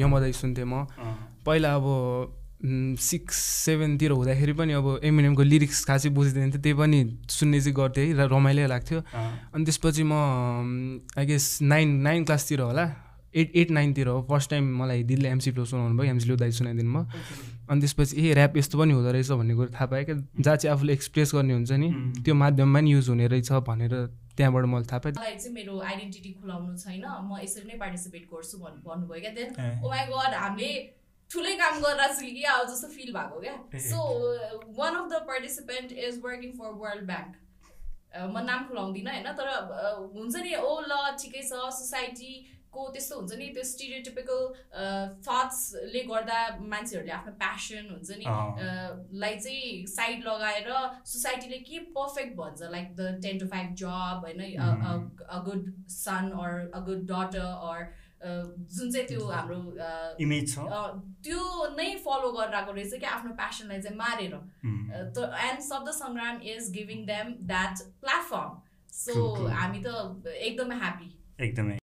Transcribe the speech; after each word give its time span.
यमदाई 0.00 0.32
सुन्थेँ 0.32 0.64
म। 0.64 0.86
पहिला 1.46 1.74
अब 1.74 1.86
सिक्स 3.00 3.36
सेभेनतिर 3.64 4.10
हुँदाखेरि 4.12 4.52
पनि 4.52 4.72
अब 4.76 5.00
एमएनएमको 5.00 5.42
लिरिक्स 5.42 5.84
खासै 5.84 6.08
बुझ्दैन 6.12 6.50
थियो 6.52 6.60
त्यही 6.60 6.76
पनि 6.76 6.98
सुन्ने 7.28 7.60
चाहिँ 7.60 7.74
गर्थेँ 7.74 8.06
है 8.06 8.12
र 8.12 8.28
रमाइलो 8.28 8.66
लाग्थ्यो। 8.68 9.00
अनि 9.54 9.64
त्यसपछि 9.64 10.02
म 10.04 10.12
आई 11.16 11.24
गेस 11.26 11.58
नाइन 11.62 11.88
नाइन 12.04 12.24
क्लासतिर 12.24 12.60
होला। 12.60 12.84
एट 13.32 13.52
एट 13.56 13.70
नाइनतिर 13.70 14.06
हो। 14.08 14.26
फर्स्ट 14.28 14.50
टाइम 14.50 14.64
मलाई 14.76 15.02
दिदीले 15.08 15.28
एमसी 15.30 15.50
प्लो 15.56 15.64
सुनाउनु 15.64 15.96
भयो। 15.96 16.10
एमसी 16.10 16.36
दाइ 16.36 16.50
सुनाइदिनु 16.50 16.90
भयो। 16.92 17.04
अनि 17.70 17.80
त्यसपछि 17.80 18.12
ए 18.18 18.34
ऱ्याप 18.34 18.56
यस्तो 18.56 18.78
पनि 18.78 18.92
हुँदो 18.92 19.10
रहेछ 19.12 19.30
भन्ने 19.30 19.54
कुरो 19.54 19.70
थाहा 19.70 19.86
पाएँ। 19.86 20.04
क्या 20.04 20.14
जहाँ 20.40 20.56
चाहिँ 20.56 20.74
आफूले 20.74 20.92
एक्सप्रेस 20.92 21.30
गर्ने 21.34 21.54
हुन्छ 21.54 21.72
नि 21.72 21.88
त्यो 22.20 22.34
माध्यममा 22.34 22.80
नि 22.80 22.92
युज 22.92 23.08
हुने 23.08 23.26
रहेछ 23.30 23.52
भनेर 23.70 23.94
त्यहाँबाट 24.40 24.64
मैले 24.72 24.86
थाहा 24.92 25.00
पाएँ। 25.04 25.14
मलाई 25.18 25.36
चाहिँ 25.36 25.54
मेरो 25.54 25.74
आइडेन्टिटी 25.90 26.30
खुलाउनु 26.40 26.76
छैन। 26.84 27.04
म 27.28 27.38
यसरी 27.44 27.66
नै 27.68 27.76
पार्टिसिपेट 27.84 28.24
गर्छु 28.32 28.56
भन् 28.64 28.80
भन्नुभयो 28.88 29.20
क्या 29.20 29.32
देन 29.36 29.50
ओ 29.84 29.88
माई 29.92 30.06
गड 30.14 30.34
हामीले 30.44 30.70
ठुलै 31.30 31.54
काम 31.58 31.74
गरिरहेको 31.82 32.14
छु 32.18 32.26
कि 32.34 32.42
अब 32.52 32.62
जस्तो 32.70 32.88
फिल 32.96 33.12
भएको 33.16 33.36
क्या। 33.44 33.54
So 33.90 33.98
one 34.78 34.94
of 35.00 35.06
the 35.12 35.20
participant 35.28 35.92
is 36.06 36.20
working 36.24 36.50
for 36.58 36.72
World 36.80 37.04
Bank 37.10 37.36
म 38.10 38.42
नाम 38.46 38.64
खुलाउँदिनँ 38.68 39.12
होइन? 39.12 39.28
तर 39.38 39.48
हुन्छ 40.14 40.34
नि 40.36 40.54
ओ 40.58 40.72
ल 40.82 40.96
ठिकै 41.20 41.42
छ 41.42 41.60
सोसाइटी 41.76 42.32
को 42.72 42.88
त्यस्तो 42.94 43.16
हुन्छ 43.20 43.38
नि 43.38 43.46
त्यो 43.54 43.64
स्टिरियोटिपिकल 43.68 44.40
थट्सले 45.28 46.02
गर्दा 46.10 46.40
मान्छेहरूले 46.72 47.12
आफ्नो 47.12 47.32
प्यासन 47.44 47.88
हुन्छ 47.92 48.10
नि 48.20 48.26
लाई 49.22 49.38
चाहिँ 49.38 49.86
साइड 49.94 50.28
लगाएर 50.28 50.68
सोसाइटीले 51.12 51.58
के 51.70 51.78
पर्फेक्ट 51.96 52.36
भन्छ 52.36 52.70
like 52.76 52.94
the 53.00 53.08
ten 53.22 53.38
to 53.38 53.46
five 53.54 53.74
job 53.82 54.28
होइन 54.28 54.40
a 54.58 55.40
good 55.48 55.72
son 55.96 56.30
or 56.44 56.52
a 56.74 56.84
good 56.90 57.10
daughter 57.10 57.50
or 57.72 57.90
जुन 58.22 58.90
चाहिँ 58.92 59.06
त्यो 59.08 59.26
हाम्रो 59.26 59.58
इमेज 60.22 60.54
छ। 60.54 60.64
त्यो 61.26 61.68
नै 61.76 61.88
फलो 62.04 62.32
गरिरहेको 62.32 62.72
रहेछ 62.72 63.00
कि 63.00 63.06
आफ्नो 63.12 63.32
प्यासनलाई 63.40 63.80
चाहिँ 63.80 63.96
मारेर। 63.96 64.34
And 65.48 65.60
Shabda 65.70 65.90
Sangram 65.98 66.40
is 66.54 66.70
giving 66.76 67.04
them 67.06 67.34
that 67.52 67.84
platform 68.04 68.62
so 69.00 69.28
हामी 69.58 69.84
त 69.86 70.38
एकदमै 70.38 70.80
ह्याप्पी 70.86 71.12
एकदमै। 71.44 71.79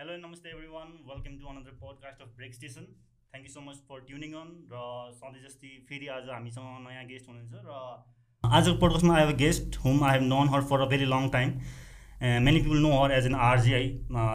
हेलो 0.00 0.14
नमस्ते 0.18 0.48
everyone 0.66 0.92
welcome 1.06 1.34
to 1.38 1.48
another 1.48 1.72
podcast 1.78 2.22
of 2.22 2.28
Break 2.36 2.54
Station 2.54 2.84
thank 2.84 3.46
you 3.46 3.52
so 3.52 3.60
much 3.60 3.80
for 3.88 3.98
tuning 4.02 4.32
on 4.34 4.54
र 4.70 4.84
सधैँ 5.16 5.42
जस्तै 5.42 5.72
फेरि 5.88 6.06
आज 6.12 6.30
हामीसँग 6.30 6.78
नयाँ 6.84 7.02
गेस्ट 7.08 7.28
हुनुहुन्छ 7.28 7.60
र 7.66 7.74
आजको 8.44 8.74
पोडकास्टमा 8.78 9.16
I 9.16 9.22
have 9.22 9.36
guest 9.38 9.76
whom 9.82 10.04
I 10.04 10.14
have 10.14 10.24
known 10.24 10.52
her 10.54 10.64
for 10.70 10.80
a 10.80 10.86
very 10.92 11.10
long 11.10 11.28
time 11.34 11.52
many 12.46 12.62
people 12.62 12.80
know 12.86 12.94
her 12.94 13.12
as 13.12 13.26
an 13.26 13.36
RJ 13.48 13.72
है 13.72 13.82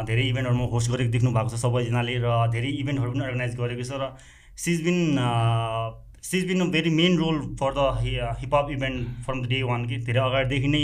धेरै 0.05 0.27
इभेन्टहरूमा 0.27 0.69
होस्ट 0.75 0.91
गरेको 0.91 1.15
देख्नु 1.17 1.33
भएको 1.33 1.55
छ 1.55 1.61
सबैजनाले 1.63 2.19
र 2.19 2.37
धेरै 2.51 2.75
इभेन्टहरू 2.75 3.15
पनि 3.15 3.25
अर्गनाइज 3.25 3.57
गरेको 3.57 3.89
छ 3.89 4.03
र 4.03 4.13
she's 4.59 4.85
been 4.89 5.01
she's 6.25 6.47
been 6.47 6.61
a 6.61 6.65
very 6.73 6.89
main 6.91 7.17
role 7.17 7.35
for 7.59 7.73
the 7.73 7.79
hip-hop 8.39 8.69
event 8.71 9.25
from 9.25 9.41
the 9.41 9.49
day 9.49 9.61
one 9.63 9.85
कि 9.89 9.97
धेरै 10.05 10.21
अगाडिदेखि 10.21 10.67
नै 10.67 10.83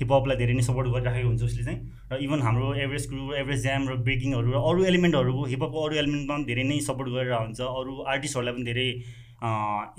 हिपहपलाई 0.00 0.36
धेरै 0.36 0.54
नै 0.54 0.64
सपोर्ट 0.66 0.88
गरिराखेको 0.94 1.28
हुन्छ 1.28 1.42
उसले 1.42 1.64
चाहिँ। 1.64 1.80
र 2.12 2.18
इभन 2.24 2.42
हाम्रो 2.42 2.66
एभरेज 2.84 3.08
ग्रुप 3.08 3.32
एभरेज 3.40 3.62
ज्याम 3.62 3.88
र 3.88 3.96
ब्रेकिङहरू 4.08 4.52
र 4.52 4.60
अरू 4.70 4.84
एलिमेन्टहरूको 4.92 5.44
हिपहपको 5.52 5.84
अरू 5.86 5.94
एलिमेन्टमा 6.02 6.36
पनि 6.36 6.44
धेरै 6.50 6.64
नै 6.70 6.78
सपोर्ट 6.88 7.08
गरिरहेको 7.16 7.44
हुन्छ। 7.44 7.60
अरू 7.80 7.92
आर्टिस्टहरूलाई 8.14 8.54
पनि 8.54 8.64
धेरै 8.70 8.88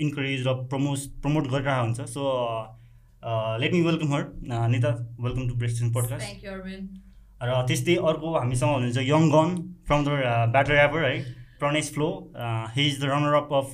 इन्करेज 0.04 0.46
र 0.46 0.54
प्रमोस 0.70 1.06
प्रमोट 1.22 1.44
गरिरहेको 1.54 1.84
हुन्छ। 1.84 2.00
So 2.14 2.22
let 3.60 3.72
me 3.72 3.82
welcome 3.82 4.08
her 4.14 4.22
Nita. 4.74 4.90
Welcome 5.20 5.48
to 5.48 5.54
Break Station 5.62 5.92
podcast 5.92 6.26
र 7.42 7.62
त्यस्तै 7.68 7.94
अर्को 8.10 8.28
हामीसँग 8.36 8.70
हुनुहुन्छ 8.74 8.98
young 9.08 9.22
gun 9.32 9.48
from 9.88 10.04
the 10.04 10.08
batter 10.54 10.74
ever 10.84 11.02
है 11.04 11.16
Pranesh 11.64 11.92
flow 11.92 12.08
he 12.72 12.86
is 12.86 13.00
the 13.00 13.04
runner 13.06 13.34
up 13.34 13.52
of 13.54 13.70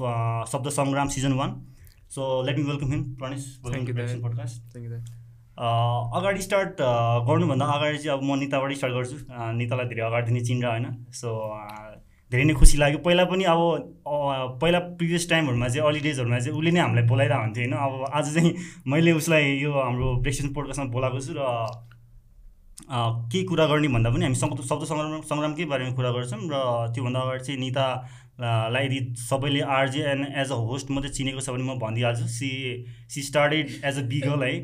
Shabda 0.51 0.69
Sangram 0.73 1.09
season 1.11 1.33
one 1.39 1.55
so 2.11 2.27
let 2.43 2.59
me 2.59 2.63
welcome 2.65 2.93
him 2.93 3.03
Pranesh 3.17 3.47
podcast 3.65 4.79
अगाडि 6.13 6.43
start 6.43 6.81
गर्नुभन्दा 7.27 7.67
अगाडि 7.73 7.99
चाहिँ 7.99 8.13
अब 8.13 8.23
म 8.25 8.39
निताबाट 8.39 8.73
स्टार्ट 8.75 8.95
गर्छु 8.95 9.17
नितालाई 9.57 9.89
धेरै 9.89 10.07
अगाडि 10.07 10.33
नै 10.33 10.41
चिन्छ 10.43 10.65
होइन 10.65 10.87
सो 11.15 11.35
धेरै 12.33 12.45
नै 12.45 12.55
खुसी 12.55 12.79
लाग्यो 12.79 12.99
पहिला 13.01 13.25
पनि 13.27 13.45
अब 13.47 13.61
पहिला 14.63 14.79
प्रिभियस 14.95 15.29
टाइमहरूमा 15.31 15.69
चाहिँ 15.69 15.87
अर्ली 15.87 16.01
डेजहरूमा 16.01 16.39
चाहिँ 16.39 16.59
उसले 16.59 16.71
नै 16.71 16.81
हामीलाई 16.81 17.07
बोलाइरहेको 17.09 17.45
हुन्थ्यो 17.45 17.65
होइन 17.65 17.75
अब 17.81 18.15
आज 18.15 18.35
चाहिँ 18.35 18.53
मैले 18.87 19.13
उसलाई 19.15 19.53
यो 19.59 19.73
हाम्रो 19.79 20.17
प्रेसिडेन्ट 20.23 20.55
पोडकास्टमा 20.55 20.93
बोलाएको 20.93 21.25
छु 21.27 21.39
र 21.39 21.51
के 22.89 23.43
कुरा 23.45 23.67
गर्ने 23.67 23.89
भन्दा 23.89 24.11
पनि 24.11 24.25
हामी 24.25 24.35
शब्द 24.37 24.65
सङ्ग्राम 24.65 25.21
सङ्ग्रामकै 25.29 25.65
बारेमा 25.73 25.93
कुरा 25.95 26.11
गर्छौँ 26.17 26.41
र 26.53 26.65
त्योभन्दा 26.95 27.21
अगाडि 27.21 27.45
चाहिँ 27.45 27.61
निता 27.61 27.87
लाई 28.41 28.87
यदि 28.87 28.99
सबैले 29.21 29.61
RJ 29.79 30.03
and 30.11 30.27
as 30.43 30.51
a 30.51 30.59
host 30.69 30.91
मात्रै 30.91 31.11
चिनेको 31.13 31.41
छ 31.41 31.55
भने 31.57 31.65
म 31.65 31.79
भनिदिइहाल्छु 31.81 32.27
she 32.35 32.51
she 33.15 33.23
started 33.23 33.75
as 33.85 33.99
a 33.99 34.05
B-girl 34.13 34.45
है 34.45 34.55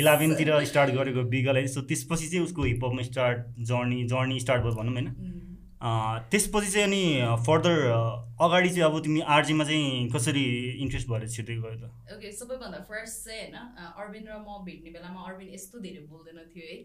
इलेभेनतिर 0.00 0.52
स्टार्ट 0.72 0.90
गरेको 0.98 1.24
बिगल 1.36 1.56
है 1.56 1.66
सो 1.66 1.80
त्यसपछि 1.92 2.28
चाहिँ 2.28 2.44
उसको 2.44 2.62
हिपहपमा 2.64 3.02
स्टार्ट 3.02 3.46
जर्नी 3.70 4.02
जर्नी 4.14 4.40
स्टार्ट 4.40 4.62
भयो 4.62 4.74
भनौँ 4.82 4.94
होइन? 4.94 5.08
त्यसपछि 5.80 6.70
चाहिँ 6.70 6.86
अनि 6.86 7.36
फर्दर 7.44 7.76
अगाडि 8.40 8.68
चाहिँ 8.68 8.84
अब 8.84 8.98
तिमी 9.04 9.20
आरजीमा 9.34 9.64
चाहिँ 9.64 10.08
कसरी 10.12 10.44
इन्ट्रेस्ट 10.82 11.08
भएर 11.08 11.28
छिर्दै 11.28 11.54
गयो 11.56 11.76
त? 11.80 11.88
ओके 12.14 12.32
सबैभन्दा 12.32 12.78
फर्स्ट 12.88 13.24
चाहिँ 13.24 13.40
होइन 13.42 13.56
अरविन्द 14.00 14.28
र 14.28 14.36
म 14.40 14.58
भेट्ने 14.66 14.90
बेलामा 14.90 15.20
अरविन्द 15.28 15.54
यस्तो 15.54 15.80
धेरै 15.80 16.02
बोल्दैन 16.10 16.38
थियो 16.52 16.64
है। 16.68 16.76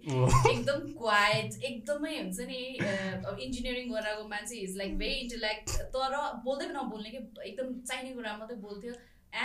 एकदम 0.51 0.79
क्वाइट 0.99 1.63
एकदमै 1.71 2.13
हुन्छ 2.17 2.39
नि 2.51 2.61
अब 2.83 3.39
इन्जिनियरिङ 3.47 3.91
गराएको 3.91 4.27
मान्छे 4.35 4.55
इज 4.67 4.77
लाइक 4.77 4.97
भेरी 5.03 5.17
इन्टेलेक्ट 5.25 5.75
तर 5.95 6.15
बोल्दै 6.47 6.67
नबोल्ने 6.75 7.09
कि 7.15 7.21
एकदम 7.49 7.73
चाहिने 7.81 8.15
कुरा 8.15 8.37
मात्रै 8.37 8.57
बोल्थ्यो। 8.67 8.93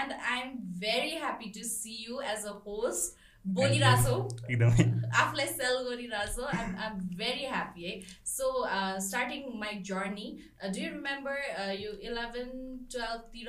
And 0.01 0.13
I 0.13 0.41
am 0.41 0.55
very 0.83 1.17
happy 1.17 1.51
to 1.59 1.67
see 1.69 1.97
you 2.09 2.21
as 2.35 2.47
a 2.47 2.55
host 2.67 3.19
बोलिरहेछौ 3.47 4.17
आफूलाई 5.21 5.47
सेल 5.49 5.77
गरिरहेछौ 5.85 6.45
आइम 6.57 6.77
आइम 6.87 6.99
भेरी 7.21 7.47
ह्याप्पी 7.47 7.85
है 7.85 7.93
so 8.33 8.51
starting 9.07 9.41
my 9.61 9.81
journey 9.91 10.27
do 10.65 10.81
you 10.81 10.91
remember 10.91 11.37
यो 11.81 11.93
इलेभेन 12.11 12.51
टुवेल्भतिर 12.93 13.49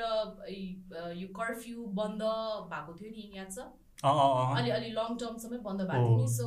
यो 1.19 1.27
कर्फ्यू 1.39 1.85
बन्द 2.01 2.23
भएको 2.71 2.91
थियो 3.01 3.11
नि 3.11 3.31
याद 3.37 3.51
छ 3.51 3.69
अलि 4.03 4.69
अलि 4.75 4.89
लङ 4.91 5.17
टर्मसम्मै 5.21 5.57
बन्द 5.65 5.81
भएको 5.89 6.07
थियो 6.07 6.21
नि। 6.21 6.27
सो 6.37 6.45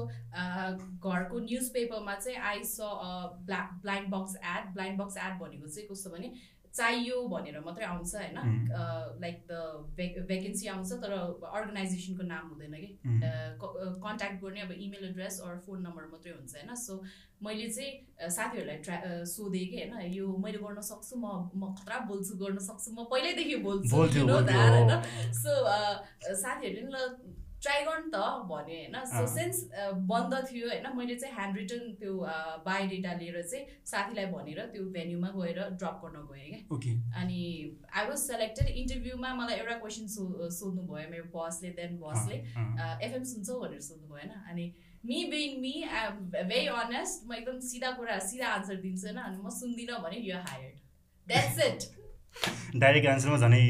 घरको 1.11 1.39
न्युज 1.41 1.69
पेपरमा 1.75 2.15
चाहिँ 2.15 2.39
I 2.53 2.65
saw 2.71 2.89
black 3.47 3.69
blind 3.83 4.09
box 4.15 4.37
ad 4.55 4.73
blind 4.75 5.01
box 5.03 5.17
ad 5.27 5.39
भनेको 5.43 5.69
चाहिँ 5.69 5.89
कस्तो 5.91 6.11
भने 6.17 6.33
चाहियो 6.75 7.17
भनेर 7.29 7.61
मात्रै 7.65 7.85
आउँछ 7.87 8.15
होइन। 8.15 8.39
लाइक 9.23 9.37
द 9.51 9.53
भेकेन्सी 10.31 10.67
आउँछ 10.69 10.91
तर 11.03 11.13
अर्गनाइजेसनको 11.15 12.23
नाम 12.27 12.49
हुँदैन 12.49 12.75
कि। 12.75 12.91
कन्ट्याक्ट 14.03 14.43
गर्ने 14.43 14.61
अब 14.61 14.73
email 14.87 15.05
address 15.11 15.41
or 15.47 15.55
phone 15.67 15.79
number 15.87 16.05
मात्रै 16.11 16.33
हुन्छ 16.33 16.55
होइन। 16.57 16.75
सो 16.75 17.03
मैले 17.45 17.69
चाहिँ 17.71 17.93
साथीहरूलाई 18.31 18.79
ट्रा 18.83 18.97
सोधेँ 19.35 19.67
कि 19.71 19.77
होइन। 19.77 20.13
यो 20.15 20.27
मैले 20.43 20.59
गर्न 20.59 20.81
सक्छु 20.91 21.15
म 21.17 21.27
म 21.55 21.71
खतरा 21.79 21.99
बोल्छु 22.11 22.35
गर्न 22.43 22.59
सक्छु। 22.67 22.89
म 22.91 23.07
पहिल्यैदेखि 23.07 23.57
बोल्छु 23.63 23.95
होइन। 23.95 24.91
सो 25.33 25.51
साथीहरूले 26.43 26.91
ल 26.91 26.99
ट्राई 27.65 27.85
गर्नु 27.85 28.11
त 28.15 28.23
भन्यो 28.51 28.79
होइन। 28.79 28.97
सो 29.11 29.27
सिन्स 29.35 29.59
बन्द 30.13 30.35
थियो 30.51 30.69
होइन 30.69 30.87
मैले 30.97 31.17
चाहिँ 31.17 31.35
ह्यान्ड 31.35 31.59
रिटर्न 31.59 31.93
त्यो 32.01 32.13
बायोडेटा 32.67 33.13
लिएर 33.21 33.43
चाहिँ 33.43 33.65
साथीलाई 33.93 34.27
भनेर 34.33 34.61
त्यो 34.73 34.85
भेन्यूमा 34.97 35.31
गएर 35.37 35.61
ड्रप 35.83 36.01
गर्न 36.05 36.25
गएँ 36.31 36.63
क्या। 36.71 36.95
अनि 37.21 37.41
आई 37.97 38.07
वाज 38.09 38.19
सेलेक्टेड 38.23 38.69
इन्टरभ्यूमा 38.85 39.35
मलाई 39.41 39.57
एउटा 39.59 39.79
क्वेसन 39.85 40.07
सो 40.15 40.51
सोध्नु 40.59 40.83
भयो 40.93 41.11
मेरो 41.11 41.27
बसले 41.37 41.71
देन 41.81 41.99
बसले 42.03 42.37
एफएम 43.07 43.25
सुन्छौ 43.33 43.61
भनेर 43.61 43.81
सोध्नु 43.89 44.07
भयो 44.09 44.21
होइन। 44.21 44.33
अनि 44.51 44.67
me 45.09 45.25
being 45.33 45.61
me 45.61 45.75
I 45.85 46.07
very 46.45 46.67
honest 46.83 47.29
म 47.29 47.35
एकदम 47.35 47.59
सिधा 47.73 47.91
कुरा 47.99 48.19
सिधा 48.29 48.49
आन्सर 48.53 48.77
दिन्छु 48.85 49.07
होइन। 49.07 49.19
अनि 49.25 49.39
म 49.43 49.51
सुन्दिनँ 49.57 49.99
भने 50.05 50.19
you 50.29 50.37
hired 50.47 50.77
that's 51.27 51.59
it 51.67 51.81
direct 52.77 53.07
एन्सरमा 53.09 53.37
झनै 53.39 53.65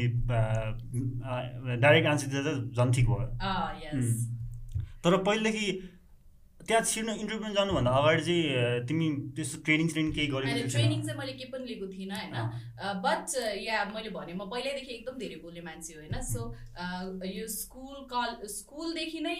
डाइरेक्ट 1.81 2.07
आन्सर 2.09 2.27
दिँदा 2.27 2.51
झन् 2.75 2.93
ठिक 2.93 3.05
भयो। 3.09 3.27
तर 5.03 5.17
पहिलेदेखि 5.23 5.67
त्यहाँ 6.67 6.83
छिर्नु 6.91 7.13
इन्टरभ्यू 7.21 7.53
जानुभन्दा 7.55 7.91
अगाडि 7.99 8.23
चाहिँ 8.25 8.85
तिमी 8.89 9.07
त्यस्तो 9.37 9.57
ट्रेनिङ 9.65 9.87
ट्रेनिङ 9.93 10.11
केही 10.17 10.27
गरेको 10.33 10.69
ट्रेनिङ 10.75 11.01
चाहिँ 11.05 11.17
मैले 11.19 11.33
केही 11.39 11.49
पनि 11.51 11.65
लिएको 11.69 11.87
थिइनँ 11.93 12.15
होइन। 12.15 12.35
बट 13.05 13.25
या 13.61 13.83
मैले 13.93 14.09
भने 14.15 14.33
म 14.33 14.49
पहिल्यैदेखि 14.53 14.93
एकदम 14.93 15.15
धेरै 15.19 15.37
बोल्ने 15.43 15.61
मान्छे 15.67 15.93
हो 15.93 15.99
होइन। 16.01 16.15
सो 16.31 16.41
यो 17.29 17.45
स्कुल 17.55 17.95
कल 18.13 18.29
स्कुलदेखि 18.55 19.19
नै 19.27 19.35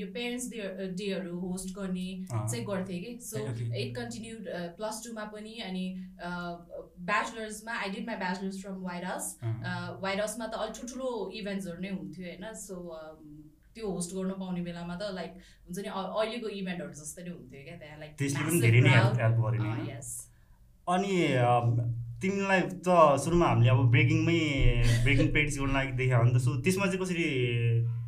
यो 0.00 0.06
पेरेन्ट्स 0.18 0.48
डे 0.50 0.90
डेहरू 0.98 1.38
होस्ट 1.44 1.74
गर्ने 1.78 2.08
चाहिँ 2.30 2.64
गर्थेँ 2.66 3.00
कि। 3.04 3.12
सो 3.28 3.46
इट 3.82 3.94
कन्टिन्युड 3.96 4.50
प्लस 4.76 5.02
टूमा 5.06 5.24
पनि 5.36 5.54
अनि 5.68 5.86
ब्याचलर्समा 7.12 7.72
I 7.80 7.90
did 7.96 8.06
my 8.06 8.16
bachelors 8.24 8.62
from 8.62 8.82
white 8.84 9.04
हाउसमा 10.20 10.46
त 10.46 10.54
अलिक 10.60 10.74
ठुल्ठुलो 10.80 11.08
इभेन्ट्सहरू 11.40 11.80
नै 11.80 11.90
हुन्थ्यो 11.96 12.26
होइन। 12.26 12.52
सो 12.66 12.74
त्यो 13.76 13.90
होस्ट 13.90 14.14
गर्न 14.16 14.32
पाउने 14.40 14.62
बेलामा 14.68 14.94
त 14.96 15.12
लाइक 15.14 15.32
हुन्छ 15.66 15.78
नि 15.78 15.90
अहिलेको 15.94 16.48
इभेन्टहरू 16.58 16.92
जस्तै 17.02 17.22
नै 17.24 17.32
हुन्थ्यो 17.36 17.62
क्या 17.64 17.76
त्यहाँ 17.76 17.98
लाइक 18.00 18.12
अनि 20.88 21.14
तिमीलाई 22.22 22.60
त 22.86 22.88
सुरुमा 23.22 23.46
हामीले 23.48 23.70
अब 23.70 23.80
ब्रेकिङमै 23.94 24.40
ब्रेकिङ 25.04 25.26
प्र्याक्टिस 25.32 25.58
गर्न 25.60 25.72
लागि 25.76 25.92
देखायो 26.00 26.22
भने 26.22 26.32
त 26.34 26.40
सो 26.44 26.50
त्यसमा 26.64 26.86
चाहिँ 26.86 27.00
कसरी 27.02 27.26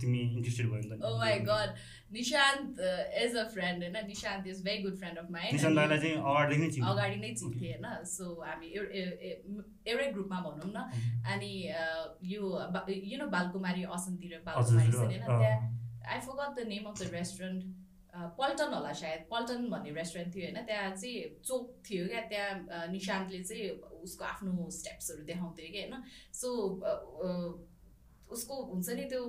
तिमी 0.00 0.20
इन्ट्रेस्टेड 0.36 0.66
भयो 0.70 0.80
नि 0.82 0.88
त? 0.90 1.10
My 1.22 1.38
god 1.48 1.70
Nishant 2.16 2.80
as 3.22 3.36
a 3.36 3.44
friend 3.54 3.78
होइन? 3.84 3.96
Nishant 4.08 4.46
is 4.52 4.62
very 4.66 4.82
good 4.82 4.96
friend 5.00 5.18
of 5.18 5.26
mine 5.30 5.60
चाहिँ 5.60 6.14
अगाडि 6.32 6.56
नै 6.62 6.68
अगाडि 6.92 7.16
नै 7.24 7.30
चिन्थेँ 7.40 7.72
होइन? 7.72 7.86
सो 8.14 8.24
हामी 8.42 8.68
एउटै 8.76 10.06
ग्रुपमा 10.12 10.38
भनौँ 10.46 10.70
न। 10.72 10.78
अनि 11.32 11.52
यो 12.32 12.42
यु 13.12 13.18
नो 13.18 13.26
बालकुमारी 13.36 13.82
असनतिर 13.98 14.40
बालकुमारी 14.46 14.96
होइन? 14.96 15.20
त्यहाँ 15.26 15.58
I 16.08 16.18
forgot 16.26 16.50
the 16.56 16.66
name 16.72 16.84
of 16.88 16.96
the 17.02 17.12
restaurant 17.12 17.60
पल्टन 18.38 18.72
होला 18.74 18.92
सायद। 19.00 19.20
पल्टन 19.30 19.68
भन्ने 19.70 19.90
रेस्टुरेन्ट 19.94 20.34
थियो 20.34 20.44
होइन। 20.44 20.58
त्यहाँ 20.66 20.90
चाहिँ 20.96 21.16
चोक 21.46 21.64
थियो 21.88 22.06
क्या। 22.08 22.20
त्यहाँ 22.28 22.86
निशान्तले 22.92 23.42
चाहिँ 23.44 23.70
उसको 24.02 24.24
आफ्नो 24.24 24.68
स्टेप्सहरू 24.78 25.22
देखाउँथ्यो 25.24 25.72
कि 25.72 25.80
होइन। 25.82 25.94
सो 26.34 26.48
उसको 28.30 28.54
हुन्छ 28.70 28.88
नि 28.90 29.04
त्यो 29.10 29.22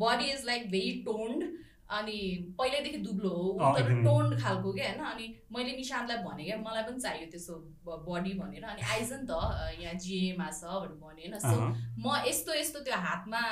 body 0.00 0.30
is 0.32 0.44
like 0.46 0.70
very 0.70 0.92
toned 1.06 1.42
अनि 1.86 2.18
पहिल्यैदेखि 2.58 2.98
दुब्लो 2.98 3.30
हो। 3.30 3.72
तर 3.76 3.90
टोन्ड 4.04 4.38
खालको 4.42 4.72
क्या 4.72 4.86
होइन। 4.86 5.02
अनि 5.06 5.26
मैले 5.52 5.72
निशान्तलाई 5.76 6.18
भने 6.24 6.44
क्या। 6.44 6.56
मलाई 6.58 6.82
पनि 6.82 7.00
चाहियो 7.00 7.26
त्यसो 7.30 7.54
बडी 7.86 8.32
भनेर। 8.38 8.64
अनि 8.64 8.82
आइज 8.82 9.12
नि 9.12 9.26
त 9.30 9.32
यहाँ 9.80 9.94
जिएमा 9.94 10.48
छ 10.50 10.64
भनेर 10.66 10.98
भने 10.98 11.22
होइन। 11.22 11.38
सो 11.38 11.56
म 12.02 12.16
यस्तो 12.26 12.54
यस्तो 12.54 12.80
त्यो 12.88 12.96
हातमा 13.06 13.42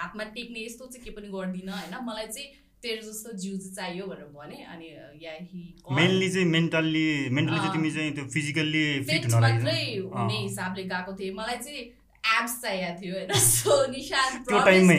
हातमा 0.00 0.24
टेक्ने 0.36 0.60
यस्तो 0.66 0.86
चाहिँ 0.86 1.04
के 1.04 1.10
पनि 1.10 1.28
गर्दिनँ 1.34 1.72
होइन। 1.72 1.94
मलाई 2.06 2.26
चाहिँ 2.26 2.48
तेरो 2.82 3.02
जस्तो 3.08 3.32
जिउ 3.38 3.56
चाहिँ 3.58 3.74
चाहियो 3.74 4.06
भनेर 4.06 4.28
भने 4.36 4.58
अनि 4.74 4.86
या 5.24 5.32
हि 5.32 5.62
मेनली 5.98 6.28
चाहिँ 6.30 6.46
मेन्टल्ली 6.48 7.06
मेन्टली 7.30 7.58
चाहिँ 7.58 7.72
तिमी 7.72 7.90
चाहिँ 7.96 8.12
त्यो 8.14 8.24
फिजिकल्ली 8.34 8.84
फिट 9.10 9.26
मात्रै 9.34 9.82
हुने 9.96 10.38
हिसाबले 10.38 10.84
गएको 10.94 11.12
थिएँ। 11.18 11.34
मलाई 11.34 11.58
चाहिँ 11.66 11.84
एब्स 12.22 12.54
चाहिएको 12.62 13.00
थियो 13.02 13.14
होइन? 13.14 13.30
So 13.38 13.74
Nishant 13.92 14.48
promise 14.48 14.90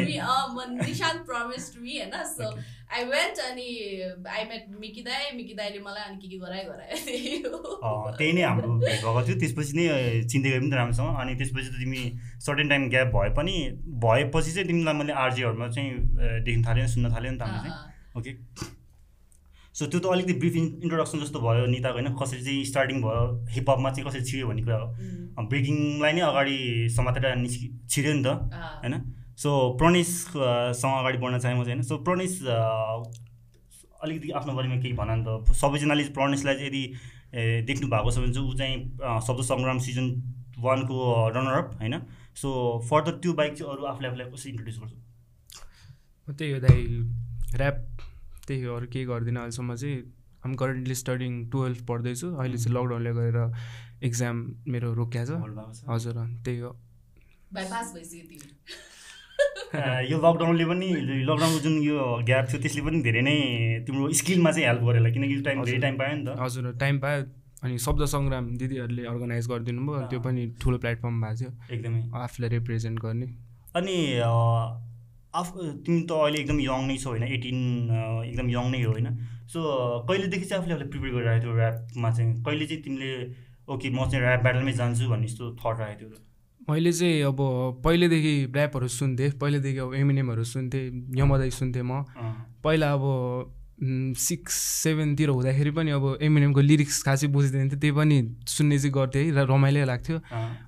Nishant 0.87 1.21
promise 1.27 1.65
me 1.77 1.97
होइन? 1.99 2.15
सो 2.31 2.45
आई 2.93 3.03
वेन्ट 3.09 3.39
अनि 3.39 3.67
आई 4.29 4.43
मेट 4.49 4.65
मिकी 4.79 5.01
दाई 5.03 5.31
मिकी 5.35 5.53
दाईले 5.59 5.79
मलाई 5.85 6.03
अनि 6.09 6.17
के 6.21 6.27
के 6.27 6.37
गराए 6.43 6.63
गरायो। 6.65 7.51
त्यही 8.17 8.31
नै 8.33 8.41
हाम्रो 8.41 8.69
भेट 8.83 8.99
भएको 9.01 9.21
थियो। 9.27 9.39
त्यसपछि 9.39 9.73
नै 9.77 9.85
चिन्दै 10.29 10.49
गयो 10.49 10.61
पनि 10.61 10.75
राम्रोसँग। 10.75 11.17
अनि 11.21 11.35
त्यसपछि 11.41 11.69
त 11.69 11.75
तिमी 11.79 12.01
सर्टेन 12.45 12.69
टाइम 12.69 12.89
ग्याप 12.93 13.07
भए 13.15 13.29
पनि 13.39 13.55
भएपछि 14.05 14.51
चाहिँ 14.51 14.67
तिमीलाई 14.67 14.95
मैले 15.01 15.13
आरजीहरूमा 15.23 15.67
चाहिँ 15.73 15.91
देख्न 16.45 16.61
थालेँ 16.69 16.87
सुन्न 16.93 17.13
थालेँ 17.15 17.31
नि 17.31 17.37
त 17.37 17.49
हामीले 17.49 17.69
चाहिँ। 17.69 18.21
ओके 18.21 18.31
सो 19.73 19.85
त्यो 19.89 19.99
त 19.99 20.05
अलिकति 20.13 20.33
ब्रिफ 20.37 20.55
इन्ट्रोडक्सन 20.55 21.19
जस्तो 21.19 21.39
भयो 21.41 21.65
निताको 21.65 21.97
होइन 21.97 22.13
कसरी 22.13 22.41
चाहिँ 22.45 22.63
स्टार्टिङ 22.71 23.01
भयो 23.01 23.21
हिपहपमा 23.57 23.89
चाहिँ 23.89 24.05
कसरी 24.09 24.23
छिर्यो 24.29 24.47
भन्ने 24.47 24.63
कुरा 24.69 24.77
हो। 24.77 24.87
ब्रेकिङलाई 25.49 26.13
नै 26.13 26.21
अगाडि 26.29 26.57
समातेर 26.93 27.25
निस्कि 27.41 27.65
छिर्यो 27.89 28.13
नि 28.13 28.23
त। 28.23 28.53
होइन? 28.85 28.93
सो 29.37 29.49
प्रणेशसँग 29.79 30.93
अगाडि 30.93 31.17
बढ्न 31.17 31.39
चाहेँ 31.39 31.57
म 31.57 31.63
चाहिँ 31.63 31.75
होइन 31.75 31.87
सो 31.87 31.97
प्रणेश 32.03 32.33
अलिकति 34.03 34.31
आफ्नो 34.37 34.53
बारेमा 34.53 34.75
केही 34.81 34.93
भन 34.93 35.09
नि 35.11 35.23
त। 35.25 35.53
सबैजनाले 35.55 36.03
प्रणेशलाई 36.13 36.55
चाहिँ 36.55 36.67
यदि 36.67 36.83
देख्नु 37.67 37.87
भएको 37.89 38.11
छ 38.11 38.17
भने 38.19 38.33
चाहिँ 38.33 38.47
ऊ 38.49 38.53
चाहिँ 38.53 39.21
शब्द 39.27 39.41
सङ्ग्राम 39.43 39.79
सिजन 39.85 40.07
वानको 40.59 40.95
रनरअप 41.35 41.67
होइन? 41.79 41.95
सो 42.35 42.49
फर्दर 42.89 43.13
त्यो 43.23 43.33
बाइक 43.33 43.53
चाहिँ 43.57 43.73
अरू 43.73 43.85
आफूले 43.85 44.07
आफूलाई 44.07 44.27
कसरी 44.31 44.51
इन्ट्रोड्युस 44.51 44.79
गर्छु? 44.79 44.97
त्यही 46.27 46.51
हो 46.51 46.59
दाइ 46.59 46.79
ऱ्याप 47.57 47.77
त्यही 48.47 48.61
हो। 48.63 48.75
अरू 48.75 48.87
केही 48.93 49.05
गर्दिनँ 49.05 49.39
अहिलेसम्म 49.39 49.75
चाहिँ। 49.75 49.97
आम 50.45 50.53
करेन्टली 50.61 50.95
स्टडिङ 50.95 51.31
टुवेल्भ 51.49 51.85
पढ्दैछु। 51.87 52.27
अहिले 52.35 52.57
चाहिँ 52.57 52.75
लकडाउनले 52.77 53.11
गरेर 53.17 53.39
इक्जाम 54.03 54.35
मेरो 54.67 54.93
रोकिया 54.93 55.23
छ। 55.25 55.31
हजुर 55.89 56.15
त्यही 56.45 56.59
हो। 56.59 56.71
बाइपास 57.53 57.93
भइसक्यो 57.95 58.25
यो 59.73 60.17
लकडाउनले 60.23 60.65
पनि 60.65 60.87
लकडाउनको 61.27 61.59
जुन 61.59 61.75
यो 61.83 61.97
ग्याप 62.25 62.45
थियो 62.49 62.59
त्यसले 62.61 62.81
पनि 62.87 63.01
धेरै 63.01 63.21
नै 63.27 63.37
तिम्रो 63.87 64.09
स्किलमा 64.19 64.51
चाहिँ 64.51 64.67
हेल्प 64.67 64.83
गरेर 64.87 65.09
किनकि 65.13 65.41
टाइम 65.47 65.63
धेरै 65.65 65.79
टाइम 65.85 65.95
पायो 65.97 66.15
नि 66.17 66.23
त। 66.25 66.35
हजुर 66.39 66.71
टाइम 66.83 66.99
पायो। 67.05 67.23
अनि 67.63 67.77
शब्द 67.85 68.05
सङ्ग्राम 68.13 68.45
दिदीहरूले 68.61 69.03
अर्गनाइज 69.11 69.47
गरिदिनु 69.49 69.81
भयो 69.87 70.01
त्यो 70.11 70.19
पनि 70.25 70.41
ठुलो 70.61 70.77
प्लेटफर्म 70.83 71.21
भएको 71.21 71.37
थियो। 71.39 71.51
एकदमै। 71.75 72.01
आफूलाई 72.21 72.49
रिप्रेजेन्ट 72.49 72.99
गर्ने। 73.05 73.27
अनि 73.75 73.95
आफू 75.41 75.55
तिमी 75.85 76.01
त 76.01 76.11
अहिले 76.11 76.37
एकदम 76.39 76.59
यङ 76.59 76.81
नै 76.87 76.97
छौ 77.03 77.09
होइन 77.09 77.23
एटिन 77.37 77.59
एकदम 78.29 78.49
यङ 78.49 78.69
नै 78.75 78.81
हो 78.83 78.91
होइन। 78.91 79.07
सो 79.53 79.59
कहिलेदेखि 80.09 80.45
चाहिँ 80.45 80.61
आफूले 80.61 80.73
आफूलाई 80.75 80.89
प्रिपेयर 80.93 81.13
गरिरहेको 81.15 81.41
थियो 81.43 81.55
ऱ्यापमा 81.57 82.11
चाहिँ? 82.11 82.29
कहिले 82.45 82.65
चाहिँ 82.65 82.83
तिमीले 82.83 83.11
ओके 83.73 83.89
म 83.89 84.05
चाहिँ 84.11 84.25
ऱ्याप 84.25 84.41
ब्याटलमै 84.43 84.73
जान्छु 84.79 85.09
भन्ने 85.09 85.27
जस्तो 85.27 85.51
थट 85.57 85.79
राखेको 85.79 85.99
थियो 85.99 86.22
मैले 86.69 86.91
चाहिँ 86.91 87.21
अब 87.27 87.37
पहिलेदेखि 87.83 88.33
ऱ्यापहरू 88.55 88.87
सुन्थेँ 88.87 89.31
पहिलेदेखि 89.41 89.77
अब 89.77 89.93
एमिनेमहरू 89.95 90.43
सुन्थेँ 90.43 90.85
यमदाई 91.19 91.49
सुन्थेँ 91.51 91.83
म। 91.83 92.03
पहिला 92.63 92.91
अब 92.93 93.03
सिक्स 94.15 94.53
सेभेनतिर 94.53 95.29
हुँदाखेरि 95.29 95.71
पनि 95.75 95.91
अब 95.91 96.17
एमिनेमको 96.21 96.61
लिरिक्स 96.61 97.01
खासै 97.03 97.27
बुझिँदैन 97.27 97.69
थियो 97.69 97.79
त्यही 97.79 97.91
पनि 97.91 98.17
सुन्ने 98.47 98.77
चाहिँ 98.79 98.93
गर्थेँ 98.93 99.23
है 99.25 99.31
र 99.35 99.45
रमाइलो 99.49 99.85
लाग्थ्यो। 99.85 100.17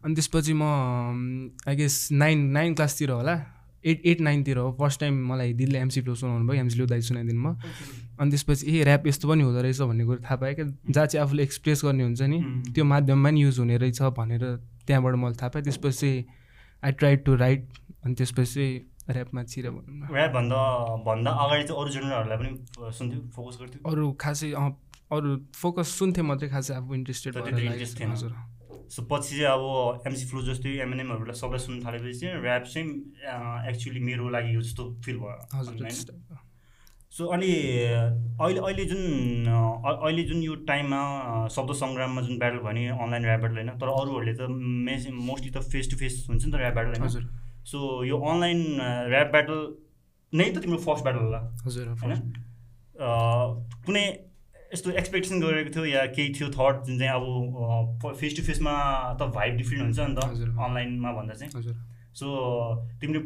अनि 0.04 0.14
त्यसपछि 0.16 0.54
म 0.54 0.64
आई 1.64 1.76
गेस 1.76 2.10
नाइन 2.12 2.38
नाइन 2.52 2.74
क्लासतिर 2.76 3.10
होला 3.12 3.36
एट 3.86 4.02
एट 4.06 4.22
नाइनतिर 4.22 4.58
हो। 4.58 4.72
फर्स्ट 4.80 5.00
टाइम 5.00 5.14
मलाई 5.32 5.54
दिदीले 5.54 5.80
एमसी 5.80 6.02
फ्लो 6.02 6.16
सुनाउनु 6.16 6.48
भयो 6.50 6.60
एमसी 6.60 6.76
फ्लो 6.76 6.86
दाइ 6.92 7.02
सुनाइदिनु 7.08 7.40
भयो। 7.40 7.56
अनि 8.20 8.30
त्यसपछि 8.32 8.64
ए 8.68 8.84
ऱ्याप 8.84 9.08
यस्तो 9.08 9.30
पनि 9.30 9.44
हुँदो 9.44 9.62
रहेछ 9.62 9.82
भन्ने 9.82 10.06
कुरो 10.06 10.20
थाहा 10.26 10.36
पाएँ 10.36 10.56
क्या। 10.56 10.66
जहाँ 10.92 11.06
चाहिँ 11.08 11.24
आफूले 11.24 11.44
एक्सप्रेस 11.44 11.82
गर्ने 11.86 12.04
हुन्छ 12.04 12.22
नि 12.22 12.40
त्यो 12.74 12.84
माध्यममा 12.84 13.30
नि 13.30 13.44
युज 13.44 13.60
हुने 13.60 13.78
रहेछ 13.78 14.02
भनेर 14.18 14.44
त्यहाँबाट 14.88 15.16
मैले 15.24 15.36
थाहा 15.42 15.50
पाएँ। 15.54 15.64
त्यसपछि 15.66 16.12
आई 16.84 16.92
ट्राई 17.00 17.16
टु 17.26 17.36
राइट 17.36 17.62
अनि 18.06 18.14
त्यसपछि 18.16 18.66
ऱ्यापमा 19.06 19.44
छिर 19.44 19.70
भनौँ 19.70 19.86
न 19.86 20.16
ऱ्यापभन्दा 20.16 20.60
भन्दा 21.06 21.32
अगाडि 21.32 21.64
चाहिँ 21.64 21.82
अरू 21.82 21.90
जेनरहरूलाई 21.94 22.38
पनि 22.38 22.52
सुन्थ्यो 22.98 23.20
फोकस 23.36 23.56
गर्थ्यो? 23.62 23.80
अरू 23.86 24.06
खासै 24.22 24.52
अरू 25.16 25.30
फोकस 25.54 25.88
सुन्थेँ 26.00 26.26
मात्रै 26.26 26.50
खासै 26.50 26.74
आफू 26.76 26.94
इन्ट्रेस्टेड 26.94 27.38
हजुर। 27.38 28.34
सो 28.86 29.02
पछि 29.10 29.38
चाहिँ 29.38 29.50
अब 29.50 29.64
एमसी 30.08 30.26
फ्लु 30.30 30.42
जस्तै 30.46 30.72
एमएनएमहरूलाई 30.86 31.38
सबलाई 31.38 31.62
सुन्नु 31.66 31.86
थालेपछि 31.86 32.20
चाहिँ 32.20 32.42
ऱ्याप 32.42 32.64
चाहिँ 32.74 32.90
एक्चुली 33.70 34.00
मेरो 34.10 34.30
लागि 34.30 34.52
जस्तो 34.58 34.84
फिल 35.06 35.18
भयो। 35.18 35.58
हजुर 35.58 35.74
सो 37.16 37.26
अनि 37.32 37.48
अहिले 37.48 38.60
अहिले 38.60 38.86
जुन 38.86 39.04
अहिले 39.48 40.24
जुन 40.24 40.42
यो 40.44 40.56
टाइममा 40.70 41.02
शब्द 41.56 41.72
सङ्ग्राममा 41.82 42.22
जुन 42.22 42.40
ब्याटल 42.40 42.58
भयो 42.60 42.72
नि 42.72 42.84
अनलाइन 42.88 43.26
ऱ्याप 43.26 43.40
ब्याटल 43.40 43.56
होइन 43.56 43.70
तर 43.84 43.92
अरूहरूले 43.92 44.34
त 44.36 44.50
मेस 44.88 45.08
मोस्टली 45.14 45.52
त 45.52 45.64
फेस 45.76 45.92
टु 45.92 45.98
फेस 45.98 46.18
हुन्छ 46.30 46.42
नि 46.46 46.52
त 46.52 46.56
ऱ्याप 46.56 46.74
ब्याटल 46.74 46.92
होइन। 47.00 47.30
सो 47.72 47.78
यो 48.04 48.20
अनलाइन 48.34 48.62
ऱ्याप 48.82 49.32
ब्याटल 49.32 49.64
नै 50.34 50.50
त 50.52 50.66
तिम्रो 50.66 50.82
फर्स्ट 50.90 51.04
ब्याटल 51.04 51.24
होला। 51.24 51.42
हजुर 51.66 51.88
होइन? 52.04 52.20
कुनै 53.88 54.06
यस्तो 54.74 54.92
एक्सपेक्टेसन 55.00 55.42
गरेको 55.42 55.70
थियो 55.74 55.86
या 55.86 56.06
केही 56.14 56.30
थियो 56.36 56.48
थट 56.52 56.86
जुन 56.86 57.00
चाहिँ 57.00 57.12
अब 57.16 58.12
फेस 58.20 58.38
टु 58.38 58.44
फेसमा 58.44 58.74
त 59.22 59.32
भाइब 59.36 59.58
डिफ्रेन्ट 59.58 59.84
हुन्छ 59.84 60.00
नि 60.00 60.16
त 60.16 60.20
अनलाइनमा 60.68 61.12
भन्दा 61.20 61.34
चाहिँ। 61.34 61.52
हजुर। 61.56 61.76
सो 62.16 62.28
तिमीले 63.00 63.20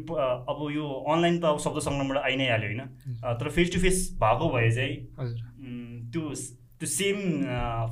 अब 0.52 0.58
यो 0.74 0.86
अनलाइन 1.12 1.40
त 1.40 1.44
अब 1.44 1.58
शब्द 1.64 1.78
सङ्ग्रामबाट 1.86 2.18
आइ 2.22 2.36
नै 2.36 2.48
हाल्यो 2.50 2.68
होइन? 2.70 2.82
तर 3.40 3.48
फेस 3.58 3.72
टु 3.74 3.80
फेस 3.80 3.98
भएको 4.22 4.48
भए 4.54 4.70
चाहिँ 4.78 4.96
त्यो 6.12 6.22
त्यो 6.80 6.88
सेम 6.88 7.16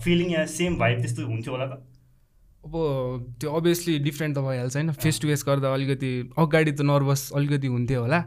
फिलिङ 0.05 0.33
या 0.33 0.45
सेम 0.55 0.78
भाइब 0.78 1.00
त्यस्तो 1.00 1.26
हुन्थ्यो 1.26 1.52
होला 1.55 1.67
त? 1.67 1.85
अब 2.64 2.75
त्यो 3.40 3.50
अभियसली 3.55 3.99
डिफ्रेन्ट 4.05 4.37
त 4.37 4.40
भइहाल्छ 4.45 4.76
होइन। 4.76 4.90
फेस 5.05 5.21
टु 5.21 5.28
फेस 5.28 5.45
गर्दा 5.47 5.73
अलिकति 5.75 6.11
अगाडि 6.38 6.73
त 6.73 6.81
नर्भस 6.90 7.23
अलिकति 7.37 7.69
हुन्थ्यो 7.75 8.00
होला। 8.02 8.21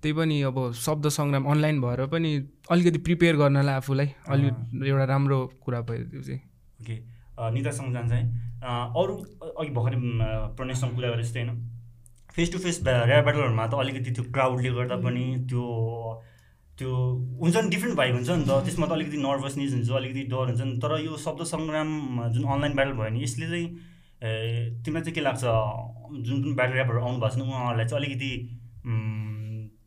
त्यही 0.00 0.12
पनि 0.14 0.40
अब 0.48 0.56
शब्द 0.86 1.08
सङ्ग्राम 1.18 1.44
अनलाइन 1.52 1.80
भएर 1.80 2.06
पनि 2.14 2.30
अलिकति 2.70 2.98
प्रिपेयर 3.04 3.36
गर्नलाई 3.36 3.74
आफूलाई 3.74 4.08
अलिक 4.32 4.54
एउटा 4.86 5.04
राम्रो 5.12 5.38
कुरा 5.60 5.80
भयो 5.90 6.04
त्यो 6.10 6.22
चाहिँ। 6.22 6.40
ओके। 6.80 6.96
नितासँग 7.54 7.92
जान्छ 7.92 8.12
है। 8.12 8.22
अरू 8.64 9.14
अघि 9.60 9.70
भर्खरै 9.76 9.98
प्रणेशसँग 10.56 10.92
कुरा 10.94 11.08
गरेँ 11.10 11.24
जस्तै 11.24 11.40
होइन? 11.42 11.52
फेस 12.36 12.52
टु 12.52 12.58
फेस 12.58 12.76
ऱ्याप 12.86 13.24
ब्याटलहरूमा 13.24 13.66
त 13.66 13.74
अलिकति 13.82 14.10
त्यो 14.10 14.24
क्राउडले 14.34 14.70
गर्दा 14.78 14.96
पनि 15.06 15.24
त्यो 15.50 15.64
त्यो 16.78 16.90
हुन्छ 17.40 17.56
नि 17.56 17.68
डिफ्रेन्ट 17.70 17.96
भाइ 17.96 18.10
हुन्छ 18.10 18.30
नि 18.30 18.44
त। 18.44 18.50
त्यसमा 18.66 18.86
त 18.86 18.92
अलिकति 18.92 19.18
नर्भसनेस 19.22 19.72
हुन्छ 19.74 19.90
अलिकति 19.98 20.22
डर 20.32 20.46
हुन्छ 20.50 20.60
नि। 20.60 20.78
तर 20.82 20.98
यो 21.00 21.16
शब्द 21.24 21.42
सङ्ग्राम 21.50 21.90
जुन 22.34 22.44
अनलाइन 22.54 22.74
ब्याटल 22.74 22.92
भयो 22.98 23.10
नि 23.14 23.22
यसले 23.22 23.46
चाहिँ 23.52 23.68
तिमीलाई 24.82 25.02
चाहिँ 25.02 25.14
के 25.14 25.20
लाग्छ? 25.20 25.44
जुन 26.26 26.42
जुन 26.42 26.54
ब्याटल 26.58 26.74
ऱ्यापहरू 26.74 26.98
आउनु 27.00 27.18
भएको 27.22 27.36
छ 27.36 27.46
उहाँहरूलाई 27.46 27.86
चाहिँ 27.86 28.04
अलिकति 28.04 28.32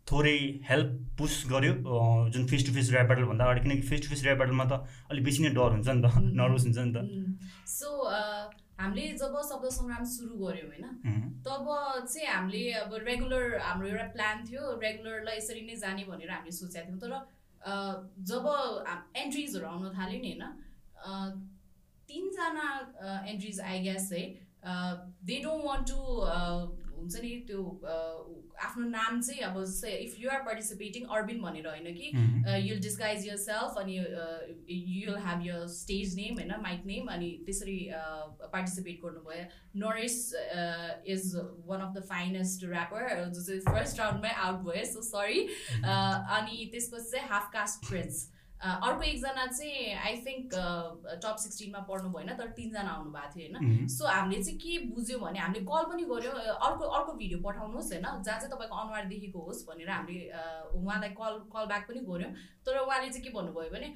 थोरै 0.08 0.38
हेल्प 0.70 0.92
पुस 1.20 1.34
गर्यो। 1.51 1.74
जुन 2.32 2.46
फेस 2.48 2.66
टु 2.68 2.74
फेस 2.74 2.92
ऱ्याप 2.94 3.08
ब्याटलभन्दा 3.08 3.44
अगाडि। 3.46 3.62
किनकि 3.68 3.88
फेस 3.89 4.01
टु 4.04 4.10
फेस 4.13 4.24
ऱ्याप 4.24 4.38
ब्याटलमा 4.38 4.66
त 4.72 4.88
अलिक 5.12 5.24
बेसी 5.27 5.44
नै 5.44 5.51
डर 5.60 5.75
हुन्छ 5.75 5.88
नि 5.89 6.01
त 6.01 6.08
नर्भस 6.39 6.63
हुन्छ 6.68 6.77
नि 6.80 6.92
त। 6.96 7.04
सो 7.75 7.89
हामीले 8.79 9.05
जब 9.17 9.36
शब्द 9.50 9.65
सङ्ग्राम 9.75 10.03
सुरु 10.13 10.34
गऱ्यौँ 10.38 10.69
होइन? 10.69 10.86
तब 11.46 11.65
चाहिँ 12.05 12.27
हामीले 12.27 12.63
अब 12.81 12.93
रेगुलर 13.10 13.46
हाम्रो 13.60 13.88
एउटा 13.88 14.07
प्लान 14.15 14.46
थियो 14.48 14.62
रेगुलरलाई 14.84 15.38
यसरी 15.38 15.62
नै 15.67 15.75
जाने 15.84 16.03
भनेर 16.10 16.31
हामीले 16.31 16.53
सोचेका 16.57 16.86
थियौँ। 16.88 17.00
तर 17.03 17.13
जब 18.31 18.46
एन्ट्रिजहरू 19.22 19.65
आउन 19.67 19.86
थाल्यो 19.98 20.19
नि 20.22 20.31
होइन? 20.31 20.43
तिनजना 22.10 22.67
एन्ट्रिज 23.31 23.60
आई 23.62 23.77
ग्यास 23.84 24.12
है 24.13 24.24
दे 25.27 25.36
डोन्ट 25.43 25.63
वन्ट 25.65 25.88
टु 25.89 26.00
हुन्छ 26.98 27.13
नि 27.24 27.31
त्यो 27.48 27.62
आफ्नो 28.66 28.88
नाम 28.90 29.22
चाहिँ 29.22 29.42
अब 29.44 29.58
if 29.88 30.16
you 30.20 30.30
are 30.30 30.42
participating 30.46 31.04
urban 31.16 31.42
भनेर 31.42 31.68
होइन 31.68 31.94
कि 31.96 32.12
युल 32.68 32.80
डिस्गाइज 32.82 33.28
यर 33.28 33.38
सेल्फ 33.38 33.78
अनि 33.80 33.98
you'll 34.70 35.18
have 35.26 35.46
your 35.48 35.68
stage 35.74 36.16
name 36.16 36.34
होइन 36.36 36.54
माइक 36.64 36.86
नेम 36.86 37.12
अनि 37.16 37.30
त्यसरी 37.46 37.80
पार्टिसिपेट 37.92 39.02
गर्नुभयो। 39.04 39.44
Nourish 39.84 40.18
is 41.16 41.36
one 41.68 41.82
of 41.82 41.94
the 41.98 42.04
finest 42.10 42.66
rapper 42.66 43.10
जो 43.26 43.44
चाहिँ 43.44 43.60
फर्स्ट 43.68 44.00
राउन्डमै 44.00 44.32
आउट 44.48 44.66
भयो 44.70 44.86
सो 44.94 45.02
सरी 45.12 45.46
अनि 45.84 46.70
त्यसपछि 46.72 47.12
चाहिँ 47.12 47.30
हाफ 47.30 47.50
कास्ट 47.54 47.86
फ्रेन्ड्स 47.86 48.26
अर्को 48.58 49.04
एकजना 49.04 49.46
चाहिँ 49.48 49.94
आई 50.02 50.16
थिङ्क 50.26 50.54
टप 51.24 51.36
सिक्सटिनमा 51.38 51.80
पढ्नु 51.90 52.10
भएन 52.10 52.34
तर 52.38 52.48
तिनजना 52.58 52.90
आउनु 52.90 53.12
भएको 53.14 53.30
थियो 53.34 53.48
होइन? 53.54 53.88
सो 53.88 54.06
हामीले 54.08 54.44
चाहिँ 54.44 54.60
के 54.60 54.78
बुझ्यौँ 54.96 55.20
भने 55.22 55.40
हामीले 55.40 55.62
कल 55.66 55.84
पनि 55.92 56.04
गऱ्यौँ 56.10 56.34
अर्को 56.68 56.84
अर्को 56.98 57.14
भिडियो 57.22 57.40
पठाउनुहोस् 57.46 57.92
होइन? 57.94 58.06
जहाँ 58.26 58.40
चाहिँ 58.40 58.52
तपाईँको 58.52 58.76
अनुहार 58.76 59.06
देखेको 59.14 59.40
होस् 59.46 59.62
भनेर 59.70 59.90
हामीले 59.90 60.26
उहाँलाई 60.74 61.10
कल 61.22 61.34
कल 61.54 61.66
ब्याक 61.70 61.88
पनि 61.88 62.02
गऱ्यौँ 62.10 62.32
तर 62.66 62.78
उहाँले 62.82 63.10
चाहिँ 63.10 63.24
के 63.24 63.30
भन्नुभयो 63.38 63.70
भने 63.72 63.90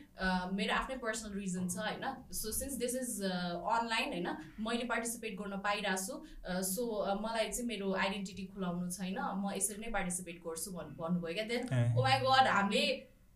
मेरो 0.53 0.74
आफ्नै 0.77 0.98
पर्सनल 1.01 1.34
रिजन 1.41 1.68
छ 1.68 1.77
होइन? 1.82 2.06
So 2.30 2.51
since 2.53 2.77
this 2.77 2.96
is 3.01 3.12
online 3.25 4.13
होइन 4.13 4.30
मैले 4.62 4.86
पार्टिसिपेट 4.94 5.38
गर्न 5.41 5.58
पाइरहेको 5.65 6.06
छु 6.06 6.63
सो 6.70 6.84
मलाई 7.25 7.50
चाहिँ 7.50 7.68
मेरो 7.68 7.94
आइडेन्टिटी 8.06 8.46
खुलाउनु 8.53 8.89
छैन 8.94 9.18
म 9.41 9.58
यसरी 9.58 9.82
नै 9.82 9.91
पार्टिसिपेट 9.98 10.38
गर्छु 10.46 10.72
भन्नु 10.77 10.94
भन्नुभयो 11.01 11.34
क्या? 11.34 11.46
देन 11.50 11.98
ओ 11.98 12.03
माई 12.03 12.20
गड 12.22 12.48
हामीले 12.48 12.86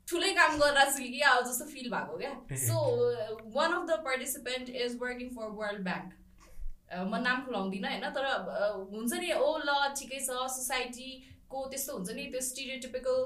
ठुलै 0.10 0.32
काम 0.38 0.58
गरिरहेको 0.60 0.92
छु 0.98 1.04
कि 1.14 1.22
अब 1.28 1.46
जस्तो 1.46 1.66
फिल 1.74 1.90
भएको 1.92 2.18
क्या? 2.18 2.34
So 2.68 2.76
one 3.56 3.72
of 3.74 3.84
the 3.88 3.98
participant 4.08 4.70
is 4.84 4.98
working 5.02 5.30
for 5.38 5.48
World 5.62 5.84
Bank 5.90 6.14
म 7.12 7.22
नाम 7.22 7.46
खुलाउँदिनँ 7.46 7.90
होइन? 7.90 8.06
तर 8.18 8.26
uh, 8.32 8.74
हुन्छ 8.92 9.14
नि 9.24 9.32
ओ 9.34 9.48
ल 9.58 9.70
ठिकै 10.02 10.20
छ 10.20 10.46
सोसाइटीको 10.58 11.64
त्यस्तो 11.72 11.96
हुन्छ 11.96 12.16
नि 12.20 12.26
त्यो 12.36 12.42
स्टिरियोटिपिकल 12.50 13.18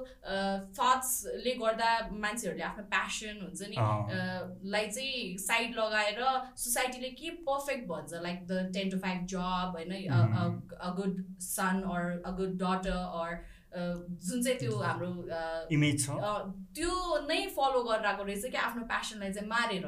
थट्सले 0.79 1.53
uh, 1.53 1.59
गर्दा 1.65 1.91
मान्छेहरूले 2.23 2.65
आफ्नो 2.69 2.87
प्यासन 2.95 3.43
हुन्छ 3.43 3.69
नि 3.73 3.77
uh, 3.83 4.41
लाई 4.75 4.87
चाहिँ 4.95 5.37
साइड 5.45 5.77
लगाएर 5.79 6.25
सोसाइटीले 6.63 7.13
के 7.21 7.35
पर्फेक्ट 7.51 7.87
भन्छ? 7.93 8.25
Like 8.27 8.47
the 8.47 8.65
ten 8.73 8.89
to 8.89 9.03
five 9.05 9.29
job 9.35 9.79
होइन? 9.79 9.95
A 10.09 10.97
good 10.99 11.23
son 11.51 11.87
or 11.95 12.11
a 12.25 12.35
good 12.41 12.59
daughter 12.65 12.99
or 13.21 13.39
जुन 13.69 14.41
चाहिँ 14.43 14.57
त्यो 14.59 14.77
हाम्रो 14.81 15.09
इमेज 15.71 16.05
छ। 16.05 16.07
त्यो 16.75 16.93
नै 17.27 17.41
फलो 17.57 17.83
गरिरहेको 17.83 18.23
रहेछ 18.23 18.45
कि 18.45 18.57
आफ्नो 18.57 18.83
प्यासनलाई 18.91 19.33
चाहिँ 19.33 19.49
मारेर। 19.49 19.85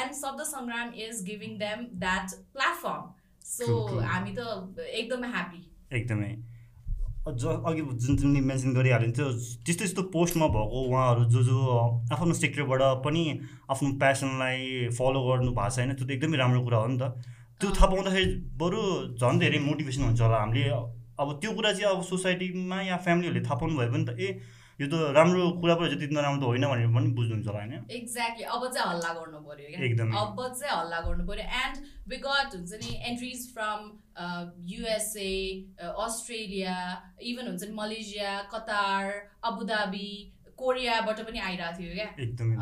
And 0.00 0.12
Shabda 0.18 0.40
Sangram 0.50 0.92
is 1.06 1.24
giving 1.26 1.56
them 1.58 1.78
that 2.04 2.36
platform 2.54 3.02
so 3.46 3.66
हामी 4.12 4.32
त 4.38 4.86
एकदमै 5.00 5.28
ह्याप्पी 5.34 5.60
एकदमै। 5.98 6.32
ज 7.20 7.44
अघि 7.68 7.82
जुन 8.02 8.16
तिमीले 8.16 8.40
मेन्सन 8.46 8.72
गरिहाल्यो 8.74 9.10
त्यो 9.16 9.26
त्यस्तो 9.66 9.80
त्यस्तो 9.80 10.02
पोस्टमा 10.14 10.46
भएको 10.54 10.78
उहाँहरू 10.86 11.24
जो 11.34 11.42
जो 11.48 11.58
आफ्नो 12.12 12.32
सेक्टरबाट 12.38 12.82
पनि 13.04 13.24
आफ्नो 13.70 13.90
प्यासनलाई 14.00 14.88
फलो 14.98 15.20
गर्नु 15.26 15.50
भएको 15.58 15.74
छ 15.74 15.78
होइन 15.78 15.92
त्यो 15.98 16.06
त 16.06 16.10
एकदमै 16.16 16.38
राम्रो 16.42 16.62
कुरा 16.64 16.78
हो 16.78 16.88
नि 16.94 16.98
त। 17.02 17.04
त्यो 17.60 17.68
थाहा 17.76 17.86
पाउँदाखेरि 17.92 18.26
बरु 18.62 18.80
झन् 19.20 19.38
धेरै 19.42 19.58
मोटिभेसन 19.66 20.02
हुन्छ 20.06 20.20
होला 20.20 20.38
हामीले। 20.40 20.64
अब 21.20 21.28
त्यो 21.40 21.50
कुरा 21.58 21.72
चाहिँ 21.72 21.90
अब 21.96 22.02
सोसाइटीमा 22.08 22.80
या 22.82 22.96
फ्यामिलीहरूले 23.04 23.44
थाहा 23.44 23.60
पाउनु 23.60 23.78
भयो 23.78 23.92
भने 23.92 24.04
त 24.08 24.16
ए 24.18 24.28
यो 24.80 24.86
त 24.88 25.12
राम्रो 25.12 25.44
कुरा 25.60 25.74
पो 25.76 25.86
त्यति 25.92 26.06
नराम्रो 26.16 26.40
त 26.40 26.44
होइन 26.48 26.64
भनेर 26.72 26.88
पनि 26.96 27.08
बुझ्नुहुन्छ 27.16 27.46
होला 27.46 27.60
होइन? 27.60 27.72
एक्ज्याक्टली 27.92 28.44
अब 28.48 28.62
चाहिँ 28.74 28.88
हल्ला 28.90 29.10
गर्नु 29.18 29.40
पऱ्यो 29.48 29.66
एकदम। 29.86 30.08
अब 30.16 30.38
चाहिँ 30.56 30.72
हल्ला 30.72 31.00
गर्नु 31.06 31.24
पऱ्यो 31.28 31.44
एन्ड 31.60 31.76
विगत 32.12 32.56
हुन्छ 32.56 32.72
नि 32.84 32.90
entries 33.10 33.40
from 33.54 33.80
USA 34.72 35.32
Australia 36.06 36.76
even 37.30 37.46
हुन्छ 37.48 37.62
नि 37.68 37.74
मलेसिया 37.80 38.32
कतार 38.54 39.04
अबुधाबी 39.50 40.08
कोरियाबाट 40.62 41.20
पनि 41.28 41.38
आइरहेको 41.40 41.76
थियो 41.76 41.92
क्या। 41.98 42.08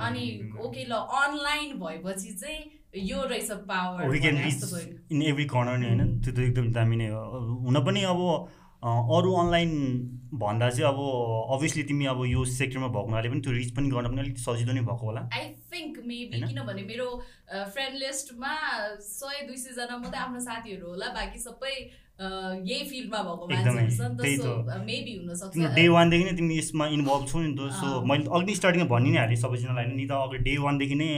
अनि 0.06 0.24
ओके 0.66 0.82
ल 0.84 0.98
अनलाइन 1.22 1.78
भएपछि 1.78 2.34
चाहिँ 2.42 2.60
यो 2.94 3.22
रहेछ 3.24 3.50
पावर 3.68 4.14
इन 4.16 5.22
एभ्री 5.22 5.44
कर्नर 5.44 5.76
नै 5.78 5.88
होइन? 5.88 6.20
त्यो 6.20 6.32
त 6.32 6.38
एकदम 6.38 6.72
दामी 6.72 6.96
नै 6.96 7.08
हो। 7.08 7.20
हुन 7.66 7.76
पनि 7.84 8.02
अब 8.08 8.20
अरू 8.82 9.32
अनलाइन 9.34 9.72
भन्दा 10.40 10.68
चाहिँ 10.70 10.88
अब 10.88 10.98
अभियसली 11.54 11.82
तिमी 11.84 12.04
अब 12.14 12.24
यो 12.26 12.44
सेक्टरमा 12.44 12.88
भएको 12.88 13.06
हुनाले 13.10 13.28
पनि 13.28 13.40
त्यो 13.44 13.52
रिच 13.52 13.70
पनि 13.76 13.90
गर्न 13.90 14.08
पनि 14.08 14.20
अलिक 14.20 14.38
सजिलो 14.38 14.72
नै 14.72 14.82
भएको 14.88 15.06
होला। 15.06 15.22
आई 15.34 15.44
थिङ्क 15.72 15.98
मेबी 16.06 16.40
किनभने 16.46 16.82
मेरो 16.90 17.08
फ्रेन्ड 17.74 17.94
लिस्टमा 18.02 18.52
सय 19.04 19.46
दुई 19.46 19.56
सयजना 19.64 19.96
मात्रै 19.98 20.20
आफ्नो 20.24 20.40
साथीहरू 20.46 20.86
होला 20.88 21.08
बाँकी 21.18 21.38
सबै 21.44 21.74
यही 22.18 22.84
फिल्डमा 22.84 23.18
भएको 23.22 23.46
मेबी 24.86 25.12
हुनसक्छ 25.16 25.74
डे 25.74 25.84
वानदेखि 25.88 26.24
नै 26.24 26.32
तिमी 26.38 26.56
यसमा 26.58 26.86
इन्भल्भ 26.94 27.26
छौ 27.28 27.38
नि 27.38 27.52
त 27.54 27.68
सो 27.78 28.00
मैले 28.10 28.26
अघि 28.38 28.54
स्टार्टिङमा 28.58 28.86
भनि 28.92 29.10
नै 29.10 29.18
हालेँ 29.18 29.38
सबैजनालाई 29.42 29.86
नि 29.92 30.06
त 30.06 30.18
अघि 30.26 30.38
डे 30.46 30.56
वानदेखि 30.64 30.96
नै 31.02 31.10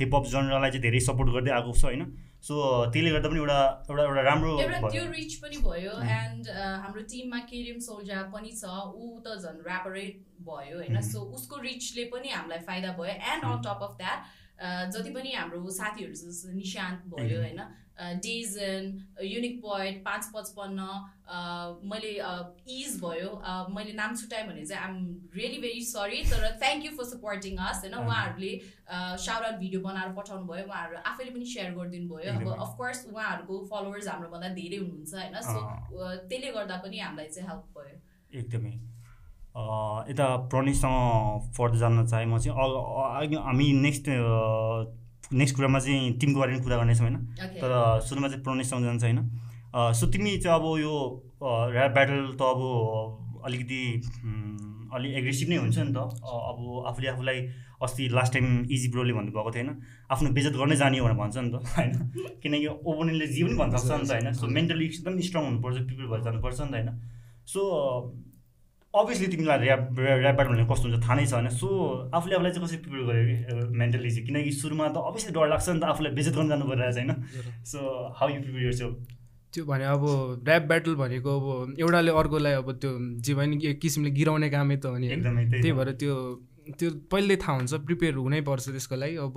हिपहप 0.00 0.24
जनरलाई 0.32 0.70
चाहिँ 0.70 0.82
धेरै 0.86 1.00
सपोर्ट 1.08 1.28
गर्दै 1.36 1.52
आएको 1.56 1.74
छ 1.80 1.84
होइन? 1.84 2.02
सो 2.48 2.54
त्यसले 2.94 3.10
गर्दा 3.12 3.28
पनि 3.28 3.40
एउटा 3.42 3.58
एउटा 3.90 4.02
एउटा 4.08 4.22
राम्रो 4.30 4.50
एउटा 4.62 4.88
त्यो 4.88 5.04
रिच 5.12 5.34
पनि 5.42 5.56
भयो 5.66 5.94
एन्ड 6.16 6.48
हाम्रो 6.84 7.02
टिममा 7.12 7.40
केरियम 7.50 7.78
सोल्जा 7.86 8.22
पनि 8.32 8.52
छ 8.60 8.72
ऊ 8.72 9.20
त 9.20 9.36
झन् 9.42 9.60
ऱ्यापरै 9.68 10.06
भयो 10.48 10.76
होइन? 10.80 11.00
सो 11.10 11.18
उसको 11.36 11.60
रिचले 11.66 12.04
पनि 12.14 12.28
हामीलाई 12.36 12.64
फाइदा 12.70 12.94
भयो 13.00 13.18
and 13.32 13.44
on 13.50 13.60
top 13.68 13.84
of 13.88 14.00
that 14.00 14.20
जति 14.96 15.10
पनि 15.18 15.30
हाम्रो 15.40 15.60
साथीहरू 15.80 16.14
निशान्त 16.56 17.04
भयो 17.12 17.42
होइन? 17.44 17.60
डेजन 17.98 18.82
युनिक 19.26 19.60
पोइन्ट 19.62 20.02
पाँच 20.04 20.30
पचपन्न 20.34 20.80
मैले 21.90 22.12
इज 22.74 22.98
भयो। 23.02 23.30
मैले 23.74 23.92
नाम 23.92 24.14
छुट्याएँ 24.16 24.46
भने 24.48 24.64
चाहिँ 24.66 24.82
आइएम 24.82 25.30
रियली 25.36 25.58
भेरी 25.62 25.82
सरी 25.84 26.22
तर 26.30 26.42
thank 26.62 26.84
you 26.84 26.90
for 26.98 27.04
supporting 27.04 27.56
us 27.68 27.80
होइन? 27.84 27.94
उहाँहरूले 27.94 28.52
साउट 29.24 29.58
भिडियो 29.60 29.80
बनाएर 29.82 30.12
पठाउनु 30.18 30.46
भयो 30.52 30.64
उहाँहरू 30.66 30.96
आफैले 31.12 31.30
पनि 31.30 31.46
सेयर 31.54 31.72
गरिदिनु 31.74 32.08
भयो। 32.14 32.32
अब 32.34 32.46
अफकोर्स 32.58 33.06
उहाँहरूको 33.12 33.54
फलोवर्स 33.72 34.08
हाम्रोभन्दा 34.08 34.48
धेरै 34.60 34.78
हुनुहुन्छ 34.84 35.14
होइन? 35.14 35.34
सो 35.48 35.58
त्यसले 36.28 36.52
गर्दा 36.52 36.76
पनि 36.84 36.96
हामीलाई 36.98 37.28
चाहिँ 37.34 37.48
हेल्प 37.50 37.64
भयो। 37.78 37.96
एकदमै। 38.38 38.74
यता 40.08 40.26
प्रणिससँग 40.50 41.52
फर्दर 41.56 41.78
जान्न 41.78 42.06
चाहेँ 42.06 42.26
म 42.26 42.38
चाहिँ 42.38 43.42
हामी 43.42 43.66
नेक्स्ट 43.84 44.04
नेक्स्ट 45.32 45.56
कुरामा 45.56 45.78
चाहिँ 45.78 46.12
टिमको 46.18 46.40
बारेमा 46.40 46.62
कुरा 46.64 46.76
गर्नेछौँ 46.76 47.06
होइन? 47.08 47.16
तर 47.60 47.70
सुरुमा 48.08 48.28
चाहिँ 48.28 48.42
प्रोनेससँग 48.42 48.84
जान्छ 48.84 49.02
होइन। 49.04 49.18
सो 49.94 50.06
तिमी 50.08 50.36
चाहिँ 50.38 50.58
अब 50.58 50.64
यो 50.80 50.94
ऱ्याप 51.42 51.90
ब्याटल 51.92 52.20
त 52.34 52.42
अब 52.42 52.60
अलिकति 53.44 53.80
अलिक 54.94 55.12
एग्रेसिभ 55.20 55.48
नै 55.48 55.56
हुन्छ 55.56 55.78
नि 55.78 55.92
त। 55.92 55.98
अब 55.98 56.58
आफूले 56.88 57.08
आफूलाई 57.08 57.38
अस्ति 57.82 58.08
लास्ट 58.08 58.32
टाइम 58.32 58.46
इजी 58.72 58.88
ब्रोले 58.90 59.12
भन्नुभएको 59.12 59.50
थियो 59.52 59.64
होइन? 59.64 59.76
आफ्नो 60.10 60.30
बेजत 60.32 60.54
गर्नै 60.56 60.76
जाने 60.76 61.00
भनेर 61.00 61.16
भन्छ 61.20 61.36
नि 61.36 61.50
त 61.52 61.56
होइन? 61.76 61.92
किनकि 62.42 62.66
ओपोनेन्टले 62.66 63.26
जे 63.28 63.44
पनि 63.44 63.54
भन्न 63.60 63.76
सक्छ 63.76 64.00
नि 64.00 64.08
त 64.08 64.12
होइन? 64.12 64.32
सो 64.32 64.46
मेन्टली 64.48 64.84
एकदम 64.86 65.20
स्ट्रङ 65.28 65.44
हुनुपर्छ 65.44 65.76
प्रिपेयर 65.86 66.08
भएर 66.08 66.22
जानुपर्छ 66.24 66.60
नि 66.60 66.68
त 66.68 66.74
होइन? 66.74 66.88
सो 67.46 67.60
अभियसली 68.94 69.26
तिमीलाई 69.28 69.58
ऱ्याप 69.66 69.82
ऱ्यापबाट 70.00 70.46
भने 70.48 70.64
कस्तो 70.64 70.88
हुन्छ 70.88 71.02
थाहा 71.04 71.14
नै 71.14 71.26
छ 71.26 71.32
होइन। 71.36 71.48
सो 71.52 71.68
आफूले 72.14 72.34
आफूलाई 72.34 72.52
चाहिँ 72.52 72.64
कसरी 72.66 72.78
प्रिपेयर 72.84 73.04
गर्यो 73.08 73.24
कि? 73.28 73.36
मेन्टली 73.78 74.10
चाहिँ। 74.10 74.26
किनकि 74.26 74.52
सुरुमा 74.52 74.88
त 74.88 74.96
अभियसली 75.08 75.32
डर 75.36 75.48
लाग्छ 75.48 75.68
नि 75.68 75.80
त 75.80 75.84
आफूलाई 75.92 76.12
बेजत 76.16 76.34
गर्न 76.34 76.48
जानु 76.48 76.64
परिरहेको 76.66 76.98
होइन। 76.98 77.64
सो 77.68 77.78
हाउ 78.16 78.28
यु 78.28 78.40
प्रिपेयर 78.42 78.72
छ 78.72 78.82
त्यो 79.52 79.64
भने 79.64 79.84
अब 79.84 80.04
ऱ्याप 80.48 80.62
ब्याटल 80.68 80.94
भनेको 80.94 81.30
अब 81.40 81.76
एउटाले 81.80 82.10
अर्कोलाई 82.20 82.54
अब 82.60 82.68
त्यो 82.80 82.90
जे 83.24 83.32
एक 83.70 83.78
किसिमले 83.80 84.10
गिराउने 84.12 84.48
कामै 84.50 84.76
त 84.76 84.86
हो 84.86 84.96
नि 84.98 85.08
त्यही 85.08 85.72
भएर 85.72 85.90
त्यो 86.00 86.14
त्यो 86.78 86.88
पहिल्यै 87.12 87.36
थाहा 87.40 87.56
हुन्छ 87.56 87.74
प्रिपेयर 87.88 88.14
हुनै 88.20 88.40
पर्छ 88.44 88.64
त्यसको 88.68 88.96
लागि। 88.96 89.16
अब 89.24 89.36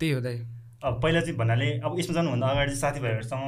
त्यही 0.00 0.12
हो 0.12 0.20
दाइ। 0.20 0.36
अब 0.82 1.00
पहिला 1.02 1.20
चाहिँ 1.20 1.36
भन्नाले 1.38 1.66
अब 1.86 1.98
यसमा 1.98 2.14
जानुभन्दा 2.14 2.46
अगाडि 2.46 2.70
चाहिँ 2.70 2.80
साथीभाइहरूसँग 2.80 3.44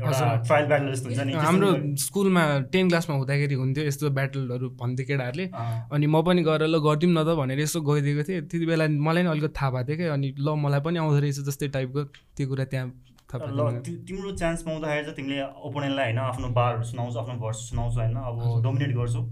एउटा 0.00 0.28
ट्रायल 0.46 0.66
ब्याटल 0.66 0.90
जस्तो 0.92 1.08
हुन्छ 1.08 1.20
नि। 1.20 1.32
हाम्रो 1.36 1.70
स्कुलमा 2.04 2.44
टेन 2.72 2.88
क्लासमा 2.88 3.14
हुँदाखेरि 3.16 3.54
हुन्थ्यो 3.54 3.84
यस्तो 3.86 4.10
ब्याटलहरू 4.18 4.66
भन्थ्यो 4.80 5.06
केटाहरूले। 5.06 5.46
अनि 5.92 6.06
म 6.06 6.22
पनि 6.24 6.42
गएर 6.48 6.62
ल 6.64 6.76
गरिदिउँ 6.80 7.12
न 7.12 7.24
त 7.24 7.36
भनेर 7.36 7.60
यसो 7.60 7.80
गइदिएको 7.80 8.22
थिएँ। 8.28 8.40
त्यति 8.48 8.66
बेला 8.66 8.88
मलाई 8.88 9.22
नि 9.22 9.28
अलिकति 9.30 9.52
थाहा 9.52 9.70
भएको 9.70 9.86
थियो 9.86 9.96
क्या 9.96 10.12
अनि 10.16 10.28
ल 10.40 10.48
मलाई 10.64 10.80
पनि 10.80 10.96
आउँदो 10.96 11.18
रहेछ 11.20 11.38
जस्तै 11.44 11.68
टाइपको 11.76 12.00
त्यो 12.36 12.46
कुरा 12.48 12.64
त्यहाँ 12.72 12.88
ल 13.26 13.82
तिम्रो 13.84 14.30
चान्स 14.40 14.62
पाउँदाखेरि 14.62 15.02
चाहिँ 15.02 15.16
तिमीले 15.16 15.44
ओपोनेन्टलाई 15.68 16.04
होइन 16.06 16.18
आफ्नो 16.24 16.48
बारहरू 16.56 16.84
सुनाउँछौ 16.88 17.20
आफ्नो 17.20 17.34
भर्स 17.44 17.58
सुनाउँछौ 17.70 18.00
होइन 18.00 18.16
अब 18.16 18.36
डोमिनेट 18.64 18.96
गर्छौ। 18.96 19.22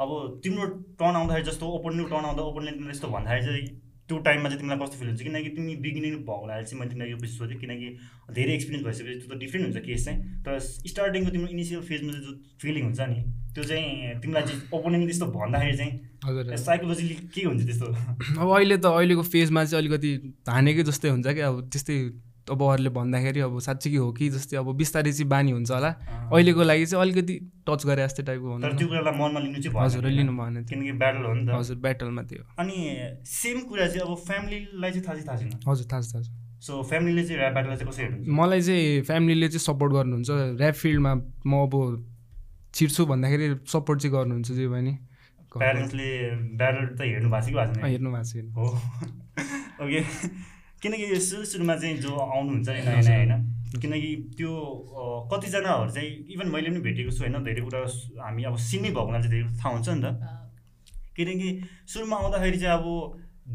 अब 0.00 0.40
तिम्रो 0.44 0.66
टर्न 0.96 1.14
आउँदाखेरि 1.20 1.46
जस्तो 1.50 1.66
ओपोनेन्ट 1.68 2.08
टर्न 2.10 2.24
आउँदा 2.24 2.42
ओपोनेन्ट 2.42 2.90
यस्तो 2.90 3.08
भन्दाखेरि 3.12 3.44
चाहिँ 3.46 3.81
त्यो 4.12 4.18
टाइममा 4.28 4.48
चाहिँ 4.52 4.60
तिमीलाई 4.60 4.78
कस्तो 4.84 4.96
फिल 5.00 5.08
हुन्छ? 5.08 5.22
किनकि 5.24 5.50
तिमी 5.56 5.76
बिगिनिङ 5.88 6.12
भएको 6.22 6.40
हुनाले 6.44 6.64
चाहिँ 6.68 6.80
मैले 6.80 6.90
तिमीलाई 6.92 7.10
यो 7.10 7.18
पछि 7.24 7.34
सोधेँ 7.40 7.58
किनकि 7.64 7.88
धेरै 8.36 8.52
एक्सपिरियन्स 8.54 8.86
भइसकेपछि 8.86 9.18
त्यो 9.20 9.34
त 9.34 9.38
डिफ्रेन्ट 9.40 9.64
हुन्छ 9.66 9.86
केस 9.88 10.04
चाहिँ। 10.04 10.18
तर 10.44 10.58
स्टार्टिङको 10.92 11.30
तिम्रो 11.32 11.48
इनिसियल 11.56 11.80
फेजमा 11.90 12.12
चाहिँ 12.12 12.24
जो 12.26 12.32
फिलिङ 12.62 12.82
हुन्छ 12.84 13.00
नि 13.12 13.20
त्यो 13.54 13.64
चाहिँ 13.68 14.20
तिमीलाई 14.20 14.42
चाहिँ 14.48 14.60
ओपनिङ 14.76 15.00
त्यस्तो 15.06 15.26
भन्दाखेरि 15.32 15.76
चाहिँ 15.76 15.92
हजुर। 16.24 16.56
साइकोलोजीली 16.56 17.14
के 17.34 17.42
हुन्छ 17.48 17.62
त्यस्तो? 17.68 17.88
अब 18.40 18.48
अहिले 18.48 18.76
त 18.76 18.86
अहिलेको 18.92 19.22
फेजमा 19.32 19.64
चाहिँ 19.64 19.80
अलिकति 19.82 20.10
हानेकै 20.48 20.82
जस्तै 20.88 21.08
हुन्छ 21.14 21.26
कि 21.36 21.42
अब 21.48 21.56
त्यस्तै 21.72 21.96
अब 22.50 22.62
अरूले 22.62 22.90
भन्दाखेरि 22.90 23.40
अब 23.40 23.58
साँच्ची 23.60 23.90
कि 23.90 23.96
हो 23.96 24.12
कि 24.12 24.28
जस्तै 24.34 24.56
अब 24.56 24.68
बिस्तारै 24.76 25.12
चाहिँ 25.12 25.28
बानी 25.28 25.50
हुन्छ 25.52 25.70
होला। 25.70 25.90
अहिलेको 26.32 26.62
लागि 26.62 26.86
चाहिँ 26.86 27.02
अलिकति 27.02 27.34
टच 27.68 27.86
गरे 27.86 28.02
जस्तै 28.02 28.22
टाइपको 28.22 28.48
हुन्छ 28.52 28.64
त्यो 28.78 28.88
कुरालाई 28.88 29.14
मनमा 29.18 29.40
लिनु 29.40 29.62
चाहिँ 29.62 29.78
हजुर 29.78 30.06
लिनु 30.10 30.32
भएन 30.32 30.64
किनकि 30.66 30.92
ब्याटल 31.02 31.22
हो 31.22 31.32
नि 31.34 31.46
त। 31.46 31.54
हजुर 31.54 31.76
ब्याटलमा 31.86 32.22
थियो 32.30 32.42
अनि 32.58 32.76
सेम 33.22 33.60
कुरा 33.68 33.86
चाहिँ 33.86 34.02
अब 34.08 34.14
फ्यामिलीलाई 34.26 34.90
चाहिँ 34.90 35.04
थाहा 35.06 35.14
चाहिँ 35.14 35.26
थाहा 35.28 35.36
छैन। 35.38 35.60
हजुर 35.68 35.86
थाहा 35.92 36.00
छ 36.02 36.14
थाहा 36.14 36.22
छ। 36.22 36.30
सो 36.66 36.82
फ्यामिलीले 36.82 37.22
चाहिँ 37.26 37.40
ऱ्याप 37.42 37.52
ब्याटललाई 37.52 37.76
चाहिँ 37.76 37.90
कसरी 37.92 38.04
हेर्नुहुन्छ? 38.04 38.28
मलाई 38.40 38.60
चाहिँ 38.62 39.02
फ्यामिलीले 39.02 39.48
चाहिँ 39.48 39.64
सपोर्ट 39.66 39.92
गर्नुहुन्छ। 39.92 40.30
ऱ्याप 40.62 40.74
फिल्डमा 40.82 41.12
म 41.46 41.52
अब 41.62 41.74
छिर्छु 42.74 43.06
भन्दाखेरि 43.06 43.46
सपोर्ट 43.68 44.00
चाहिँ 44.00 44.12
गर्नुहुन्छ 44.16 44.50
जे 44.52 44.68
भने 44.68 44.92
प्यारेन्ट्सले 45.52 46.08
ब्याटल 46.58 46.86
त 46.96 47.00
हेर्नु 47.02 47.28
भएको 47.30 47.64
छ 47.64 47.76
कि 47.76 47.90
हेर्नु 47.92 48.10
भएको 48.10 48.24
छ 48.24 48.50
हो। 48.56 48.66
ओके 49.84 50.00
किनकि 50.82 51.20
सुरु 51.20 51.44
सुरुमा 51.46 51.74
चाहिँ 51.82 51.96
जो 52.04 52.10
आउनुहुन्छ 52.10 52.68
नि 52.68 52.80
नयाँ 52.82 53.02
नयाँ 53.02 53.18
होइन? 53.18 53.32
किनकि 53.82 54.10
त्यो 54.36 54.52
कतिजनाहरू 55.32 55.90
चाहिँ 55.94 56.10
इभन 56.34 56.48
मैले 56.54 56.70
पनि 56.70 56.80
भेटेको 56.86 57.10
छु 57.10 57.22
होइन? 57.24 57.36
धेरै 57.44 57.62
कुरा 57.62 57.80
हामी 58.22 58.42
अब 58.50 58.56
सिनै 58.68 58.90
भएको 58.90 59.06
हुनाले 59.06 59.28
चाहिँ 59.28 59.34
धेरै 59.34 59.56
थाहा 59.62 59.70
हुन्छ 59.74 59.88
नि 59.88 60.00
त। 60.02 60.06
किनकि 61.16 61.48
सुरुमा 61.92 62.16
आउँदाखेरि 62.16 62.58
चाहिँ 62.58 62.78
अब 62.78 62.86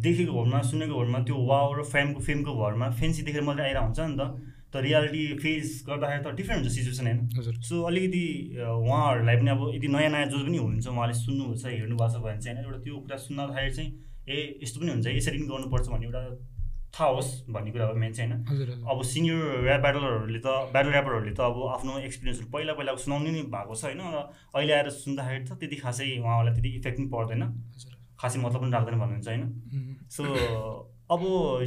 देखेको 0.08 0.32
भरमा 0.34 0.62
सुनेको 0.72 0.96
भरमा 1.00 1.20
त्यो 1.28 1.36
वाउ 1.52 1.68
र 1.80 1.84
फेमको 1.94 2.20
फेमको 2.28 2.52
भरमा 2.56 2.90
फेन्सी 3.00 3.22
देखेर 3.28 3.44
मात्रै 3.44 3.66
आइरहेको 3.66 3.86
हुन्छ 3.86 4.00
नि 4.00 4.18
त। 4.18 4.24
त 4.68 4.76
रियालिटी 4.84 5.24
फेस 5.44 5.68
गर्दाखेरि 5.88 6.24
त 6.24 6.36
डिफ्रेन्ट 6.40 6.64
हुन्छ 6.64 6.74
सिचुएसन 6.76 7.08
होइन? 7.08 7.20
सो 7.68 7.76
अलिकति 7.88 8.26
उहाँहरूलाई 8.58 9.36
पनि 9.38 9.50
अब 9.52 9.62
यदि 9.76 9.88
नयाँ 9.88 10.12
नयाँ 10.12 10.28
जो 10.28 10.44
पनि 10.44 10.58
हुनुहुन्छ 10.58 10.88
उहाँले 10.88 11.14
सुन्नुहुन्छ 11.24 11.64
हेर्नु 11.66 11.96
भएको 11.96 12.14
छ 12.14 12.24
भने 12.24 12.40
चाहिँ 12.44 12.56
होइन 12.58 12.68
एउटा 12.68 12.80
त्यो 12.84 12.96
कुरा 13.04 13.18
सुन्दाखेरि 13.28 13.72
चाहिँ 13.78 13.90
ए 14.28 14.38
यस्तो 14.64 14.78
पनि 14.82 14.92
हुन्छ 14.92 15.08
यसरी 15.08 15.38
पनि 15.40 15.48
गर्नुपर्छ 15.48 15.88
भन्ने 15.88 16.06
एउटा 16.08 16.22
थाहा 16.96 17.10
होस् 17.10 17.32
भन्ने 17.52 17.72
कुरा 17.72 17.86
हो 17.88 17.94
मेन 17.94 18.14
चाहिँ 18.14 18.32
होइन। 18.32 18.84
अब 18.88 19.02
सिनियर 19.04 19.66
ऱ्याप 19.66 19.82
ब्याटलरहरूले 19.82 20.40
त 20.40 20.48
ब्याटल 20.74 20.92
ऱ्यापरहरूले 20.92 21.34
त 21.34 21.40
अब 21.40 21.58
आफ्नो 21.76 21.98
एक्सपिरियन्सहरू 22.08 22.50
पहिला 22.52 22.74
पहिलाको 22.74 23.00
सुनाउनु 23.06 23.32
नै 23.32 23.42
भएको 23.56 23.74
छ 23.76 23.84
होइन। 23.88 24.02
र 24.02 24.18
अहिले 24.56 24.74
आएर 24.74 24.90
सुन्दाखेरि 24.98 25.44
त 25.46 25.52
त्यति 25.60 25.76
खासै 25.84 26.08
उहाँहरूलाई 26.18 26.54
त्यति 26.56 26.70
इफेक्ट 26.80 26.98
पनि 26.98 27.10
पर्दैन। 27.16 27.44
खासै 28.18 28.38
मतलब 28.40 28.62
पनि 28.62 28.72
राख्दैन 28.72 28.98
भन्नुहुन्छ 29.00 29.28
होइन। 29.28 29.44
सो 30.10 30.24
अब 31.08 31.22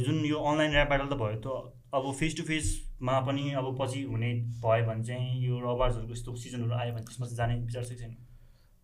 जुन 0.05 0.17
यो 0.25 0.37
अनलाइन 0.37 0.71
ऱ्याप 0.71 0.87
ब्याटल 0.89 1.07
त 1.07 1.15
भयो 1.21 1.39
त 1.39 1.47
अब 1.91 2.03
फेस 2.19 2.35
टु 2.37 2.43
फेसमा 2.43 3.19
पनि 3.27 3.43
अब 3.59 3.67
पछि 3.79 4.01
हुने 4.03 4.29
भयो 4.63 4.83
भने 4.87 5.03
चाहिँ 5.03 5.43
यो 5.43 5.59
रबार्सहरूको 5.59 6.13
यस्तो 6.13 6.35
सिजनहरू 6.35 6.73
आयो 6.73 6.91
भने 6.93 7.03
त्यसमा 7.03 7.25
चाहिँ 7.25 7.37
जाने 7.37 7.53
विचार 7.65 7.83
चाहिँ 7.83 7.99
छैन? 8.01 8.13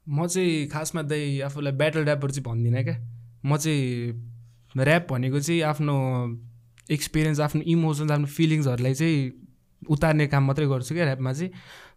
म 0.08 0.27
चाहिँ 0.27 0.67
खासमा 0.67 1.01
दाइ 1.03 1.39
आफूलाई 1.41 1.74
ब्याटल 1.74 2.03
ऱ्यापर 2.03 2.32
चाहिँ 2.32 2.44
भन्दिनँ 2.44 2.84
क्या। 2.84 2.98
म 3.46 3.58
चाहिँ 3.58 3.84
ऱ्याप 4.76 5.08
भनेको 5.12 5.40
चाहिँ 5.40 5.62
आफ्नो 5.72 5.96
एक्सपिरियन्स 6.92 7.40
आफ्नो 7.40 7.62
इमोसन्स 7.62 8.12
आफ्नो 8.12 8.28
फिलिङ्सहरूलाई 8.38 8.94
चाहिँ 8.94 9.20
उतार्ने 9.90 10.28
काम 10.28 10.44
मात्रै 10.48 10.66
गर्छु 10.68 10.96
क्या 10.96 11.06
ऱ्यापमा 11.06 11.34
चाहिँ। 11.34 11.52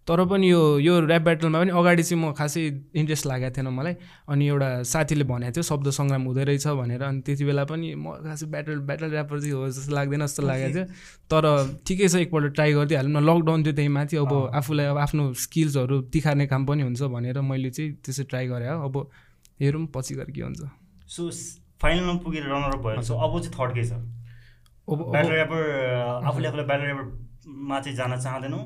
तर 0.08 0.24
पनि 0.26 0.50
यो 0.50 0.78
यो 0.80 0.94
ऱ्याप 1.06 1.22
ब्याटलमा 1.22 1.58
पनि 1.60 1.70
अगाडि 1.70 2.02
चाहिँ 2.02 2.18
म 2.24 2.32
खासै 2.32 2.60
इन्ट्रेस्ट 2.96 3.26
लागेको 3.26 3.54
थिएन 3.56 3.68
मलाई। 3.68 3.94
अनि 4.28 4.44
एउटा 4.48 4.68
साथीले 4.82 5.24
भनेको 5.24 5.52
थियो 5.54 5.62
शब्द 5.62 5.86
सङ्ग्राम 5.92 6.22
हुँदो 6.24 6.42
रहेछ 6.50 6.66
भनेर। 6.66 7.02
अनि 7.02 7.20
त्यति 7.20 7.44
बेला 7.44 7.64
पनि 7.70 7.94
म 7.94 8.18
खासै 8.24 8.46
ब्याटल 8.50 8.78
ब्याटल 8.88 9.10
ऱ्यापर 9.12 9.40
चाहिँ 9.40 9.54
हो 9.54 9.68
जस्तो 9.68 9.92
लाग्दैन 9.94 10.20
जस्तो 10.26 10.42
लागेको 10.42 10.74
थियो। 10.74 10.84
तर 11.30 11.44
ठिकै 11.86 12.08
छ 12.08 12.14
एकपल्ट 12.26 12.52
ट्राई 12.56 12.72
गरिदिइहालौँ 12.72 13.12
न। 13.12 13.24
लकडाउन 13.28 13.60
थियो 13.64 13.74
त्यही 13.76 13.88
माथि 13.88 14.16
अब 14.16 14.32
आफूलाई 14.56 14.86
अब 14.90 14.98
आफ्नो 14.98 15.32
स्किल्सहरू 15.44 16.00
तिखार्ने 16.10 16.46
काम 16.48 16.66
पनि 16.66 16.82
हुन्छ 16.82 17.02
भनेर 17.14 17.40
मैले 17.44 17.70
चाहिँ 17.70 17.92
त्यसै 18.02 18.24
ट्राई 18.24 18.46
गरेँ 18.48 18.68
अब 18.80 18.94
हेरौँ 19.60 19.86
पछि 19.94 20.14
गएर 20.14 20.30
के 20.32 20.42
हुन्छ। 20.42 20.60
सो 21.06 21.30
फाइनलमा 21.80 22.14
पुगेर 22.24 22.44
रनर 22.44 22.74
अप 22.76 22.82
भयो। 22.86 23.02
सो 23.02 23.14
अब 23.16 23.40
चाहिँ 23.40 23.54
थर्ड 23.58 23.74
के 23.74 23.84
छ 23.84 23.92
ब्याटर 24.88 25.32
ऱ्यापर 25.32 25.60
आफूले 26.26 26.48
आफूलाई 26.48 26.66
ब्याटर 26.66 26.84
ऱ्यापरमा 26.84 27.80
चाहिँ 27.80 27.96
जान 27.96 28.18
चाहँदैनौ? 28.18 28.60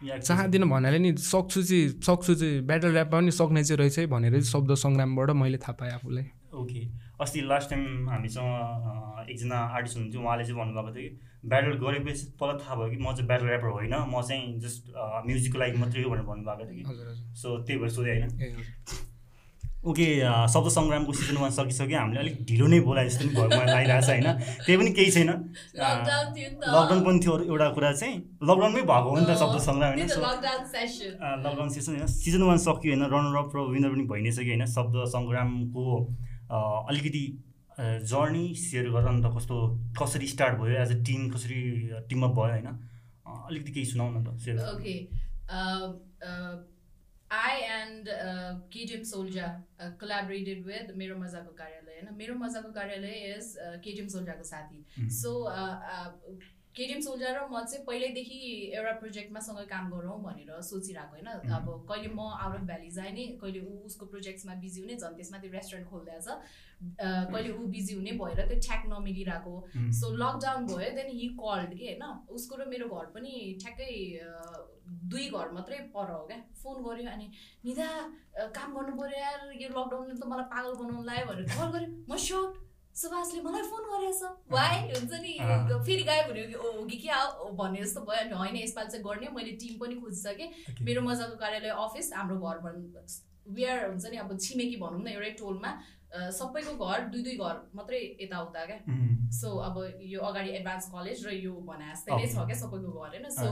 चाहँदिनँ 0.00 0.68
भन्नाले 0.68 0.98
नि 0.98 1.10
सक्छु 1.16 1.62
चाहिँ 1.62 1.88
सक्छु 2.02 2.34
चाहिँ। 2.34 2.60
ब्याटल 2.66 2.92
ऱ्यापमा 2.96 3.18
पनि 3.18 3.30
सक्ने 3.30 3.62
चाहिँ 3.64 3.78
रहेछ 3.78 4.08
भनेर 4.10 4.32
चाहिँ 4.32 4.50
शब्द 4.50 4.74
सङ्ग्रामबाट 4.82 5.30
मैले 5.36 5.58
थाहा 5.58 5.72
पाएँ 5.80 5.92
आफूलाई। 5.92 6.24
ओके। 6.60 6.80
अस्ति 7.20 7.40
लास्ट 7.46 7.70
टाइम 7.70 8.08
हामीसँग 8.10 9.28
एकजना 9.30 9.56
आर्टिस्ट 9.76 9.96
हुनुहुन्थ्यो 9.96 10.20
उहाँले 10.22 10.44
चाहिँ 10.44 10.58
भन्नुभएको 10.60 10.94
थियो 10.96 11.10
कि 11.10 11.48
ब्याटल 11.48 11.72
गरेपछि 11.84 12.24
पहिला 12.40 12.54
थाहा 12.58 12.74
भयो 12.76 12.88
कि 12.90 12.96
म 12.96 13.12
चाहिँ 13.12 13.26
ब्याटल 13.26 13.46
ऱ्यापर 13.46 13.68
होइन 13.76 13.94
म 14.08 14.22
चाहिँ 14.22 14.58
जस्ट 14.60 14.90
म्युजिकको 15.26 15.58
लागि 15.58 15.78
मात्रै 15.78 16.02
हो 16.02 16.10
भनेर 16.10 16.24
भन्नुभएको 16.32 16.64
थियो 16.66 16.82
कि। 16.90 17.36
सो 17.40 17.48
त्यही 17.62 17.78
भएर 17.80 17.90
सोधेँ 17.90 18.14
होइन। 18.20 18.30
ओके 19.80 20.06
शब्द 20.52 20.68
सङ्ग्रामको 20.76 21.12
सिजन 21.16 21.36
वान 21.40 21.50
सकिसक्यो। 21.56 21.98
हामीले 21.98 22.20
अलिक 22.20 22.36
ढिलो 22.48 22.66
नै 22.68 22.80
बोलाए 22.84 23.08
जस्तो 23.08 23.24
पनि 23.24 23.32
भयो 23.32 23.48
मलाई 23.48 23.86
लागिरहेको 23.88 24.04
छ 24.04 24.10
होइन? 24.12 24.28
त्यही 24.64 24.76
पनि 24.76 24.90
केही 24.92 25.10
छैन। 25.10 25.30
लकडाउन 25.80 27.00
पनि 27.06 27.18
थियो 27.24 27.34
एउटा 27.48 27.68
कुरा 27.76 27.92
चाहिँ। 28.00 28.16
लकडाउनमै 28.44 28.82
भएको 28.90 29.08
हो 29.08 29.16
नि 29.16 29.24
त 29.24 29.32
शब्द 29.40 29.56
सङ्ग्राम 29.68 29.90
होइन? 29.96 30.04
लकडाउन 31.44 31.68
सेसन 31.72 31.92
होइन? 31.96 32.06
सिजन 32.12 32.42
वान 32.44 32.58
सक्यो 32.60 32.92
होइन? 32.92 33.04
रनर 33.08 33.36
अप 33.40 33.50
र 33.56 33.58
विनर 33.72 33.90
पनि 33.94 34.04
भइ 34.12 34.20
नै 34.20 34.32
सक्यो 34.36 34.52
होइन? 34.52 34.68
शब्द 34.76 34.94
सङ्ग्रामको 35.16 35.84
अलिकति 36.52 37.24
जर्नी 38.12 38.44
सेयर 38.60 38.84
गरेर 38.92 39.08
अन्त 39.08 39.26
कस्तो 39.36 39.56
कसरी 39.96 40.26
स्टार्ट 40.34 40.54
भयो 40.60 40.76
एज 40.82 40.90
अ 40.92 40.98
टिम 41.08 41.20
कसरी 41.32 41.60
टिमअप 42.10 42.32
भयो 42.36 42.52
होइन? 42.52 42.68
अलिकति 43.48 43.72
केही 43.72 43.86
सुनाउ 43.86 44.08
न 44.12 44.18
त 44.24 44.28
share 44.44 44.56
I 47.30 47.62
and 47.80 48.08
uh, 48.08 48.54
KTM 48.70 49.06
uh, 49.78 49.90
collaborated 49.98 50.64
with 50.66 50.96
Mero 50.96 51.16
Mazako 51.16 51.54
Karyalaya. 51.54 52.16
Mero 52.16 52.34
Mazako 52.34 52.74
Karyalaya 52.74 53.38
is 53.38 53.56
uh, 53.56 53.76
KTM 53.78 54.12
Solja. 54.12 54.34
Mm-hmm. 54.36 55.08
So 55.08 55.46
uh, 55.46 55.78
uh 55.80 56.10
KDM 56.80 57.00
soldier 57.04 57.36
र 57.36 57.40
म 57.52 57.60
चाहिँ 57.68 57.84
पहिल्यैदेखि 57.84 58.36
एउटा 58.72 58.92
प्रोजेक्टमा 59.00 59.40
सँगै 59.46 59.64
काम 59.68 59.84
गरौँ 59.92 60.16
भनेर 60.24 60.50
सोचिरहेको 60.64 61.12
होइन। 61.12 61.28
अब 61.52 61.66
कहिले 61.88 62.08
म 62.08 62.20
आउट 62.40 62.54
अफ 62.56 62.64
भ्याली 62.70 62.90
जाने 62.90 63.12
नि 63.12 63.24
कहिले 63.36 63.60
ऊ 63.60 63.72
उसको 63.84 64.06
प्रोजेक्ट्समा 64.08 64.54
बिजी 64.64 64.80
हुने 64.80 64.96
झन् 64.96 65.16
त्यसमा 65.18 65.38
त्यो 65.44 65.50
रेस्टुरेन्ट 65.52 65.88
खोलिदिएछ 65.90 66.28
कहिले 67.32 67.50
ऊ 67.52 67.66
बिजी 67.76 67.94
हुने 68.00 68.12
भएर 68.22 68.40
त्यो 68.48 68.58
ठ्याक 68.64 68.82
नमिलिरहेको। 68.92 69.54
सो 70.00 70.06
लकडाउन 70.22 70.66
भयो 70.72 70.90
देन 70.96 71.10
हि 71.20 71.28
कल्ड 71.36 71.76
कि 71.76 71.84
होइन 71.90 72.04
उसको 72.32 72.56
र 72.56 72.68
मेरो 72.72 72.88
घर 72.88 73.12
पनि 73.12 73.34
ठ्याक्कै 73.60 73.92
दुई 75.12 75.28
घर 75.36 75.52
मात्रै 75.52 75.78
पर 75.92 76.10
हो 76.16 76.24
क्या। 76.32 76.40
फोन 76.64 76.82
गऱ्यो 76.88 77.12
अनि 77.12 77.26
निदा 77.68 77.88
काम 78.56 78.68
गर्नु 78.76 78.96
पऱ्यो 78.96 79.20
यार 79.20 79.38
यो 79.60 79.68
लकडाउनले 79.68 80.16
त 80.16 80.32
मलाई 80.32 80.48
पागल 80.56 80.72
बनाउनु 80.80 81.06
लाग्यो 81.12 81.28
भनेर 81.28 81.46
कल 81.52 81.68
गऱ्यो 81.76 81.88
म 82.08 82.16
सर्ट 82.16 82.52
सुभाषले 83.00 83.40
मलाई 83.42 83.62
फोन 83.64 83.84
गरेछ 83.90 84.22
वाइ? 84.52 84.76
हुन्छ 84.92 85.12
नि। 85.24 85.32
फेरि 85.86 86.02
गायब 86.04 86.26
हुने 86.28 86.42
कि? 86.46 86.54
ओ 86.54 86.84
कि 86.84 86.96
क्या 87.04 87.18
भन्ने 87.56 87.80
जस्तो 87.82 88.00
भयो। 88.04 88.20
अनि 88.24 88.36
होइन 88.40 88.56
यसपालि 88.56 88.90
चाहिँ 88.90 89.04
गर्ने 89.04 89.28
मैले 89.36 89.52
टिम 89.62 89.78
पनि 89.80 89.94
खोजिसकेँ। 90.00 90.48
मेरो 90.84 91.00
मजाको 91.08 91.36
कार्यालय 91.40 91.72
अफिस 91.80 92.12
हाम्रो 92.14 92.36
घर 92.36 92.58
भन् 92.66 92.84
वेयर 93.56 93.88
हुन्छ 93.88 94.04
नि 94.12 94.16
अब 94.20 94.36
छिमेकी 94.36 94.76
भनौँ 94.84 95.00
न 95.00 95.08
एउटै 95.16 95.32
टोलमा। 95.40 95.72
सबैको 96.36 96.72
घर 96.76 97.00
दुई 97.08 97.22
दुई 97.22 97.36
घर 97.38 97.56
मात्रै 97.74 97.98
यताउता 98.20 98.64
क्या। 98.68 98.78
सो 99.32 99.48
अब 99.64 99.76
यो 100.12 100.20
अगाडि 100.20 100.50
एडभान्स 100.58 100.86
कलेज 100.92 101.26
र 101.26 101.34
यो 101.40 101.52
भने 101.66 101.86
जस्तै 101.90 102.10
नै 102.12 102.26
छ 102.26 102.46
क्या 102.46 102.56
सबैको 102.62 102.90
घर 102.90 103.14
होइन? 103.14 103.26
सो 103.30 103.46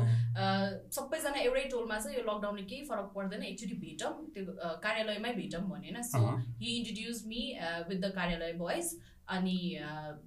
सबैजना 0.97 1.39
एउटै 1.41 1.65
टोलमा 1.73 1.99
छ 1.99 2.19
यो 2.19 2.23
लकडाउनले 2.27 2.65
केही 2.67 2.83
फरक 2.89 3.13
पर्दैन। 3.15 3.43
एकचोटि 3.51 3.77
भेटौँ 3.85 4.13
त्यो 4.35 4.43
कार्यालयमै 4.85 5.33
भेटौँ 5.39 5.63
भने 5.71 6.03
so 6.11 6.25
he 6.63 6.69
introduce 6.79 7.23
me 7.31 7.43
with 7.89 7.99
the 7.99 8.11
Karyalaya 8.19 8.53
boys 8.65 8.87
अनि 9.29 9.59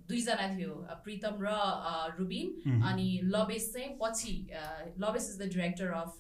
दुईजना 0.09 0.47
थियो 0.55 0.73
प्रितम 1.03 1.35
र 1.41 1.49
रुबिन। 2.17 2.81
अनि 2.89 3.07
लबेस 3.25 3.71
चाहिँ 3.73 3.97
पछि 4.01 4.33
Labesh 5.03 5.29
is 5.29 5.37
the 5.41 5.49
director 5.53 5.87
of 5.99 6.13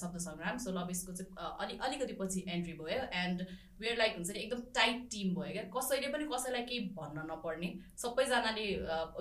Shabda 0.00 0.18
Sangram. 0.26 0.56
So 0.58 0.72
लबेसको 0.78 1.12
चाहिँ 1.12 1.30
अलि 1.60 1.78
अलिकति 1.78 2.14
पछि 2.20 2.44
एन्ट्री 2.48 2.72
भयो। 2.80 3.06
एन्ड 3.22 3.46
वेयर 3.80 3.96
लाइक 3.98 4.12
हुन्छ 4.16 4.30
नि 4.30 4.38
एकदम 4.40 4.60
टाइट 4.74 5.06
टिम 5.12 5.34
भयो 5.34 5.52
क्या। 5.52 5.62
कसैले 5.76 6.08
पनि 6.10 6.24
कसैलाई 6.34 6.62
केही 6.66 6.80
भन्न 6.98 7.26
नपर्ने। 7.30 7.70
सबैजनाले 8.02 8.66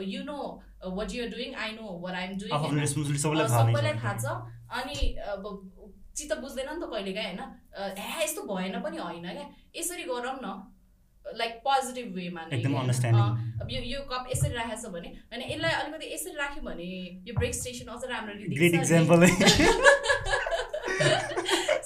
you 0.10 0.24
know 0.24 0.40
what 0.98 1.14
you're 1.14 1.30
doing 1.30 1.56
I 1.56 1.72
know 1.78 1.98
what 2.02 2.16
I'm 2.16 2.38
doing 2.38 2.86
सबैलाई 3.18 3.94
थाहा 4.02 4.18
छ। 4.18 4.26
अनि 4.82 4.98
अब 5.30 5.44
चित्त 6.18 6.34
बुझ्दैन 6.40 6.70
नि 6.70 6.82
त 6.82 6.90
कहिलेकाहीँ 6.92 7.28
होइन? 7.28 7.42
ह्या 7.98 8.22
यस्तो 8.22 8.42
भएन 8.44 8.80
पनि 8.82 8.98
होइन 8.98 9.28
क्या। 9.32 9.48
यसरी 9.76 10.04
गरौँ 10.04 10.38
न। 10.44 10.71
लाइक 11.26 11.54
पोजिटिभ 11.66 12.08
वेमा 12.16 12.42
अब 13.62 13.68
यो 13.72 13.82
यो 13.92 14.00
कप 14.12 14.24
यसरी 14.32 14.54
राखेको 14.54 14.82
छ 14.82 14.92
भने 14.94 15.10
होइन 15.32 15.42
यसलाई 15.52 15.74
अलिकति 15.82 16.14
यसरी 16.14 16.34
राख्यो 16.38 16.62
भने 16.64 16.90
यो 17.28 17.34
ब्रेक 17.40 17.54
स्टेसन 17.56 17.88
अझ 17.96 18.02
इक्जाम्पल 18.80 19.20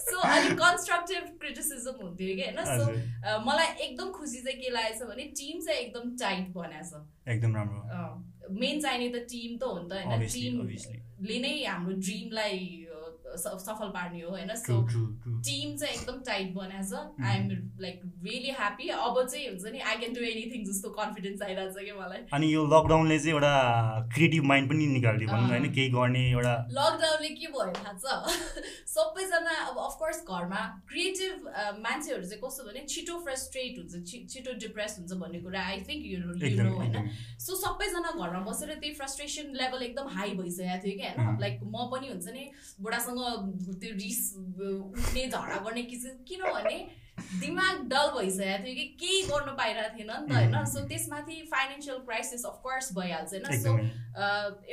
सो 0.05 0.17
अलिक 0.19 0.53
कन्स्ट्रक्टिभ 0.59 1.23
क्रिटिसिजम 1.41 1.95
हुन्थ्यो 2.01 2.35
कि 2.35 2.41
होइन? 2.41 2.59
सो 2.65 2.85
मलाई 3.45 3.67
एकदम 3.87 4.07
खुसी 4.11 4.39
चाहिँ 4.41 4.57
के 4.61 4.69
लागेको 4.69 5.05
छ 5.05 5.09
भने 5.09 5.23
टिम 5.39 5.55
चाहिँ 5.65 5.79
एकदम 5.81 6.03
टाइट 6.21 6.45
बनाएको 6.55 6.85
छ 6.89 7.31
एकदम 7.33 7.55
राम्रो। 7.55 7.81
मेन 8.61 8.81
चाहिने 8.81 9.07
त 9.09 9.15
टिम 9.31 9.57
त 9.57 9.63
हो 9.63 9.77
नि 9.79 9.87
त 9.89 9.91
होइन? 9.93 10.27
टिमले 10.35 11.37
नै 11.45 11.53
हाम्रो 11.65 11.93
ड्रिमलाई 12.07 12.59
सफल 13.37 13.89
पार्ने 13.95 14.21
हो 14.21 14.29
होइन? 14.29 14.55
सो 14.63 14.81
टिम 15.47 15.75
चाहिँ 15.77 15.93
एकदम 15.93 16.19
टाइट 16.27 16.53
बनाएको 16.55 16.83
छ 16.91 17.25
I 17.25 17.37
am 17.37 17.49
like 17.81 18.01
really 18.27 18.51
happy 18.59 18.89
अब 18.97 19.21
चाहिँ 19.25 19.47
हुन्छ 19.47 19.73
नि 19.75 19.79
आई 19.91 19.95
क्यान 20.03 20.13
डु 20.13 20.21
एनिथिङ 20.31 20.65
जस्तो 20.71 20.89
कन्फिडेन्स 20.99 21.41
आइरहेको 21.47 21.79
छ 21.79 21.85
कि 21.85 21.97
मलाई। 21.99 22.21
अनि 22.39 22.53
यो 22.53 22.65
लकडाउनले 22.75 23.19
चाहिँ 23.19 23.33
एउटा 23.35 23.53
क्रिएटिभ 24.15 24.43
माइन्ड 24.51 24.69
पनि 24.69 24.87
निकालिदियो 24.95 25.29
भनौँ 25.31 25.49
होइन? 25.49 25.71
केही 25.75 25.89
गर्ने 25.97 26.23
एउटा 26.31 26.55
लकडाउनले 26.79 27.29
के 27.41 27.47
भयो 27.57 27.71
थाहा 27.79 27.93
छ? 28.03 28.35
सबैजना 28.95 29.55
अब 29.69 29.77
अफकोर्स 29.85 30.23
घरमा 30.27 30.61
क्रिएटिभ 30.91 31.47
मान्छेहरू 31.85 32.23
चाहिँ 32.23 32.41
कस्तो 32.43 32.63
भने 32.69 32.85
छिटो 32.95 33.19
फ्रस्ट्रेट 33.25 33.79
हुन्छ 33.79 34.03
छिटो 34.33 34.53
डिप्रेस 34.65 34.95
हुन्छ 34.99 35.19
भन्ने 35.23 35.39
कुरा 35.45 35.65
I 35.73 35.81
think 35.89 36.05
you 36.05 36.19
you 36.19 36.63
know 36.63 36.75
होइन? 36.77 37.09
सो 37.45 37.55
सबैजना 37.63 38.11
घरमा 38.15 38.41
बसेर 38.49 38.73
त्यही 38.75 38.93
फ्रस्ट्रेसन 39.01 39.53
लेभल 39.61 39.83
एकदम 39.89 40.07
हाई 40.17 40.35
भइसकेको 40.41 40.81
थियो 40.85 40.97
कि 40.99 41.07
होइन? 41.09 41.37
लाइक 41.41 41.59
म 41.65 41.89
पनि 41.91 42.07
हुन्छ 42.13 42.35
नि 42.37 42.43
बुढासँग 42.81 43.19
त्यो 43.25 43.95
रिस 44.03 44.21
उठ्ने 44.35 45.27
झगडा 45.27 45.57
गर्ने 45.65 45.83
किनभने 46.29 46.77
दिमाग 47.41 47.77
डल 47.91 48.09
भइसकेको 48.15 48.63
थियो 48.63 48.75
कि 48.75 48.85
केही 49.01 49.21
गर्नु 49.27 49.51
पाइरहेको 49.57 49.97
थिएन 49.97 50.11
नि 50.11 50.27
त 50.27 50.35
होइन? 50.35 50.65
सो 50.71 50.79
त्यसमाथि 50.87 51.35
फाइनेन्सियल 51.51 51.97
क्राइसिस 52.07 52.45
अफकोर्स 52.45 52.91
भइहाल्छ 52.97 53.33
होइन? 53.33 53.45
सो 53.63 53.71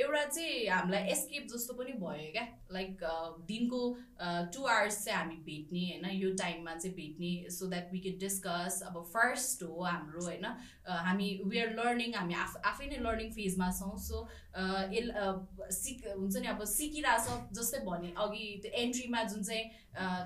एउटा 0.03 0.23
चाहिँ 0.25 0.67
हामीलाई 0.67 1.07
एस्केप 1.13 1.47
जस्तो 1.53 1.73
पनि 1.79 1.93
भयो 2.03 2.31
क्या? 2.35 2.45
लाइक 2.73 3.03
दिनको 3.47 3.81
टु 4.53 4.65
आवर्स 4.75 5.03
चाहिँ 5.05 5.19
हामी 5.19 5.35
भेट्ने 5.47 5.83
होइन? 5.87 6.05
यो 6.19 6.29
टाइममा 6.43 6.75
चाहिँ 6.75 6.95
भेट्ने 6.95 7.31
so 7.57 7.67
that 7.73 7.91
we 7.93 7.99
can 8.05 8.17
discuss 8.19 8.81
अब 8.87 9.03
फर्स्ट 9.15 9.63
हो 9.63 9.83
हाम्रो 9.83 10.23
होइन? 10.25 10.45
हामी 11.07 11.29
वी 11.45 11.59
आर 11.59 11.75
लर्निङ 11.79 12.15
हामी 12.15 12.33
आफ 12.45 12.61
आफै 12.73 12.87
नै 12.87 12.99
लर्निङ 13.07 13.31
फेजमा 13.39 13.71
छौँ 13.79 13.97
सो 14.07 14.27
एल 14.53 15.07
सिक 15.75 15.97
हुन्छ 16.07 16.35
नि 16.37 16.47
अब 16.47 16.63
सिकिरहेछ 16.71 17.25
जस्तै 17.57 17.79
भने 17.85 18.09
अघि 18.25 18.43
त्यो 18.63 18.71
एन्ट्रीमा 18.81 19.23
जुन 19.31 19.43
चाहिँ 19.43 19.65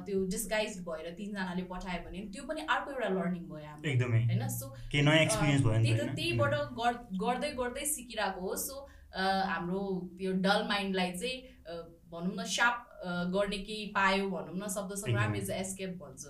त्यो 0.06 0.26
डिस्गाइज 0.34 0.80
भएर 0.88 1.14
तिनजनाले 1.20 1.64
पठायो 1.70 2.02
भने 2.08 2.26
त्यो 2.34 2.44
पनि 2.50 2.66
अर्को 2.76 2.92
एउटा 2.92 3.10
लर्निङ 3.16 3.44
भयो 3.52 3.68
हाम्रो 3.68 3.90
एकदमै। 3.92 4.22
होइन? 4.26 4.48
सो 4.58 4.66
त्यही 4.92 5.96
त 5.96 6.10
त्यहीबाट 6.20 6.54
गर्दै 7.24 7.52
गर्दै 7.62 7.86
सिकिरहेको 7.94 8.42
हो। 8.48 8.56
सो 8.66 8.76
हाम्रो 9.54 9.86
त्यो 10.18 10.32
डल 10.48 10.68
माइन्डलाई 10.70 11.12
चाहिँ 11.22 11.38
भनौँ 12.12 12.36
न 12.36 12.44
सार्प 12.58 12.78
गर्ने 13.34 13.58
केही 13.68 13.86
पायो 13.96 14.30
भनौँ 14.30 14.56
न 14.58 14.68
शब्द 14.76 14.92
सङ्ग्राम 15.06 15.36
इज 15.36 15.50
एस्केप 15.64 15.98
भन्छ। 16.04 16.24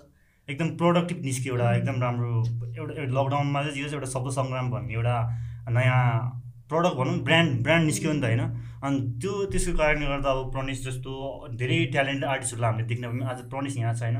एकदम 0.48 0.76
प्रोडक्टिभ 0.80 1.18
निस्क्यो 1.24 1.54
एउटा 1.54 1.68
एकदम 1.76 1.96
राम्रो 2.02 2.32
एउटा 2.78 3.02
लकडाउनमा 3.20 3.62
चाहिँ 3.62 3.84
एउटा 3.92 4.08
शब्द 4.12 4.30
सङ्ग्राम 4.36 4.70
भन्ने 4.70 4.94
एउटा 4.94 5.16
नयाँ 5.76 6.04
प्रडक्ट 6.70 6.96
भनौँ 6.96 7.18
ब्रान्ड 7.24 7.62
ब्रान्ड 7.62 7.84
निस्क्यो 7.86 8.12
नि 8.12 8.20
त 8.20 8.24
होइन। 8.24 8.42
अनि 8.78 8.98
त्यो 9.20 9.32
त्यसको 9.52 9.72
कारणले 9.78 10.06
गर्दा 10.06 10.30
अब 10.30 10.50
प्रनिस 10.52 10.84
जस्तो 10.84 11.12
धेरै 11.58 11.78
ट्यालेन्टेड 11.92 12.28
आर्टिस्टहरूलाई 12.30 12.70
हामीले 12.70 12.86
देख्न 12.88 13.04
पायौँ 13.10 13.28
आज 13.30 13.40
प्रनिस 13.50 13.76
यहाँ 13.76 13.94
छैन 13.94 14.16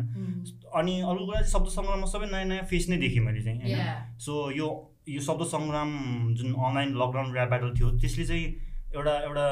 अनि 0.75 0.95
अरू 1.01 1.21
कुरा 1.27 1.41
चाहिँ 1.41 1.53
शब्द 1.53 1.69
सङ्ग्राममा 1.77 2.07
सबै 2.13 2.27
नयाँ 2.33 2.49
नयाँ 2.53 2.65
फेस 2.71 2.89
नै 2.91 2.97
देखेँ 2.99 3.23
मैले 3.23 3.43
चाहिँ 3.43 3.59
होइन। 3.63 4.19
सो 4.19 4.33
यो 4.53 4.69
यो 5.09 5.21
शब्द 5.29 5.45
सङ्ग्राम 5.53 5.91
जुन 6.35 6.49
अनलाइन 6.55 6.89
लकडाउन 7.03 7.33
ऱ्याप 7.35 7.49
ब्याटल 7.49 7.71
थियो 7.79 7.91
त्यसले 8.01 8.25
चाहिँ 8.25 8.47
एउटा 8.95 9.15
एउटा 9.29 9.47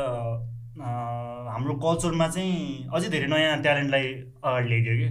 हाम्रो 0.77 1.75
कल्चरमा 1.81 2.29
चाहिँ 2.29 2.89
अझै 2.95 3.09
धेरै 3.09 3.27
नयाँ 3.27 3.61
ट्यालेन्टलाई 3.63 4.07
अगाडि 4.45 4.69
ल्याइदियो 4.69 4.95
कि? 4.97 5.09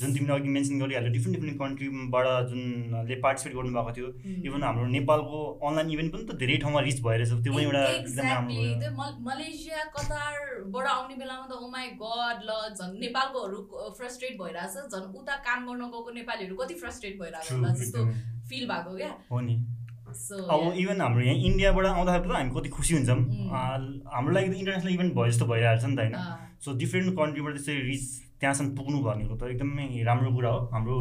जुन 0.00 0.12
तिमीले 0.14 0.32
अघि 0.34 0.48
मेन्सन 0.48 0.78
गरिहाल्यो 0.80 1.12
डिफ्रेन्ट 1.12 1.36
डिफ्रेन्ट 1.36 1.58
कन्ट्रीबाट 1.60 2.26
जुनले 2.50 3.14
पार्टिसिपेट 3.24 3.56
गर्नुभएको 3.56 3.92
थियो 3.96 4.08
इभन 4.46 4.58
mm. 4.58 4.64
हाम्रो 4.64 4.86
नेपालको 4.86 5.38
अनलाइन 5.68 5.90
इभेन्ट 5.90 6.12
पनि 6.12 6.24
त 6.24 6.38
धेरै 6.42 6.56
ठाउँमा 6.56 6.80
रिच 6.80 7.00
भएर 7.02 7.24
त्यो 7.26 7.52
पनि 7.52 7.64
एउटा 7.64 7.82
एकदम 7.98 8.26
राम्रो 8.26 9.10
मलेसिया 9.30 9.84
कतारबाट 9.96 10.86
आउने 10.86 11.14
बेलामा 11.14 11.46
त 11.46 11.52
ओमाई 11.66 11.86
oh 11.86 11.98
गड 12.02 12.38
ल 12.48 12.50
झन् 12.78 12.98
नेपालकोहरू 13.00 13.58
फ्रस्ट्रेट 13.98 14.38
भइरहेछ 14.42 14.94
झन् 14.94 15.14
उता 15.22 15.36
काम 15.48 15.66
गर्न 15.66 15.82
गएको 15.96 16.10
नेपालीहरू 16.20 16.56
कति 16.56 16.74
फ्रस्ट्रेट 16.84 17.18
भइरहेको 17.20 17.56
होला 17.56 17.74
जस्तो 17.82 18.06
फिल 18.50 18.68
भएको 18.70 18.96
क्या। 18.96 19.14
हो 19.32 19.40
नि। 19.40 19.56
अब 20.06 20.74
इभन 20.78 21.00
हाम्रो 21.00 21.20
यहाँ 21.24 21.36
इन्डियाबाट 21.36 21.86
आउँदाखेरि 21.86 22.28
त 22.28 22.32
हामी 22.32 22.50
कति 22.54 22.68
खुसी 22.68 22.94
हुन्छौँ। 22.94 23.18
हाम्रो 24.14 24.32
लागि 24.34 24.48
त 24.48 24.54
इन्टरनेसनल 24.54 24.92
इभेन्ट 24.94 25.14
भयो 25.14 25.30
जस्तो 25.30 25.46
भइहाल्छ 25.46 25.84
नि 25.84 25.96
त 25.96 25.98
होइन। 25.98 26.14
सो 26.62 26.76
डिफ्रेन्ट 26.78 27.08
कन्ट्रीबाट 27.18 27.52
त्यसरी 27.56 27.80
रिच 27.90 28.04
त्यहाँसम्म 28.40 28.70
पुग्नु 28.76 28.98
भनेको 29.02 29.34
त 29.40 29.42
एकदमै 29.52 29.86
राम्रो 30.04 30.30
कुरा 30.36 30.50
हो। 30.52 30.60
हाम्रो 30.72 30.96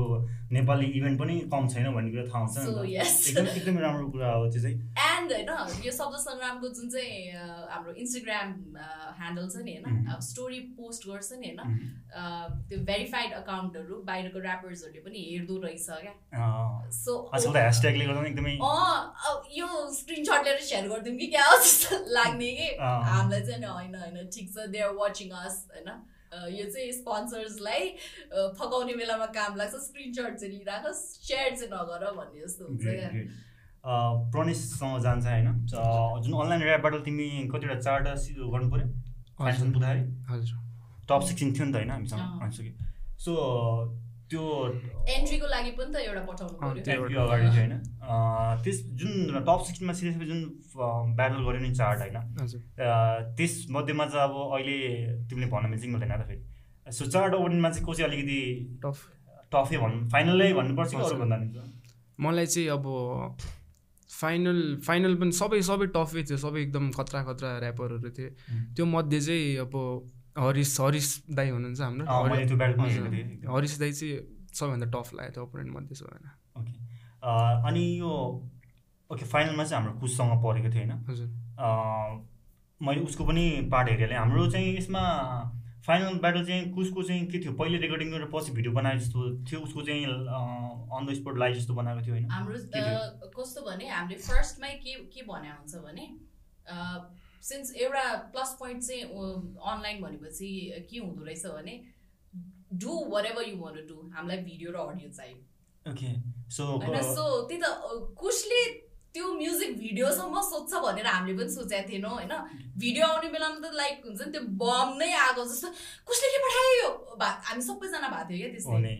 नेपाली 0.56 0.86
इभेन्ट 0.98 1.20
पनि 1.20 1.36
कम 1.52 1.68
छैन 1.68 1.88
भन्ने 1.96 2.12
कुरा 2.12 2.26
थाहा 2.32 2.42
हुन्छ 2.44 2.58
एकदम 3.28 3.48
एकदमै 3.60 3.82
राम्रो 3.82 4.08
कुरा 4.14 4.30
हो 4.32 4.46
त्यो 4.52 4.62
चाहिँ। 4.64 4.78
एन्ड 5.06 5.30
होइन 5.36 5.52
यो 5.86 5.92
शब्द 5.92 6.16
सङ्ग्रामको 6.24 6.68
जुन 6.78 6.88
चाहिँ 6.96 7.14
हाम्रो 7.74 7.92
इन्स्टाग्राम 8.04 8.48
ह्यान्डल 9.20 9.46
छ 9.52 9.66
नि 9.68 9.74
होइन 9.76 10.22
स्टोरी 10.30 10.60
पोस्ट 10.80 11.02
गर्छ 11.10 11.30
नि 11.44 11.52
होइन 11.52 11.60
त्यो 12.72 12.78
भेरिफाइड 12.88 13.32
अकाउन्टहरू 13.42 13.96
बाहिरको 14.08 14.40
ऱ्यापर्सहरूले 14.40 15.02
पनि 15.04 15.20
हेर्दो 15.28 15.56
रहेछ 15.68 15.88
क्या। 16.08 16.16
सो 16.96 17.12
एकदमै 17.36 18.56
यो 19.60 19.68
स्क्रिनसट 20.00 20.44
लिएर 20.48 20.60
सेयर 20.72 20.90
गरिदिउँ 20.90 21.18
कि 21.20 21.28
क्या 21.36 21.52
जस्तो 21.60 22.04
लाग्ने 22.16 22.52
कि। 22.58 22.68
हामीलाई 22.80 23.42
चाहिँ 23.44 23.72
होइन 23.76 23.96
होइन 23.96 24.28
ठिक 24.34 24.52
छ 24.52 24.72
दे 24.72 24.80
आर 24.88 25.00
वाचिङ 25.04 25.30
अस 25.46 25.56
होइन। 25.76 25.90
यो 26.52 26.66
चाहिँ 26.70 26.92
स्पोन्सर्सलाई 26.92 27.84
फकाउने 28.60 28.94
बेलामा 29.02 29.26
काम 29.38 29.56
लाग्छ 29.58 29.76
स्क्रिनसट 29.84 30.36
चाहिँ 30.40 30.54
लिइरहेको 30.54 30.94
सेयर 30.94 31.50
चाहिँ 31.56 31.72
नगर 31.74 32.04
भन्ने 32.18 32.40
जस्तो 32.46 32.64
हुन्छ 32.66 32.84
क्या। 32.86 33.10
प्रनिससँग 34.34 35.00
जान्छ 35.02 35.26
होइन? 35.26 35.48
जुन 35.68 36.34
अनलाइन 36.42 36.62
ऱ्यापबाट 36.64 36.94
तिमी 37.06 37.28
कतिवटा 37.54 37.80
चारवटा 37.80 38.14
गर्नु 38.54 38.68
पऱ्यो 38.72 38.88
फाइनल 39.40 39.72
पुग्दाखेरि 39.74 40.04
हजुर। 40.30 40.58
टप 41.10 41.22
सिक्सटिन 41.28 41.54
थियो 41.54 41.66
नि 41.66 41.72
त 41.72 41.76
होइन 41.76 41.92
हामीसँग? 41.92 42.74
सो 43.26 43.34
त्यो 44.30 44.44
एन्ट्रीको 45.16 45.48
लागि 45.48 45.72
पनि 45.78 45.92
त 45.94 45.96
एउटा 46.04 46.22
पठाउनु 46.30 46.56
पर्यो 46.58 47.22
अगाडि 47.24 47.50
चाहिँ 47.56 47.68
होइन। 47.68 48.64
त्यस 48.64 48.78
जुन 49.00 49.12
टप 49.48 49.62
सिक्सटिनमा 49.66 49.94
सिरियसली 50.00 50.26
जुन 50.32 50.40
ब्याटल 51.18 51.42
गऱ्यो 51.48 51.62
नि 51.62 51.72
चार्ट 51.82 52.00
होइन? 52.04 52.18
त्यसमध्येमा 53.38 54.06
चाहिँ 54.06 54.26
अब 54.30 54.36
अहिले 54.56 54.78
तिमीले 55.30 55.48
भन्न 55.52 55.70
मिल्छ 55.70 55.86
मिल्दैन 55.94 56.16
त 56.22 56.28
फेरि? 56.30 56.42
सो 56.88 57.06
चार्ट 57.12 57.34
ओभरमा 57.34 57.70
चाहिँ 57.70 57.86
को 57.86 57.94
चाहिँ 57.94 58.10
अलिकति 58.10 58.40
टफ 58.86 58.98
टफै 59.54 59.78
भन्नु 59.84 60.10
फाइनलै 60.10 60.50
भन्नुपर्छ 60.54 60.92
कि 60.92 61.02
अरू 61.06 61.18
भन्दा 61.22 61.38
मलाई 62.20 62.46
चाहिँ 62.46 62.70
अब 62.70 62.86
फाइनल 64.10 64.60
फाइनल 64.88 65.16
पनि 65.22 65.32
सबै 65.38 65.62
सबै 65.70 65.88
टफै 65.96 66.24
थियो 66.24 66.38
सबै 66.44 66.60
एकदम 66.62 66.92
खतरा 66.98 67.24
खतरा 67.30 67.50
ऱ्यापरहरू 67.60 68.10
थिए 68.18 68.30
त्यो 68.76 68.86
मध्ये 68.86 69.20
चाहिँ 69.22 69.58
अब 69.66 69.74
हरिस 70.38 70.80
हरिस 70.82 71.08
दाई 71.36 71.50
हुनुहुन्छ 71.50 71.82
हाम्रो। 71.82 72.06
हरिस 73.56 73.80
दाई 73.80 73.92
चाहिँ 73.92 74.16
सबैभन्दा 74.54 74.88
टफ 74.94 75.14
लागेको 75.16 75.34
थियो 75.36 75.46
अपोनेन्ट 75.46 75.72
मध्ये 75.76 75.96
सबैभन्दा। 75.96 76.30
ओके 76.60 76.74
अनि 77.68 77.84
यो 78.00 78.12
ओके 79.10 79.26
फाइनलमा 79.26 79.64
चाहिँ 79.64 79.84
हाम्रो 79.84 80.00
कुससँग 80.00 80.32
परेको 80.44 80.70
थियो 80.74 80.84
होइन? 80.84 80.94
हजुर। 81.10 81.30
मैले 82.82 83.02
उसको 83.02 83.24
पनि 83.26 83.46
पार्ट 83.72 83.90
हेरेँ 83.90 84.18
हाम्रो 84.18 84.50
चाहिँ 84.52 84.78
यसमा 84.78 85.04
फाइनल 85.86 86.18
ब्याटल 86.20 86.46
चाहिँ 86.46 86.72
कुसको 86.74 87.04
चाहिँ 87.04 87.26
के 87.32 87.40
थियो? 87.40 87.54
पहिले 87.54 87.78
रेकर्डिङ 87.78 88.12
गरेर 88.12 88.30
पछि 88.34 88.52
भिडियो 88.52 88.72
बनाए 88.74 88.98
जस्तो 89.00 89.20
थियो 89.46 89.60
उसको 89.62 89.82
चाहिँ 89.82 90.06
अन 90.06 91.06
द 91.06 91.14
स्पोट 91.16 91.38
लाइभ 91.38 91.54
जस्तो 91.56 91.74
बनाएको 91.74 92.02
थियो 92.06 92.14
होइन? 92.16 92.30
हाम्रो 92.32 92.58
कस्तो 93.38 93.62
भने 93.70 93.86
हामीले 93.90 94.18
फर्स्टमै 94.22 94.72
के 94.84 94.94
के 95.14 95.22
भने 95.30 95.50
हुन्छ 95.50 95.74
भने 95.86 96.06
सिन्स 97.48 97.76
एउटा 97.76 98.06
प्लस 98.34 98.56
पोइन्ट 98.60 98.84
चाहिँ 98.84 99.04
अनलाइन 99.72 100.02
भनेपछि 100.02 100.50
के 100.90 100.98
हुँदो 101.00 101.24
रहेछ 101.26 101.46
भने 101.58 101.76
डु 102.84 102.94
वाट 103.12 103.26
एभर 103.26 103.50
यु 103.50 103.58
भन 103.58 103.76
डु 103.90 103.98
हामीलाई 104.16 104.38
भिडियो 104.50 104.72
र 104.72 104.78
अडियो 104.94 105.10
चाहियो। 105.18 105.38
ओके 105.92 106.10
सो 106.56 106.64
सो 107.14 107.24
त्यही 107.48 107.62
त 107.62 107.68
कुसले 108.22 108.62
त्यो 109.16 109.26
म्युजिक 109.34 109.78
भिडियोसम्म 109.80 110.42
सोध्छ 110.46 110.74
भनेर 110.86 111.08
हामीले 111.08 111.38
पनि 111.38 111.52
सोचेको 111.52 111.90
थिएनौँ 111.90 112.12
होइन? 112.12 112.34
भिडियो 112.84 113.06
आउने 113.08 113.28
बेलामा 113.32 113.60
त 113.64 113.72
लाइक 113.80 114.02
हुन्छ 114.06 114.22
नि 114.22 114.32
त्यो 114.32 114.42
बम 114.62 114.90
नै 115.00 115.12
आएको 115.24 115.46
जस्तो 115.52 115.68
कसले 116.10 116.28
के 116.34 116.40
पठायो 116.46 116.90
हामी 117.22 117.62
सबैजना 117.68 118.08
भएको 118.12 118.28
थियो 118.30 118.40
क्या 118.42 118.50
त्यस्तै 118.56 118.96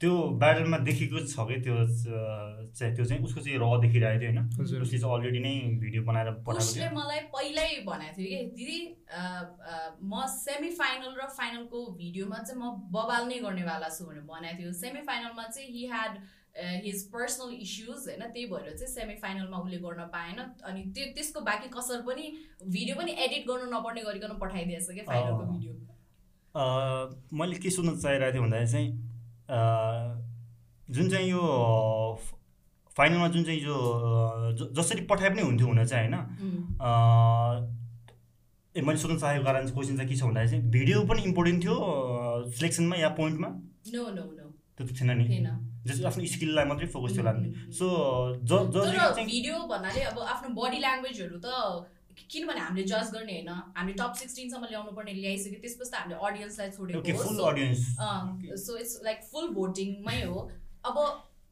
त्यो 0.00 0.12
ब्याटलमा 0.40 0.78
देखेको 0.86 1.20
छ 1.24 1.44
कि 1.48 1.56
त्यो 1.64 1.74
चाहिँ 2.76 2.94
त्यो 2.96 3.04
चाहिँ 3.04 3.22
उसको 3.24 3.40
चाहिँ 3.40 3.58
र 3.58 3.66
देखिरहेको 3.82 4.20
थियो 4.20 4.30
होइन। 4.30 4.82
उसले 4.84 4.98
चाहिँ 4.98 5.14
अलरेडी 5.16 5.40
नै 5.40 5.52
भिडियो 5.80 6.02
बनाएर 6.04 6.28
उसले 6.52 6.88
मलाई 6.96 7.20
पहिल्यै 7.32 7.80
भनेको 7.86 8.16
थियो 8.16 8.28
कि 8.28 8.38
दिदी 8.58 8.78
म 10.04 10.26
सेमी 10.34 10.70
फाइनल 10.80 11.12
र 11.16 11.28
फाइनलको 11.38 11.78
भिडियोमा 12.00 12.38
चाहिँ 12.44 12.60
म 12.60 12.76
बबाल 12.92 13.22
नै 13.28 13.38
गर्नेवाला 13.46 13.88
छु 13.96 14.04
भनेर 14.04 14.28
भनेको 14.28 14.58
थियो। 14.60 14.72
सेमी 14.82 15.00
फाइनलमा 15.08 15.44
चाहिँ 15.48 15.68
he 15.72 15.86
had 15.94 16.12
his 16.84 17.00
personal 17.16 17.56
issues 17.64 18.04
होइन 18.08 18.22
त्यही 18.28 18.46
भएर 18.52 18.76
चाहिँ 18.76 18.92
सेमी 18.92 19.16
फाइनलमा 19.24 19.56
उसले 19.64 19.80
गर्न 19.80 20.08
पाएन। 20.12 20.38
अनि 20.60 20.80
त्यो 20.92 21.04
त्यसको 21.16 21.40
बाँकी 21.48 21.68
कसर 21.72 22.04
पनि 22.04 22.24
भिडियो 22.68 22.94
पनि 23.00 23.12
एडिट 23.24 23.48
गर्नु 23.48 23.72
नपर्ने 23.72 24.02
गरिकन 24.12 24.38
पठाइदिएछ 24.44 24.88
क्या 24.92 25.04
फाइनलको 25.08 25.44
भिडियो 25.56 25.74
मैले 27.40 27.56
के 27.64 27.70
सुन्न 27.70 27.98
चाहिरहेको 27.98 28.32
थिएँ 28.32 28.44
भन्दाखेरि 28.44 28.72
चाहिँ 28.72 28.88
जुन 29.50 31.08
चाहिँ 31.10 31.30
यो 31.30 31.42
फाइनलमा 32.96 33.28
जुन 33.28 33.44
चाहिँ 33.44 33.60
यो 33.60 33.76
जसरी 34.76 35.00
पठाए 35.06 35.30
पनि 35.30 35.42
हुन्थ्यो 35.42 35.66
हुन 35.66 35.84
चाहिँ 35.84 36.08
होइन। 36.08 36.16
मैले 38.76 38.98
सोध्न 38.98 39.16
चाहेको 39.18 39.44
कारण 39.44 39.66
क्वेसन 39.66 39.96
चाहिँ 39.96 40.08
के 40.08 40.16
छ 40.16 40.22
भन्दाखेरि 40.22 40.50
चाहिँ 40.50 40.70
भिडियो 40.70 41.02
पनि 41.08 41.22
इम्पोर्टेन्ट 41.22 41.58
थियो 41.64 41.76
सिलेक्सनमा 42.56 42.96
या 42.96 43.08
पोइन्टमा? 43.18 43.48
त्यो 43.88 44.84
त 44.84 44.88
छैन 44.92 45.10
नि। 45.18 45.24
जस्तो 45.86 46.06
आफ्नो 46.08 46.26
स्किललाई 46.26 46.64
मात्रै 46.66 46.86
फोकस 46.92 47.12
थियो 47.16 47.24
लाग्ने 47.24 47.48
सो 47.72 47.86
ज 48.44 48.50
भिडियो 49.24 49.56
भन्नाले 49.68 50.00
अब 50.10 50.18
आफ्नो 50.18 50.48
बडी 50.60 50.78
ल्याङ्ग्वेजहरू 50.84 51.36
त 51.38 51.46
किनभने 52.30 52.60
हामीले 52.60 52.84
जज 52.92 53.08
गर्ने 53.14 53.34
होइन 53.36 53.50
हामीले 53.76 53.96
टप 54.02 54.12
सिक्सटिनसम्म 54.22 54.64
ल्याउनु 54.72 54.92
पर्ने 54.98 55.12
ल्याइसक्यो 55.20 55.60
त्यसपछि 55.62 55.90
त 55.90 55.94
हामीले 56.00 56.16
अडियन्सलाई 56.26 56.68
छोडेको 56.76 57.00
सो 58.66 58.76
इट्स 58.82 58.94
लाइक 59.04 59.18
फुल 59.30 59.46
भोटिङमै 59.54 60.20
हो। 60.22 60.38
अब 60.90 60.96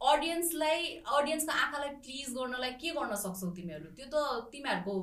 अडियन्सलाई 0.00 0.78
अडियन्सको 1.16 1.52
आँखालाई 1.64 1.90
प्लिज 2.04 2.32
गर्नलाई 2.36 2.72
के 2.80 2.88
गर्न 2.96 3.14
सक्छौ 3.20 3.48
तिमीहरू? 3.58 3.86
त्यो 3.98 4.06
त 4.12 4.16
तिमीहरूको 4.52 4.94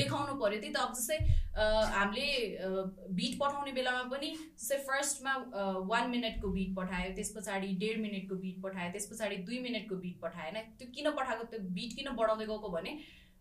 देखाउनु 0.00 0.34
पऱ्यो 0.42 0.58
त्यही 0.60 0.72
त 0.72 0.76
अब 0.78 0.92
जस्तै 0.98 1.16
हामीले 1.94 2.28
बिट 3.20 3.32
पठाउने 3.40 3.72
बेलामा 3.78 4.02
पनि 4.12 4.28
जस्तै 4.34 4.78
फर्स्टमा 4.90 5.32
वान 5.90 6.04
मिनटको 6.10 6.48
बिट 6.58 6.70
पठायो 6.76 7.08
त्यस 7.16 7.30
पछाडि 7.36 7.68
डेढ 7.82 7.96
मिनटको 8.04 8.34
बिट 8.44 8.56
पठायो 8.66 8.92
त्यस 8.92 9.06
पछाडि 9.12 9.36
दुई 9.48 9.58
मिनटको 9.66 9.94
बिट 10.04 10.16
पठाएन 10.22 10.56
त्यो 10.78 10.86
किन 10.94 11.10
पठाएको 11.18 11.44
त्यो 11.54 11.60
बिट 11.80 11.90
किन 11.98 12.08
बढाउँदै 12.20 12.46
गएको 12.52 12.68
भने 12.76 12.92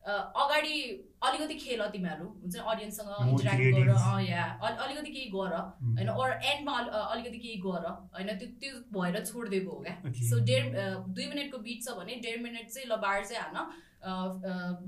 अगाडि 0.08 0.76
अलिकति 1.24 1.56
खेल 1.56 1.82
तिमीहरू 1.94 2.26
हुन्छ 2.26 2.56
अडियन्ससँग 2.58 3.30
इन्टरेक्ट 3.30 3.64
गर 3.76 3.90
या 4.24 4.44
अलिकति 4.64 5.12
केही 5.12 5.30
गर 5.32 5.56
होइन 5.56 6.08
अर 6.08 6.32
एन्डमा 6.52 6.78
अलिकति 7.02 7.38
केही 7.38 7.58
गर 7.66 7.88
होइन 7.90 8.30
त्यो 8.38 8.48
त्यो 8.62 8.74
भएर 8.96 9.26
छोडिदिएको 9.26 9.72
हो 9.72 9.80
क्या? 9.84 9.96
सो 10.30 10.40
डेढ 10.46 10.64
दुई 11.10 11.28
मिनटको 11.28 11.58
बिट 11.68 11.84
छ 11.84 11.98
भने 12.00 12.16
डेढ 12.26 12.42
मिनट 12.44 12.70
चाहिँ 12.70 12.88
ल 12.88 12.96
बार 13.02 13.26
चाहिँ 13.26 13.42
हान 13.44 13.58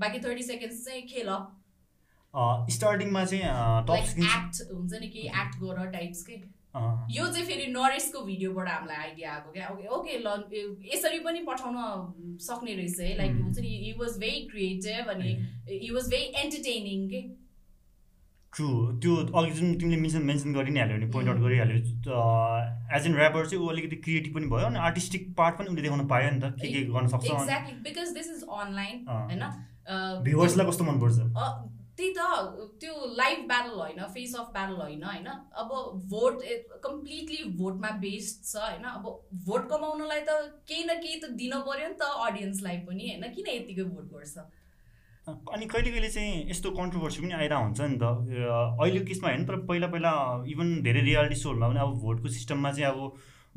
बाँकी 0.00 0.18
थर्टी 0.24 0.42
सेकेन्ड्स 0.44 0.84
चाहिँ 0.84 1.02
खेल। 1.08 1.30
स्टार्टिङमा 2.74 3.24
चाहिँ 3.24 3.44
एक्ट 4.00 4.72
हुन्छ 4.72 4.92
नि 5.00 5.08
केही 5.08 5.26
एक्ट 5.42 5.54
गर 5.62 5.86
टाइप्स 5.92 6.22
के? 6.26 6.36
यो 6.74 7.26
चाहिँ 7.26 7.46
फेरि 7.46 7.66
नरेसको 7.72 8.20
भिडियोबाट 8.24 8.68
हामीलाई 8.68 8.96
आइडिया 8.98 9.32
आएको 9.32 9.52
क्या। 9.52 9.68
ओके 9.68 9.88
ओके 9.96 10.18
ल 10.18 10.28
यसरी 10.92 11.18
पनि 11.20 11.40
पठाउन 11.48 11.76
सक्ने 12.40 12.74
रहेछ 12.74 13.00
है। 13.00 13.16
लाइक 13.18 13.32
हुन्छ 13.42 13.58
नि 13.58 13.76
हि 13.84 13.92
वाज 14.00 14.18
भेरी 14.20 14.40
क्रिएटिभ 14.50 15.10
अनि 15.14 15.30
हि 15.68 15.90
वाज 15.94 16.10
भेरी 16.10 16.26
एन्टरटेनिङ 16.42 17.08
के? 17.10 17.20
ट्रु 18.52 18.68
त्यो 19.02 19.16
अघि 19.40 19.50
जुन 19.58 19.74
तिमीले 19.80 20.00
मेन्सन 20.00 20.22
मेन्सन 20.30 20.52
गरि 20.54 20.70
नै 20.70 20.80
हाल्यो 20.80 20.96
भने 20.96 21.06
पोइन्ट 21.12 21.30
आउट 21.30 21.38
गरिहाल्यो 21.42 21.76
एज 22.96 23.06
एन 23.06 23.14
ऱ्यापर 23.18 23.46
चाहिँ 23.46 23.64
ऊ 23.64 23.68
अलिकति 23.68 23.96
क्रिएटिभ 24.06 24.34
पनि 24.34 24.46
भयो 24.54 24.66
अनि 24.66 24.78
आर्टिस्टिक 24.88 25.22
पार्ट 25.36 25.58
पनि 25.58 25.68
उसले 25.68 25.82
देखाउन 25.82 26.06
पायो 26.08 26.30
नि 26.30 26.40
त 26.40 26.50
के 26.60 26.72
के 26.72 26.82
गर्न 26.96 27.06
सक्छ। 27.12 27.30
Exactly 27.30 27.78
because 27.84 28.12
this 28.16 28.28
is 28.30 28.42
online 28.58 29.04
होइन? 29.08 29.44
भ्युवर्सलाई 30.24 30.66
कस्तो 30.68 30.84
मनपर्छ? 30.84 31.16
त्यही 32.02 32.14
त 32.14 32.68
त्यो 32.80 32.94
लाइभ 33.16 33.44
ब्याटल 33.48 33.74
होइन 33.80 34.00
फेस 34.14 34.34
अफ 34.36 34.46
ब्याटल 34.52 34.80
होइन 34.82 35.04
होइन? 35.04 35.28
अब 35.62 35.68
भोट 36.14 36.40
कम्प्लिटली 36.84 37.42
भोटमा 37.58 37.90
बेस्ड 38.02 38.44
छ 38.46 38.64
होइन? 38.64 38.84
अब 38.84 39.06
भोट 39.46 39.68
कमाउनलाई 39.70 40.20
त 40.20 40.40
केही 40.68 40.84
न 40.84 40.98
केही 41.02 41.20
त 41.20 41.30
दिन 41.38 41.54
पऱ्यो 41.68 41.88
नि 41.88 41.94
त 42.00 42.10
अडियन्सलाई 42.26 42.76
पनि 42.88 43.08
होइन? 43.08 43.30
किन 43.36 43.54
यतिकै 43.54 43.84
भोट 43.84 44.10
गर्छ? 44.14 44.38
अनि 45.26 45.66
कहिले 45.66 45.90
कहिले 45.90 46.08
चाहिँ 46.10 46.50
यस्तो 46.50 46.70
कन्ट्रोभर्सी 46.76 47.22
पनि 47.22 47.34
आइरहेको 47.34 47.64
हुन्छ 47.64 47.80
नि 47.80 47.98
त? 47.98 48.04
अहिलेको 48.80 49.06
केसमा 49.06 49.28
होइन 49.28 49.44
तर 49.46 49.56
पहिला 49.68 49.86
पहिला 49.92 50.12
इभन 50.54 50.68
धेरै 50.82 51.02
रियालिटी 51.10 51.36
सोहरूमा 51.42 51.68
पनि 51.68 51.80
अब 51.80 51.92
भोटको 52.02 52.28
सिस्टममा 52.38 52.72
चाहिँ 52.72 52.90
अब 52.90 52.98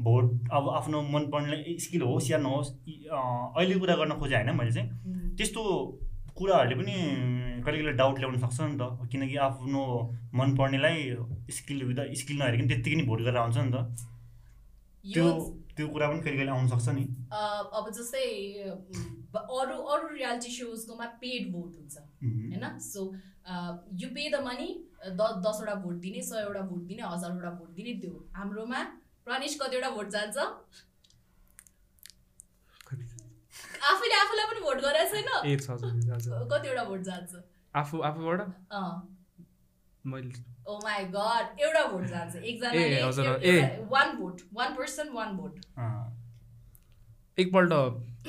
भोट 0.06 0.26
अब 0.52 0.70
आफ्नो 0.78 1.02
मनपर्नेलाई 1.10 1.78
स्किल 1.82 2.02
होस् 2.02 2.30
या 2.32 2.38
नहोस् 2.38 2.70
अहिले 3.10 3.80
कुरा 3.82 3.96
गर्न 3.96 4.20
खोजेँ 4.22 4.38
होइन 4.38 4.56
मैले 4.56 4.72
चाहिँ। 4.72 5.36
त्यस्तो 5.38 5.62
कुराहरूले 6.38 6.76
पनि 6.76 6.94
कहिले 7.66 7.78
कहिले 7.78 7.92
डाउट 8.00 8.16
ल्याउन 8.20 8.38
सक्छ 8.40 8.60
नि 8.62 8.78
त। 8.80 9.08
किनकि 9.12 9.36
आफ्नो 9.50 9.82
मनपर्नेलाई 10.40 10.98
स्किल 11.58 11.84
विद 11.90 12.00
स्किल 12.22 12.38
नहेरिकन 12.40 12.68
त्यत्तिकै 12.68 12.98
नि 12.98 13.06
भोट 13.10 13.20
गरेर 13.28 13.38
आउँछ 13.44 13.58
नि 13.58 13.72
त। 13.72 13.78
त्यो 15.14 15.26
त्यो 15.78 15.88
कुरा 15.94 16.08
पनि 16.10 16.20
कहिले 16.26 16.38
कहिले 16.38 16.52
आउन 16.52 16.68
सक्छ 16.68 16.88
नि। 16.98 17.04
अब 17.78 17.86
जस्तै 17.98 18.26
अरू 19.36 19.76
अरू 19.94 20.08
रियालिटी 20.16 20.52
सोजकोमा 20.58 21.06
पेड 21.24 21.52
भोट 21.54 21.72
हुन्छ 21.80 21.96
होइन? 22.24 22.66
So 22.80 23.02
you 24.02 24.08
pay 24.16 24.30
the 24.30 24.42
money 24.46 24.70
दस 25.20 25.34
दसवटा 25.46 25.76
भोट 25.84 25.96
दिने 26.04 26.22
सयवटा 26.30 26.62
भोट 26.70 26.84
दिने 26.92 27.04
हजारवटा 27.14 27.52
भोट 27.60 27.70
दिने 27.80 27.94
त्यो 28.02 28.14
हाम्रोमा 28.36 28.80
प्रनिश 29.26 29.58
कतिवटा 29.62 29.90
भोट 29.98 30.08
जान्छ? 30.16 30.38
आफैले 33.92 34.16
आफूलाई 34.22 34.46
पनि 34.52 34.62
भोट 34.68 34.78
गरेको 34.86 35.08
छैन 35.12 35.30
कतिवटा 36.54 36.84
भोट 36.84 37.02
जान्छ? 37.10 37.32
आफू 37.76 37.96
आफूबाट? 38.10 38.40
मैले 40.06 40.34
ओ 40.68 40.80
माई 40.84 41.06
गड 41.14 41.46
एउटा 41.62 41.84
भोट 41.92 42.06
जान्छ। 42.10 42.34
एकजनाले 42.36 43.62
one 43.94 44.08
vote 44.18 44.42
one 44.54 44.70
person 44.76 45.08
one 45.14 45.30
vote 45.38 45.54
एकपल्ट 47.38 47.72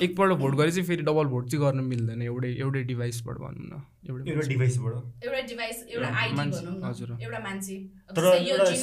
एकपल्ट 0.03 0.33
भोट 0.39 0.55
गरे 0.55 0.71
चाहिँ 0.71 0.87
फेरि 0.87 1.03
डबल 1.03 1.25
भोट 1.33 1.45
चाहिँ 1.49 1.61
गर्न 1.63 1.83
मिल्दैन 1.83 2.21
एउटै 2.21 2.49
एउटै 2.63 2.81
डिभाइसबाट 2.89 3.37
भनौँ 3.43 3.67
न। 3.67 3.81
एउटा 4.09 4.47
डिभाइसबाट 4.47 4.93
एउटा 5.25 5.41
डिभाइस 5.51 5.77
एउटा 5.87 6.09
आइडी 6.21 6.35
भनौँ 6.35 6.73
न। 6.73 6.83
हजुर। 6.83 7.09
एउटा 7.21 7.39
मान्छे। 7.45 7.75
तर 8.15 8.23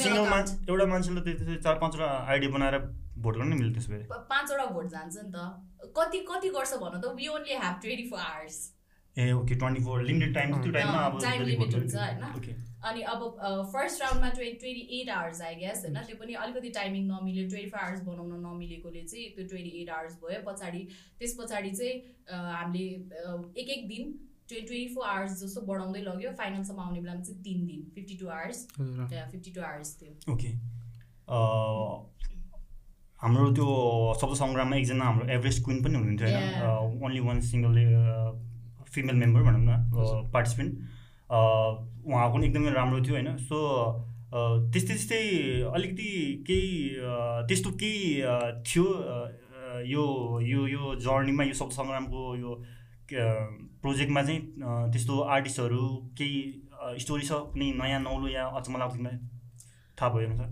सिङ्गल 0.01 0.25
मान्छे 0.29 0.53
एउटा 0.71 0.85
मान्छेले 0.93 1.21
त्यसै 1.27 1.55
चार 1.63 1.75
पाँचवटा 1.83 2.07
आइडी 2.33 2.47
बनाएर 2.55 2.75
भोट 3.17 3.37
गर्न 3.37 3.53
मिल्छ 3.53 3.73
त्यसो 3.75 4.21
पाँचवटा 4.29 4.65
भोट 4.75 4.87
जान्छ 4.89 5.15
नि 5.17 5.31
त। 5.31 5.91
कति 5.97 6.19
कति 6.29 6.49
गर्छ 6.55 6.73
भन 6.83 7.01
त? 7.01 7.03
We 7.17 7.27
only 7.35 7.53
have 7.63 7.75
twenty 7.81 8.07
four 8.09 8.19
hours 8.19 8.57
ah 9.15 9.31
okay 9.31 9.55
twenty 9.55 9.81
four 9.83 10.01
limited 10.03 10.33
time 10.35 10.61
त्यो 10.61 10.71
टाइममा 10.71 11.01
अब 11.05 11.19
टाइम 11.21 11.43
लिमिट 11.43 11.75
हुन्छ 11.75 11.95
होइन। 11.95 12.63
अनि 12.85 13.01
अब 13.11 13.21
फर्स्ट 13.73 14.01
राउन्डमा 14.01 14.29
twenty 14.29 14.57
twenty 14.59 14.99
eight 14.99 15.09
hours 15.09 15.41
I 15.41 15.55
guess 15.55 15.83
होइन? 15.85 15.97
त्यो 16.07 16.17
पनि 16.19 16.33
अलिकति 16.41 16.69
टाइमिङ 16.75 17.03
नमिल्यो। 17.11 17.47
ट्वेन्टी 17.49 17.69
फोर 17.69 17.79
आवर्स 17.79 18.01
बनाउन 18.09 18.33
नमिलेकोले 18.45 19.03
चाहिँ 19.03 19.29
त्यो 19.35 19.45
ट्वेन्टी 19.47 19.71
एट 19.81 19.89
आवर्स 19.89 20.13
भयो। 20.23 20.41
पछाडि 20.49 20.81
त्यस 21.19 21.35
पछाडि 21.39 21.71
चाहिँ 21.71 21.95
हामीले 22.51 22.87
एक 23.61 23.69
एक 23.77 23.87
दिन 23.87 24.03
ट्वेन्टी 24.47 24.67
ट्वेन्टी 24.67 24.93
फोर 24.95 25.07
आवर्स 25.07 25.33
जस्तो 25.43 25.61
बढाउँदै 25.71 26.01
लग्यो। 26.09 26.31
फाइनलसम्म 26.37 26.79
आउने 26.81 26.99
बेलामा 27.01 27.23
चाहिँ 27.23 27.41
तिन 27.43 27.65
दिन 27.67 27.81
fifty 27.95 28.15
two 28.17 28.27
hours 28.35 28.59
fifty 28.75 29.51
two 29.51 29.61
hours 29.71 29.89
थियो। 30.01 30.33
ओके 30.33 30.49
हाम्रो 33.21 33.51
त्यो 33.57 33.67
शब्द 34.21 34.35
सङ्ग्राममा 34.37 34.75
एकजना 34.77 35.05
हाम्रो 35.05 35.25
एभरेस्ट 35.33 35.63
क्विन 35.65 35.77
पनि 35.83 35.95
हुनुहुन्थ्यो 35.95 36.27
होइन। 36.29 37.03
Only 37.03 37.19
one 37.27 37.39
single 37.49 37.75
female 38.93 39.15
member 39.21 39.41
भनौँ 39.43 39.61
न 39.61 39.71
पार्टिसिपेन्ट 40.33 40.71
उहाँको 41.31 42.33
पनि 42.35 42.45
एकदमै 42.47 42.71
राम्रो 42.73 42.99
थियो 43.05 43.15
होइन। 43.15 43.29
सो 43.47 43.57
त्यस्तै 44.71 44.93
त्यस्तै 44.93 45.21
अलिकति 45.75 46.09
केही 46.47 46.69
त्यस्तो 47.47 47.71
केही 47.83 48.03
थियो 48.67 48.85
यो 49.93 50.03
यो 50.49 50.67
यो 50.67 50.83
जर्नीमा 51.05 51.43
यो 51.43 51.55
शब्द 51.61 51.73
सङ्ग्रामको 51.79 52.21
यो 52.35 52.51
प्रोजेक्टमा 53.81 54.21
चाहिँ 54.27 54.41
त्यस्तो 54.91 55.19
आर्टिस्टहरू 55.37 55.83
केही 56.19 56.99
स्टोरी 57.03 57.25
छ 57.31 57.31
कुनै 57.55 57.71
नयाँ 57.81 58.01
नौलो 58.03 58.27
या 58.27 58.45
अचम्म 58.59 58.83
लाग्थ्यो 58.83 59.17
थाहा 59.97 60.09
भयो 60.13 60.37
सर। 60.37 60.49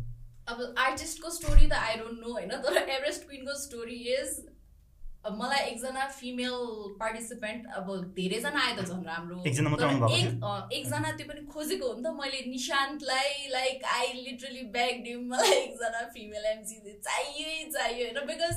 अब 0.50 0.58
आर्टिस्टको 0.78 1.30
स्टोरी 1.30 1.68
त 1.68 1.74
आई 1.74 1.94
डोन्ट 1.98 2.20
नो 2.20 2.34
होइन? 2.34 2.52
तर 2.64 2.78
एभरेस्ट 2.78 3.22
क्विनको 3.28 3.54
स्टोरी 3.60 4.00
इज 4.16 4.30
मलाई 5.40 5.60
एकजना 5.66 6.08
फिमेल 6.16 6.56
पार्टिसिपेन्ट 7.00 7.68
अब 7.76 7.88
धेरैजना 8.16 8.60
आयो 8.62 8.76
त 8.76 8.84
झन् 8.88 9.06
राम्रो। 9.06 9.38
एकजना 10.80 11.12
त्यो 11.12 11.28
पनि 11.30 11.42
खोजेको 11.54 11.86
हो 11.88 11.94
नि 11.94 12.04
त। 12.04 12.12
मैले 12.18 12.40
निशान्तलाई 12.50 13.48
like 13.52 13.86
I 13.94 14.08
literally 14.26 14.64
begged 14.76 15.00
them 15.06 15.22
मलाई 15.32 15.54
एकजना 15.62 16.02
फिमेल 16.18 16.46
एमसी 16.52 16.76
चाहियो 17.08 17.72
चाहियो 17.72 18.04
होइन? 18.10 18.20
बिकज 18.28 18.56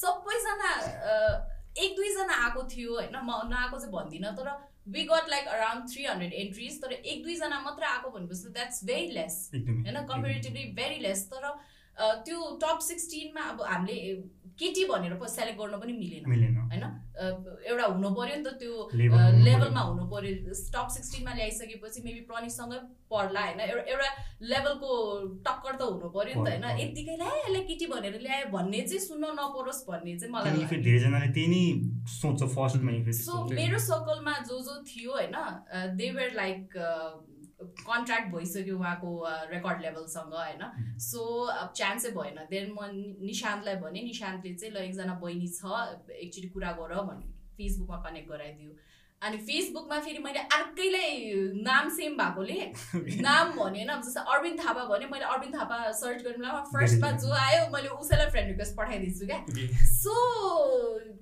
सबैजना 0.00 0.70
एक 1.84 1.90
दुईजना 1.96 2.34
आएको 2.44 2.60
थियो 2.72 2.90
होइन? 2.94 3.16
म 3.20 3.30
नआएको 3.52 3.76
चाहिँ 3.78 3.92
भन्दिनँ 3.92 4.32
तर 4.40 4.48
we 4.88 5.02
got 5.04 5.28
like 5.30 5.48
around 5.48 5.90
three 5.92 6.04
hundred 6.04 6.32
entries 6.42 6.80
तर 6.82 6.92
एक 6.92 7.22
दुईजना 7.24 7.60
मात्र 7.60 7.84
आएको 7.84 8.10
भनेपछि 8.10 8.52
द्याट्स 8.52 8.84
भेरी 8.84 9.10
लेस 9.14 9.36
होइन? 9.54 9.98
कम्पेरिटिभली 10.06 10.64
भेरी 10.78 10.98
लेस 11.02 11.26
तर 11.32 11.48
त्यो 12.26 12.38
टप 12.62 12.78
सिक्सटिनमा 12.82 13.42
अब 13.50 13.62
हामीले 13.68 13.96
केटी 14.60 14.84
भनेर 14.84 15.12
सेलेक्ट 15.28 15.58
गर्न 15.60 15.80
पनि 15.80 15.92
मिलेन। 15.98 16.56
होइन? 16.58 16.84
एउटा 17.18 17.84
हुनु 17.84 18.10
पऱ्यो 18.16 18.36
नि 18.38 18.44
त 18.44 18.50
त्यो 18.60 18.74
लेभलमा 19.46 19.82
हुनु 19.90 20.04
पऱ्यो 20.12 20.54
टप 20.74 20.88
सिक्सटिनमा 20.96 21.32
ल्याइसकेपछि 21.38 22.02
मेबी 22.06 22.20
प्रनिससँगै 22.30 22.78
पढ्ला 23.10 23.42
होइन? 23.46 23.60
एउटा 23.60 23.84
एउटा 23.92 24.08
लेभलको 24.52 24.90
टक्कर 25.46 25.74
त 25.74 25.82
हुनु 25.92 26.08
पऱ्यो 26.16 26.34
नि 26.34 26.44
त 26.44 26.48
होइन? 26.48 26.66
यत्तिकै 26.82 27.16
ल्याए 27.22 27.38
यसलाई 27.38 27.64
केटी 27.70 27.86
भनेर 27.94 28.18
ल्यायो 28.26 28.50
भन्ने 28.56 28.80
चाहिँ 28.88 29.02
सुन्न 29.06 29.32
नपरोस् 29.38 29.82
भन्ने 29.88 30.18
चाहिँ 30.18 30.32
मलाई 30.34 30.82
धेरैजनाले 30.88 31.32
त्यही 31.38 31.48
नै 31.54 31.64
सोच्छ 32.18 32.40
फर्स्टमा 32.58 33.16
सो 33.22 33.42
मेरो 33.62 33.78
सर्कलमा 33.88 34.34
जो 34.50 34.60
जो 34.68 34.74
थियो 34.90 35.12
होइन 35.18 35.34
दे 35.98 36.10
वेयर 36.18 36.38
लाइक 36.42 36.78
कन्ट्र्याक्ट 37.58 38.28
भइसक्यो 38.32 38.74
उहाँको 38.78 39.10
रेकर्ड 39.50 39.80
लेभलसँग 39.82 40.34
होइन? 40.34 40.60
सो 41.02 41.22
अब 41.54 41.72
चान्सै 41.74 42.10
भएन। 42.14 42.38
देन 42.50 42.70
म 42.70 42.86
निशान्तलाई 43.26 43.76
भने 43.82 44.02
निशान्तले 44.02 44.54
चाहिँ 44.54 44.74
ल 44.74 44.78
एकजना 44.82 45.14
बहिनी 45.24 45.48
छ 45.56 45.66
एकचोटि 46.06 46.48
कुरा 46.54 46.70
गर 46.78 46.94
भने 47.08 47.26
फेसबुकमा 47.58 47.98
कनेक्ट 48.06 48.28
गराइदियो। 48.30 48.76
अनि 49.22 49.38
फेसबुकमा 49.46 49.98
फेरि 50.00 50.18
मैले 50.24 50.40
अर्कैलाई 50.56 51.14
नाम 51.66 51.88
सेम 51.94 52.12
भएकोले 52.16 52.58
नाम 53.26 53.48
भने 53.52 53.82
होइन। 53.82 54.00
जस्तो 54.02 54.20
अरविन्द 54.32 54.60
थापा 54.60 54.84
भने 54.90 55.06
मैले 55.12 55.24
अरविन्द 55.26 55.54
थापा 55.54 55.78
सर्च 56.00 56.22
गर्नु 56.22 56.38
बेलामा 56.38 56.60
फर्स्टमा 56.74 57.10
जो 57.24 57.32
आयो 57.38 57.64
मैले 57.72 57.88
उसैलाई 58.04 58.30
फ्रेन्ड 58.30 58.48
रिक्वेस्ट 58.50 58.76
पठाइदिन्छु 58.76 59.26
क्या। 59.26 59.40
सो 59.94 60.14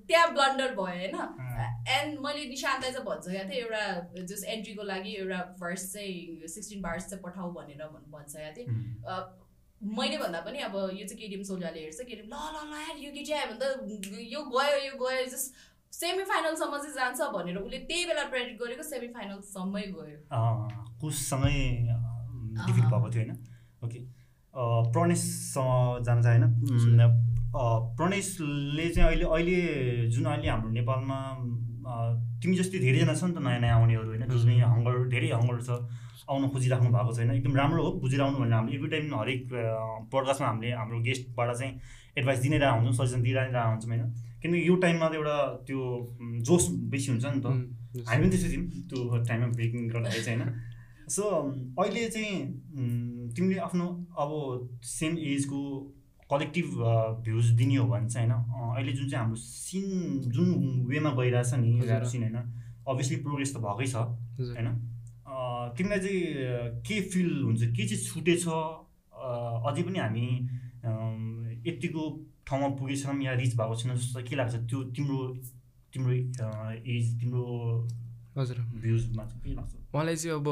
त्यहाँ 0.07 0.27
ब्लन्डर 0.33 0.75
भयो 0.79 0.99
होइन। 0.99 1.15
एन्ड 1.95 2.19
मैले 2.25 2.45
निशान्तलाई 2.49 2.91
चाहिँ 2.91 3.05
भन्छ 3.07 3.25
क्या 3.29 3.43
थिएँ 3.49 3.61
एउटा 3.61 3.81
जस 4.29 4.43
एन्ट्रीको 4.55 4.83
लागि 4.91 5.15
एउटा 5.15 5.41
भर्स 5.61 5.91
चाहिँ 5.93 6.47
सिक्सटिन 6.53 6.81
बार्स 6.81 7.09
चाहिँ 7.09 7.23
पठाऊ 7.23 7.51
भनेर 7.53 7.81
भन्छ 8.13 8.33
थिएँ 8.57 8.67
मैले 9.97 10.17
भन्दा 10.17 10.39
पनि 10.45 10.59
अब 10.67 10.75
यो 10.75 11.05
चाहिँ 11.07 11.17
केडिएम 11.17 11.43
सोल्जाले 11.49 11.79
हेर्छ 11.79 12.05
केडिएम 12.11 12.29
ल 12.29 12.37
ल 12.53 12.61
ल 12.69 13.03
यो 13.05 13.11
केटी 13.17 13.31
आयो 13.31 13.47
भने 13.51 13.59
त 13.61 14.21
यो 14.35 14.41
गयो 14.53 14.77
यो 14.85 14.93
गयो 15.01 15.25
जस्ट 15.33 15.47
सेमी 15.93 16.23
फाइनलसम्म 16.29 16.77
चाहिँ 16.77 16.95
जान्छ 16.95 17.19
भनेर 17.33 17.57
उसले 17.57 17.77
त्यही 17.89 18.05
बेला 18.05 18.23
प्रेडिक्ट 18.33 18.59
गरेको 18.63 18.83
सेमी 18.83 19.07
फाइनलसम्मै 19.13 19.83
गयो। 19.97 20.17
कुससँगै 21.01 21.57
डिफिट 22.65 22.85
भएको 22.85 23.09
थियो 23.13 23.23
होइन? 23.23 23.31
ओके। 23.85 23.99
प्रणेशसँग 24.93 26.03
जान्छ 26.05 26.25
होइन 26.25 26.43
प्रणेशले 27.97 28.89
चाहिँ 28.89 29.07
अहिले 29.09 29.25
अहिले 29.25 30.09
जुन 30.13 30.25
अहिले 30.25 30.47
हाम्रो 30.49 30.69
नेपालमा 30.77 31.17
तिमी 32.41 32.55
जस्तै 32.57 32.79
धेरैजना 32.79 33.13
छ 33.13 33.23
नि 33.23 33.33
त 33.33 33.39
नयाँ 33.45 33.59
नयाँ 33.63 33.77
आउनेहरू 33.79 34.07
होइन 34.11 34.23
जसमा 34.27 34.53
हङ्गर 34.73 34.95
धेरै 35.13 35.29
हङ्गर 35.31 35.61
छ 35.67 35.69
आउन 36.27 36.43
खोजिराख्नु 36.53 36.89
भएको 36.91 37.11
छैन। 37.17 37.31
एकदम 37.31 37.55
राम्रो 37.55 37.83
हो 37.83 37.91
बुझिरहनु 38.03 38.37
भनेर 38.37 38.53
हामीले 38.53 38.75
एभ्री 38.77 38.89
टाइम 38.93 39.15
हरेक 39.15 39.41
पडकास्टमा 40.11 40.47
हामीले 40.47 40.71
हाम्रो 40.75 40.99
गेस्टबाट 41.07 41.49
चाहिँ 41.55 41.73
एडभाइस 42.17 42.39
दिनै 42.45 42.57
रहेको 42.57 42.77
हुन्छौँ 42.77 42.95
सजेसन 42.99 43.21
दिइरहेको 43.23 43.67
हुन्छौँ 43.71 43.91
होइन। 43.91 44.03
किनकि 44.41 44.59
यो 44.67 44.75
टाइममा 44.83 45.07
त 45.09 45.13
एउटा 45.19 45.37
त्यो 45.67 45.79
जोस 46.47 46.63
बेसी 46.91 47.07
हुन्छ 47.11 47.25
नि 47.25 47.41
त। 47.41 47.47
हामी 48.07 48.21
पनि 48.23 48.31
त्यसै 48.33 48.49
थियौँ 48.51 48.65
त्यो 48.89 48.99
टाइममा 49.27 49.47
ब्रेकिङ 49.57 49.87
गर्दाखेरि 49.89 50.23
चाहिँ 50.25 50.39
होइन। 50.39 50.51
सो 51.09 51.23
अहिले 51.81 52.01
चाहिँ 52.09 52.33
तिमीले 53.35 53.59
आफ्नो 53.67 53.85
अब 54.17 54.31
सेम 54.83 55.17
एजको 55.33 55.59
कलेक्टिभ 56.29 56.67
भ्युज 57.25 57.45
दिने 57.59 57.75
हो 57.75 57.85
भने 57.87 58.09
चाहिँ 58.09 58.29
होइन 58.29 58.75
अहिले 58.75 58.91
जुन 58.91 59.09
चाहिँ 59.09 59.23
हाम्रो 59.23 59.39
सिन 59.39 59.85
जुन 60.35 60.47
वेमा 60.89 61.11
गइरहेछ 61.19 61.53
नि 61.63 61.71
सिन 62.11 62.23
होइन 62.23 62.37
अभियसली 62.87 63.17
प्रोग्रेस 63.23 63.55
त 63.55 63.57
भएकै 63.63 63.87
छ 63.87 63.95
होइन। 63.95 64.67
तिमीलाई 65.77 65.99
चाहिँ 65.99 66.21
के 66.87 66.95
फिल 67.11 67.29
हुन्छ 67.43 67.61
के 67.71 67.83
चाहिँ 67.87 68.03
छुटेछ 68.03 68.43
अझै 69.67 69.81
पनि 69.87 69.99
हामी 69.99 70.27
यतिको 71.67 72.03
ठाउँमा 72.47 72.67
पुगेछौँ 72.79 73.15
या 73.23 73.33
रिच 73.41 73.55
भएको 73.55 73.75
छैन 73.75 73.95
जस्तो 73.95 74.23
के 74.23 74.35
लाग्छ? 74.35 74.55
त्यो 74.55 74.83
तिम्रो 74.95 75.19
तिम्रो 75.93 76.13
एज 76.13 77.05
तिम्रो 77.19 77.43
हजुर। 78.37 78.57
भ्युजमा 78.81 79.23
के 79.23 79.53
लाग्छ? 79.53 79.73
मलाई 79.95 80.15
चाहिँ 80.15 80.35
अब 80.37 80.47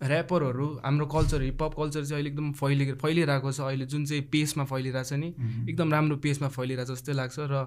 ऱ्यापरहरू 0.00 0.66
हाम्रो 0.84 1.06
कल्चर 1.06 1.42
हिपहप 1.42 1.74
कल्चर 1.74 2.04
चाहिँ 2.04 2.14
अहिले 2.14 2.30
एकदम 2.30 2.52
फैलि 2.58 2.84
फैलिरहेको 3.02 3.52
छ। 3.52 3.60
अहिले 3.60 3.86
जुन 3.86 4.04
चाहिँ 4.06 4.22
पेसमा 4.32 4.64
फैलिरहेको 4.66 5.08
छ 5.08 5.12
नि 5.14 5.28
एकदम 5.70 5.92
राम्रो 5.92 6.16
पेसमा 6.22 6.48
फैलिरहेको 6.48 6.94
छ 6.94 6.98
जस्तै 6.98 7.12
लाग्छ। 7.12 7.38
र 7.38 7.66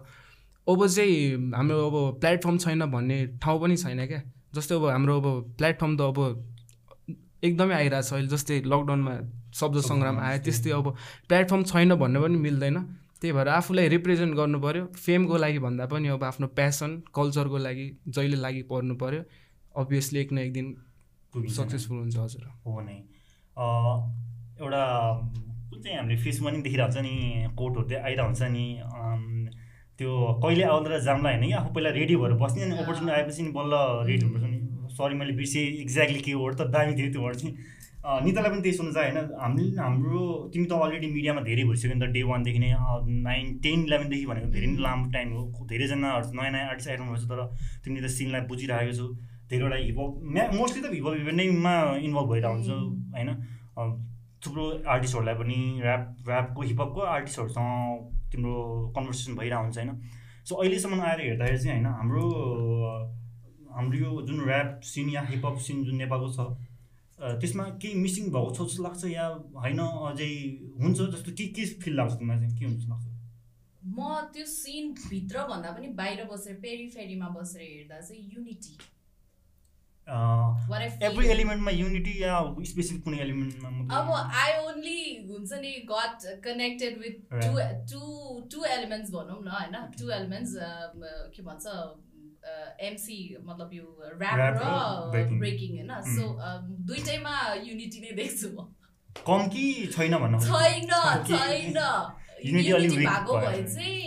अब 0.68 0.88
चाहिँ 0.88 1.52
हाम्रो 1.56 1.76
अब 1.88 1.96
प्लेटफर्म 2.20 2.58
छैन 2.58 2.86
भन्ने 2.92 3.18
ठाउँ 3.40 3.60
पनि 3.62 3.76
छैन 3.78 4.06
क्या। 4.08 4.22
जस्तै 4.56 4.76
अब 4.76 4.86
हाम्रो 4.86 5.16
अब 5.22 5.28
प्लेटफर्म 5.58 5.96
त 5.98 6.02
अब 6.02 6.20
एकदमै 7.48 7.76
आइरहेको 7.76 8.08
छ 8.10 8.14
अहिले 8.14 8.30
जस्तै 8.36 8.58
लकडाउनमा 8.74 9.14
शब्द 9.60 9.78
सङ्ग्राम 9.90 10.16
आयो 10.28 10.40
त्यस्तै 10.46 10.72
अब 10.78 10.88
प्लेटफर्म 11.30 11.64
छैन 11.72 11.96
भन्ने 12.04 12.20
पनि 12.24 12.38
मिल्दैन। 12.46 12.78
त्यही 13.22 13.34
भएर 13.38 13.48
आफूलाई 13.50 13.88
रिप्रेजेन्ट 13.96 14.36
गर्नु 14.36 14.60
पऱ्यो 14.66 14.84
फेमको 14.96 15.36
लागि 15.44 15.60
भन्दा 15.66 15.86
पनि 15.94 16.08
अब 16.16 16.24
आफ्नो 16.30 16.48
प्यासन 16.58 16.92
कल्चरको 17.16 17.58
लागि 17.68 17.86
जहिले 18.16 18.38
लागि 18.46 18.62
पर्नु 18.72 18.96
पऱ्यो 19.04 19.22
अभियसली 19.76 20.20
एक 20.20 20.34
न 20.34 20.38
एक 20.40 20.52
दिन 20.54 20.68
सक्सेसफुल 21.34 21.98
हुन्छ 21.98 22.18
हजुर। 22.18 22.44
हो 22.66 22.82
नै। 22.82 22.98
एउटा 24.60 24.84
कुन 25.70 25.82
चाहिँ 25.84 25.98
हामीले 25.98 26.18
फेसमा 26.24 26.52
नि 26.52 26.62
देखिरहेको 26.62 26.92
हुन्छ 26.92 27.08
नि 27.08 27.16
कोटहरू 27.58 27.88
चाहिँ 27.90 28.04
आइरहेको 28.04 28.28
हुन्छ 28.28 28.42
नि 28.52 28.66
त्यो 30.00 30.12
कहिले 30.44 30.64
आउँदा 30.66 30.98
जाम्ला 31.08 31.30
होइन 31.30 31.44
कि 31.48 31.52
आफू 31.60 31.70
पहिला 31.74 31.90
रेडी 31.98 32.16
भएर 32.22 32.34
बस्ने 32.44 32.64
अनि 32.64 32.78
अपर्च्युनिटी 32.84 33.16
आएपछि 33.18 33.42
नि 33.44 33.52
बल्ल 33.58 33.74
रेडी 34.08 34.26
हुनुपर्छ 34.26 34.46
नि। 34.52 34.60
सरी 34.94 35.16
मैले 35.16 35.34
बिर्सेँ 35.40 35.66
एक्ज्याक्टली 35.82 36.20
के 36.28 36.34
वर्ड 36.42 36.56
त 36.60 36.68
दामी 36.76 36.94
थियो 36.98 37.12
त्यो 37.14 37.22
वर्ड 37.26 37.38
चाहिँ। 37.42 37.54
नितालाई 38.26 38.52
पनि 38.52 38.62
त्यही 38.62 38.78
सुन्नु 38.78 38.92
छ 38.94 38.98
होइन। 39.02 39.18
हामीले 39.42 39.82
हाम्रो 39.82 40.22
तिमी 40.54 40.66
त 40.66 40.74
अलरेडी 40.86 41.08
मिडियामा 41.14 41.42
धेरै 41.42 41.64
भइसक्यो 41.70 41.94
नि 41.94 42.00
त। 42.02 42.10
डे 42.14 42.22
वानदेखि 42.30 42.60
नै 42.62 42.72
नाइन 43.28 43.46
टेन 43.66 43.80
इलेभेनदेखि 43.86 44.26
भनेको 44.30 44.50
धेरै 44.56 44.68
नै 44.68 44.78
लामो 44.86 45.06
टाइम 45.16 45.30
हो। 45.34 45.66
धेरैजनाहरू 45.72 46.26
नयाँ 46.38 46.52
नयाँ 46.54 46.68
आर्टिस्ट 46.70 46.90
आइरहनु 46.90 47.12
भएको 47.12 47.26
छ 47.26 47.30
तर 47.32 47.40
तिमीले 47.86 48.08
त 48.08 48.12
सिनलाई 48.18 48.42
बुझिरहेको 48.52 48.94
छौ। 49.00 49.08
धेरैवटा 49.50 49.78
हिपहप 49.78 50.12
म्या 50.36 50.44
मोस्टली 50.54 50.82
त 50.82 50.94
हिपहप 50.94 51.16
इभेन्ट 51.22 51.38
नैमा 51.42 51.74
इन्भल्भ 52.06 52.30
भइरहेको 52.32 52.54
हुन्छ 52.54 52.70
होइन। 53.16 53.30
थुप्रो 54.46 54.64
आर्टिस्टहरूलाई 54.86 55.36
पनि 55.42 55.58
ऱ्याप 55.82 56.04
ऱ्यापको 56.30 56.62
हिपहपको 56.62 57.02
आर्टिस्टहरूसँग 57.16 57.74
तिम्रो 58.32 58.54
कन्भर्सेसन 58.96 59.34
भइरहेको 59.42 59.64
हुन्छ 59.66 59.78
होइन। 59.78 59.92
सो 60.46 60.56
अहिलेसम्म 60.62 61.02
आएर 61.02 61.20
हेर्दाखेरि 61.26 61.58
चाहिँ 61.58 61.74
होइन 61.74 61.88
हाम्रो 61.98 62.24
हाम्रो 63.76 63.98
यो 64.00 64.22
जुन 64.28 64.40
ऱ्याप 64.48 64.80
सिन 64.94 65.10
या 65.10 65.22
हिपहप 65.32 65.58
सिन 65.68 65.84
जुन 65.86 65.96
नेपालको 66.04 66.32
छ 66.38 66.48
त्यसमा 67.42 67.64
केही 67.82 68.00
मिसिङ 68.06 68.32
भएको 68.32 68.54
छ 68.56 68.70
जस्तो 68.70 68.84
लाग्छ 68.84 69.12
या 69.12 69.28
होइन 69.66 69.80
अझै 70.08 70.32
हुन्छ 70.82 70.98
जस्तो 71.14 71.32
के 71.42 71.46
के 71.58 71.66
फिल 71.84 71.96
लाग्छ 72.00 72.14
तिमीलाई 72.16 72.40
चाहिँ? 72.40 72.58
के 72.60 72.66
हुन्छ 72.66 72.90
लाग्छ? 72.90 73.06
म 73.98 74.00
त्यो 74.34 74.46
सिनभित्र 74.52 75.48
भन्दा 75.50 75.72
पनि 75.78 75.88
बाहिर 76.02 76.24
बसेर 76.32 76.56
पेरी 76.66 76.90
फेरीमा 76.98 77.28
बसेर 77.38 77.62
हेर्दा 77.62 78.00
चाहिँ 78.02 78.24
युनिटी 78.36 78.76
एभ्री 81.06 81.28
एलिमेन्टमा 81.34 81.72
युनिटी 81.72 82.12
या 82.24 82.34
स्पेसिफिक 82.72 83.04
कुनै 83.04 83.20
एलिमेन्टमा 83.22 83.98
अब 84.00 84.10
आई 84.42 84.52
ओन्ली 84.66 85.00
हुन्छ 85.30 85.62
नि 85.62 85.72
got 85.92 86.26
connected 86.44 86.98
with 87.04 87.16
two 87.46 87.52
two 87.92 88.02
two 88.52 88.66
elements 88.74 89.12
भनौँ 89.16 89.40
न 89.44 89.56
होइन? 89.56 89.76
टु 90.00 90.10
एलिमेन्ट्स 90.18 90.54
के 91.38 91.44
भन्छ 91.44 91.66
एमसी 92.88 93.18
मतलब 93.46 93.70
यो 93.74 93.86
ऱ्याप 94.22 94.38
र 94.58 94.64
ब्रेकिङ 95.40 95.70
होइन? 95.78 95.92
सो 96.16 96.24
दुइटैमा 96.88 97.36
युनिटी 97.64 98.00
नै 98.02 98.12
देख्छु 98.22 98.48
म। 98.50 98.68
कम 99.28 99.42
कि 99.54 99.66
छैन 99.96 100.14
भन्नु 100.18 100.40
छैन 100.46 100.92
छैन। 101.28 101.78
युनिटी 102.46 102.96
भएको 102.96 103.32
भए 103.38 103.62
चाहिँ 103.64 104.04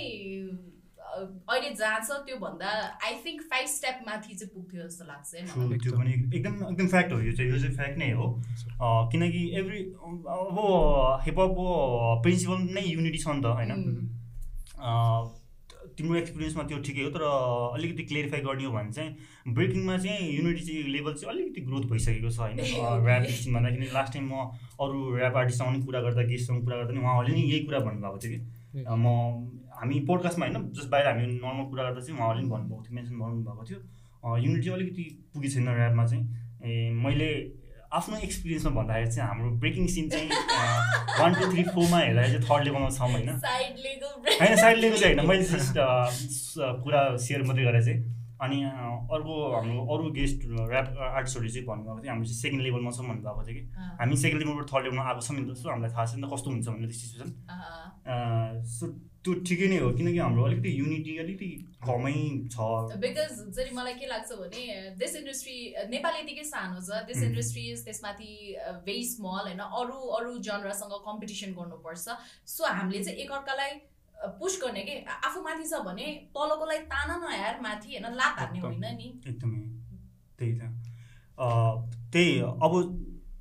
अहिले 1.18 1.70
जहाँ 1.74 2.00
छ 2.00 2.16
त्योभन्दा 2.26 2.70
आई 3.04 3.14
थिङ्क 3.22 3.40
फाइभ 3.50 3.66
स्टेप 3.68 3.96
माथि 4.06 4.34
चाहिँ 4.34 4.50
पुग्थ्यो 4.54 4.82
जस्तो 4.82 5.04
लाग्छ 5.04 5.30
त्यो 5.82 5.92
पनि 5.98 6.12
एकदम 6.12 6.54
एकदम 6.68 6.88
फ्याक्ट 6.88 7.12
हो। 7.12 7.18
यो 7.20 7.32
चाहिँ 7.32 7.50
यो 7.50 7.58
चाहिँ 7.58 7.74
फ्याक्ट 7.76 7.98
नै 7.98 8.10
हो। 8.18 8.26
किनकि 9.12 9.42
एभ्री 9.58 9.80
अब 10.34 10.58
हिपहपको 11.24 11.66
प्रिन्सिपल 12.22 12.58
नै 12.78 12.84
युनिटी 12.84 13.18
छ 13.18 13.26
नि 13.34 13.42
त 13.42 13.46
होइन? 13.58 13.70
तिम्रो 15.98 16.18
एक्सपिरियन्समा 16.18 16.62
त्यो 16.62 16.78
ठिकै 16.88 17.02
हो 17.02 17.10
तर 17.10 17.22
अलिकति 17.74 18.02
क्लियरिफाई 18.10 18.40
गर्ने 18.40 18.64
हो 18.64 18.72
भने 18.72 18.92
चाहिँ 18.92 19.54
ब्रेकिङमा 19.54 19.96
चाहिँ 19.98 20.30
युनिटी 20.32 20.62
चाहिँ 20.66 20.82
लेभल 20.94 21.14
चाहिँ 21.14 21.34
अलिकति 21.34 21.60
ग्रोथ 21.60 21.84
भइसकेको 21.90 22.30
छ 22.30 22.38
होइन। 22.38 22.58
ऱ्याप 23.08 23.24
स्टिङ 23.36 23.54
भन्दाखेरि 23.54 23.90
लास्ट 23.92 24.12
टाइम 24.14 24.28
म 24.32 24.46
अरू 24.80 24.96
ऱ्याप 25.18 25.36
आर्टिस्टसँग 25.36 25.68
पनि 25.68 25.84
कुरा 25.86 26.00
गर्दा 26.00 26.22
गेस्टसँग 26.32 26.64
कुरा 26.64 26.76
गर्दा 26.76 26.92
नि 26.94 27.00
उहाँहरूले 27.00 27.36
नि 27.36 27.42
यही 27.42 27.60
कुरा 27.66 27.78
भन्नुभएको 27.88 28.18
थियो 28.24 28.32
कि। 28.32 28.84
म 28.88 29.06
हामी 29.78 30.00
पोडकास्टमा 30.08 30.46
होइन 30.46 30.70
जस 30.72 30.86
बाहिर 30.94 31.06
हामी 31.06 31.26
नर्मल 31.34 31.70
कुरा 31.70 31.82
गर्दा 31.88 32.00
चाहिँ 32.00 32.18
उहाँहरूले 32.18 32.48
पनि 32.48 32.52
भन्नुभएको 32.54 32.82
थियो 32.84 32.94
मेन्सन 32.94 33.14
गर्नुभएको 33.18 33.64
थियो। 33.70 34.36
युनिटी 34.36 34.70
अलिकति 34.70 35.04
पुगेको 35.34 35.54
छैन 35.54 35.68
ऱ्यापमा 35.68 36.06
चाहिँ। 36.06 36.24
ए 36.64 36.90
मैले 37.04 37.30
आफ्नो 37.92 38.16
एक्सपिरियन्समा 38.16 38.70
भन्दाखेरि 38.80 39.10
चाहिँ 39.12 39.28
हाम्रो 39.28 39.50
ब्रेकिङ 39.60 39.86
सिन 39.88 40.08
चाहिँ 40.10 40.28
वान 41.20 41.34
टू 41.34 41.44
थ्री 41.52 41.62
फोरमा 41.64 41.98
हेर्दाखेरि 41.98 42.32
चाहिँ 42.32 42.46
थर्ड 42.50 42.64
लेभलमा 42.64 42.90
छौँ 42.90 43.10
होइन। 43.12 43.28
होइन 43.28 44.56
साइड 44.56 44.78
लेभल 44.78 44.96
चाहिँ 44.98 45.14
होइन। 45.14 45.28
मैले 45.28 45.44
कुरा 46.84 47.00
सेयर 47.16 47.42
मात्रै 47.48 47.64
गरेर 47.64 47.84
चाहिँ। 47.84 48.00
अनि 48.38 48.58
अर्को 48.62 49.34
हाम्रो 49.54 49.76
अरू 49.94 50.10
गेस्ट 50.14 50.38
ऱ्याप 50.46 50.86
आर्टिस्टहरूले 51.00 51.52
चाहिँ 51.52 51.66
भन्नुभएको 51.66 52.00
थियो 52.02 52.12
हामी 52.12 52.24
चाहिँ 52.26 52.38
सेकेन्ड 52.38 52.62
लेभलमा 52.62 52.90
छौँ 52.90 53.06
भन्नुभएको 53.08 53.42
थियो 53.46 53.56
कि। 53.56 53.62
हामी 53.98 54.16
सेकेन्ड 54.16 54.40
लेभलबाट 54.44 54.66
थर्ड 54.72 54.84
लेभलमा 54.84 55.02
आएको 55.08 55.20
छौँ 55.26 55.36
नि 55.38 55.42
त 55.48 55.56
सो 55.58 55.66
हामीलाई 55.70 55.90
थाहा 55.96 56.06
छैन 56.12 56.24
कस्तो 56.34 56.48
हुन्छ 56.50 56.66
भन्ने 56.68 56.86
सिचुएसन 56.92 57.30
सो 58.76 58.84
त्यो 59.28 59.40
ठिकै 59.44 59.66
नै 59.68 59.78
हो 59.78 59.88
किनकि 59.92 60.18
हाम्रो 60.18 60.44
अलिकति 60.44 60.70
युनिटी 60.78 61.12
अलिकति 61.20 61.48
कमै 61.84 62.12
छ। 62.48 62.56
बिकज 62.96 63.32
चाहिँ 63.56 63.72
मलाई 63.76 63.94
के 64.00 64.06
लाग्छ 64.08 64.32
भने 64.40 64.62
दिस 64.96 65.16
इन्डस्ट्री 65.20 65.56
नेपाल 65.92 66.14
यतिकै 66.20 66.44
सानो 66.48 66.80
छ। 66.80 67.04
दिस 67.04 67.22
इन्डस्ट्री 67.28 67.64
त्यसमाथि 67.84 68.30
भेरी 68.88 69.04
स्मल 69.04 69.44
होइन? 69.52 69.60
अरू 69.60 69.98
अरू 70.16 70.32
जनरासँग 70.48 70.94
कम्पिटिसन 71.04 71.52
गर्नुपर्छ। 71.60 72.16
सो 72.48 72.64
हामीले 72.64 73.04
चाहिँ 73.04 73.18
एकअर्कालाई 73.20 73.72
पुस 74.40 74.60
गर्ने 74.62 74.82
कि? 74.88 74.94
आफू 75.28 75.42
माथि 75.42 75.68
छ 75.68 75.84
भने 75.84 76.06
तलकोलाई 76.32 76.78
तान 76.88 77.10
नहेर 77.20 77.60
माथि 77.60 77.88
होइन? 77.92 78.06
लात 78.16 78.40
हार्ने 78.40 78.60
होइन 78.64 78.86
नि? 78.96 79.12
एकदमै। 79.28 79.60
त्यही 80.38 80.52
त। 80.56 80.62
त्यही। 82.12 82.32
अब 82.64 82.72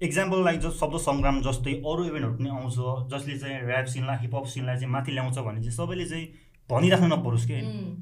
इक्जाम्पल 0.01 0.43
लाइक 0.45 0.59
जो 0.61 0.69
शब्द 0.71 0.97
सङ्ग्राम 1.01 1.41
जस्तै 1.41 1.71
अरू 1.91 2.03
इभेन्टहरू 2.05 2.33
पनि 2.37 2.49
आउँछ 2.49 2.75
जसले 3.13 3.37
चाहिँ 3.37 3.61
ऱ्याप 3.67 3.85
सिनलाई 3.93 4.17
हिपहप 4.21 4.45
सिनलाई 4.45 4.75
चाहिँ 4.75 4.91
माथि 4.93 5.11
ल्याउँछ 5.11 5.37
भने 5.39 5.61
चाहिँ 5.61 5.71
सबैले 5.77 6.05
चाहिँ 6.05 6.27
भनिराख्नु 6.69 7.07
नपरोस् 7.07 7.45
कि? 7.47 7.57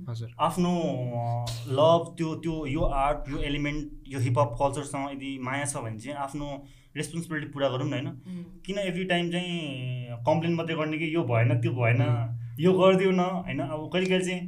हजुर। 0.10 0.30
आफ्नो 0.42 0.72
लभ 1.72 2.14
त्यो 2.18 2.34
त्यो 2.44 2.56
यो 2.68 2.82
आर्ट 3.04 3.30
यो 3.32 3.38
एलिमेन्ट 3.50 4.12
यो 4.14 4.20
हिपहप 4.20 4.56
कल्चरसँग 4.62 5.12
यदि 5.12 5.38
माया 5.42 5.66
छ 5.66 5.86
भने 5.86 6.00
चाहिँ 6.00 6.18
आफ्नो 6.18 6.48
रेस्पोन्सिबिलिटी 6.98 7.52
पुरा 7.54 7.70
गरौँ 7.70 7.88
न 7.88 7.94
होइन? 7.94 8.12
किन 8.66 8.78
एभ्री 8.80 9.04
टाइम 9.06 9.32
चाहिँ 9.32 10.20
कम्प्लेन 10.28 10.54
मात्रै 10.56 10.76
गर्ने 10.76 10.98
कि 10.98 11.14
यो 11.16 11.24
भएन 11.32 11.60
त्यो 11.62 11.72
भएन 11.80 12.02
यो 12.60 12.74
गरिदियो 12.74 13.12
न 13.12 13.32
होइन? 13.40 13.60
अब 13.62 13.90
कहिले 13.94 14.06
कहिले 14.06 14.26
चाहिँ 14.26 14.42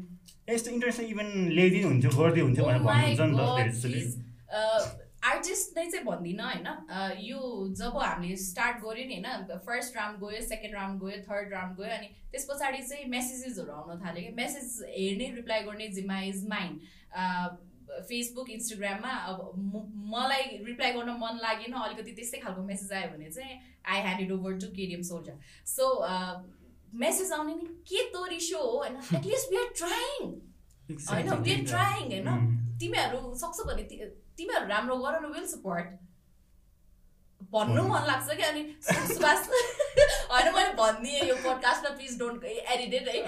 यस्तो 0.50 0.72
इन्टरनेसनल 0.72 1.06
इभेन्ट 1.08 1.52
ल्याइदिनु 1.56 1.88
हुन्छ 1.88 2.06
गरिदियो 2.06 2.46
हुन्छ 2.46 2.60
भनेर 2.60 2.82
oh 2.82 2.88
भन्नुहुन्छ 2.88 3.22
नि 3.22 4.02
त 4.02 5.07
धेरै 5.28 5.44
जसले 5.44 5.76
आर्टिस्ट 5.78 5.78
नै 5.78 5.86
चाहिँ 5.92 6.06
भन्दिनँ 6.06 6.44
होइन 6.44 6.68
यो 7.20 7.40
जब 7.78 7.98
हामीले 7.98 8.36
स्टार्ट 8.36 8.78
गऱ्यो 8.84 9.06
नि 9.08 9.16
होइन 9.16 9.60
फर्स्ट 9.66 9.96
राउन्ड 9.98 10.20
गयो 10.20 10.42
सेकेन्ड 10.42 10.76
राउन्ड 10.76 11.04
गयो 11.04 11.22
थर्ड 11.30 11.54
राउन्ड 11.54 11.78
गयो 11.78 11.90
अनि 11.98 12.08
त्यस 12.32 12.48
पछाडि 12.50 12.84
चाहिँ 12.84 13.06
मेसेजेसहरू 13.06 13.72
आउन 13.72 14.06
थाल्यो 14.06 14.24
कि 14.24 14.34
मेसेज 14.36 14.84
हेर्ने 14.90 15.32
रिप्लाई 15.36 15.64
गर्ने 15.64 15.88
जिम्मा 15.88 16.20
इज 16.22 16.48
माइन्ड 16.48 16.80
फेसबुक 18.10 18.50
इन्स्टाग्राममा 18.50 19.10
अब 19.10 19.38
मलाई 20.16 20.44
रिप्लाई 20.66 20.92
गर्न 20.94 21.10
मन 21.10 21.40
लागेन 21.42 21.74
अलिकति 21.74 22.12
त्यस्तै 22.12 22.40
खालको 22.40 22.64
मेसेज 22.64 22.92
आयो 22.94 23.10
भने 23.18 23.30
चाहिँ 23.32 23.60
I 23.86 24.02
had 24.02 24.22
it 24.22 24.32
over 24.32 24.54
to 24.54 24.68
KDM 24.68 25.02
soldier 25.02 25.38
so 25.66 25.90
message 26.94 27.32
आउने 27.32 27.56
नि 27.56 27.66
के 27.88 28.04
तो 28.12 28.26
रिसो 28.26 28.58
हो 28.58 28.78
होइन? 28.78 28.96
At least 29.16 29.52
we 29.52 29.58
are 29.58 29.74
trying 29.78 30.32
होइन 31.10 31.34
वी 31.44 31.54
आर 31.54 31.66
ट्राइङ 31.66 32.12
होइन? 32.12 32.78
तिमीहरू 32.80 33.34
सक्छ 33.36 33.68
भने 33.68 33.84
तिमीहरू 34.38 34.68
राम्रो 34.68 34.98
गर 34.98 35.20
न 35.22 35.32
विल 35.34 35.48
सपोर्ट 35.48 35.96
भन्नु 37.54 37.84
मन 37.88 38.06
लाग्छ 38.08 38.36
कि 38.38 38.44
अनि 38.44 38.64
सुभाष 38.84 39.48
होइन 40.32 40.54
मैले 40.56 40.74
भनिदिएँ 40.80 41.28
यो 41.30 41.36
पोडकास्टमा 41.44 41.90
प्लिज 41.98 42.18
डोन्ट 42.20 42.44
एडिटेड 42.46 43.08
है। 43.10 43.20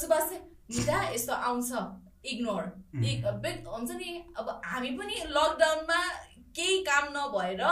सुभाष 0.00 0.28
चाहिँ 0.30 0.42
निदा 0.70 1.02
यस्तो 1.10 1.32
आउँछ। 1.32 1.70
इग्नोर 2.32 2.62
हुन्छ 3.66 3.90
नि 3.90 4.10
अब 4.38 4.60
हामी 4.64 4.90
पनि 4.98 5.22
लकडाउनमा 5.28 6.00
केही 6.56 6.78
काम 6.84 7.08
नभएर 7.16 7.62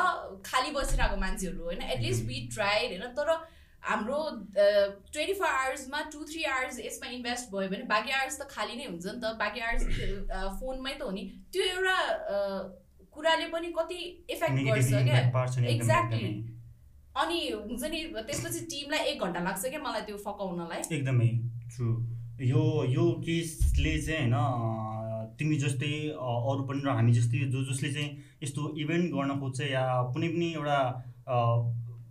खाली 0.46 0.70
बसिरहेको 0.70 1.16
मान्छेहरू 1.16 1.64
होइन? 1.64 1.82
एटलिस्ट 1.82 2.24
वी 2.26 2.40
ट्राई 2.54 2.86
होइन? 2.86 3.04
तर 3.18 3.28
हाम्रो 3.82 4.18
ट्वेन्टी 4.56 5.34
फोर 5.34 5.48
आवर्समा 5.48 6.00
टु 6.12 6.20
थ्री 6.30 6.42
आवर्स 6.50 6.78
यसमा 6.80 7.08
इन्भेस्ट 7.16 7.50
भयो 7.54 7.68
भने 7.70 7.84
बाँकी 7.90 8.10
आवर्स 8.18 8.36
त 8.40 8.46
खाली 8.50 8.74
नै 8.76 8.86
हुन्छ 8.86 9.06
नि 9.06 9.20
त। 9.20 9.34
बाँकी 9.42 9.60
आवर्स 9.60 9.84
फोनमै 10.60 10.94
त 10.94 11.02
हो 11.02 11.10
नि। 11.10 11.22
त्यो 11.52 11.62
एउटा 11.72 11.96
कुराले 13.14 13.46
पनि 13.52 13.68
कति 13.78 14.00
इफेक्ट 14.30 14.58
गर्छ 14.68 14.92
क्या। 15.08 15.18
एक्ज्याक्टली 15.74 16.32
अनि 17.22 17.38
हुन्छ 17.50 17.82
नि 17.92 18.00
त्यसपछि 18.16 18.60
टिमलाई 18.70 19.00
एक 19.10 19.18
घन्टा 19.20 19.40
लाग्छ 19.42 19.62
क्या 19.66 19.82
मलाई 19.82 20.02
त्यो 20.08 20.16
फकाउनलाई। 20.24 20.80
एकदमै 20.96 21.30
ट्रु 21.74 21.88
यो 22.52 22.62
यो 22.94 23.04
केसले 23.26 23.98
चाहिँ 24.06 24.30
होइन 24.30 25.36
तिमी 25.38 25.56
जस्तै 25.58 25.92
अरू 26.14 26.62
पनि 26.70 26.80
र 26.86 26.94
हामी 26.96 27.12
जस्तै 27.18 27.38
जो 27.52 27.60
जसले 27.68 27.92
चाहिँ 27.92 28.10
यस्तो 28.42 28.62
इभेन्ट 28.82 29.06
गर्न 29.12 29.38
खोज्छ 29.40 29.60
या 29.68 29.84
कुनै 30.14 30.28
पनि 30.32 30.48
एउटा 30.54 30.78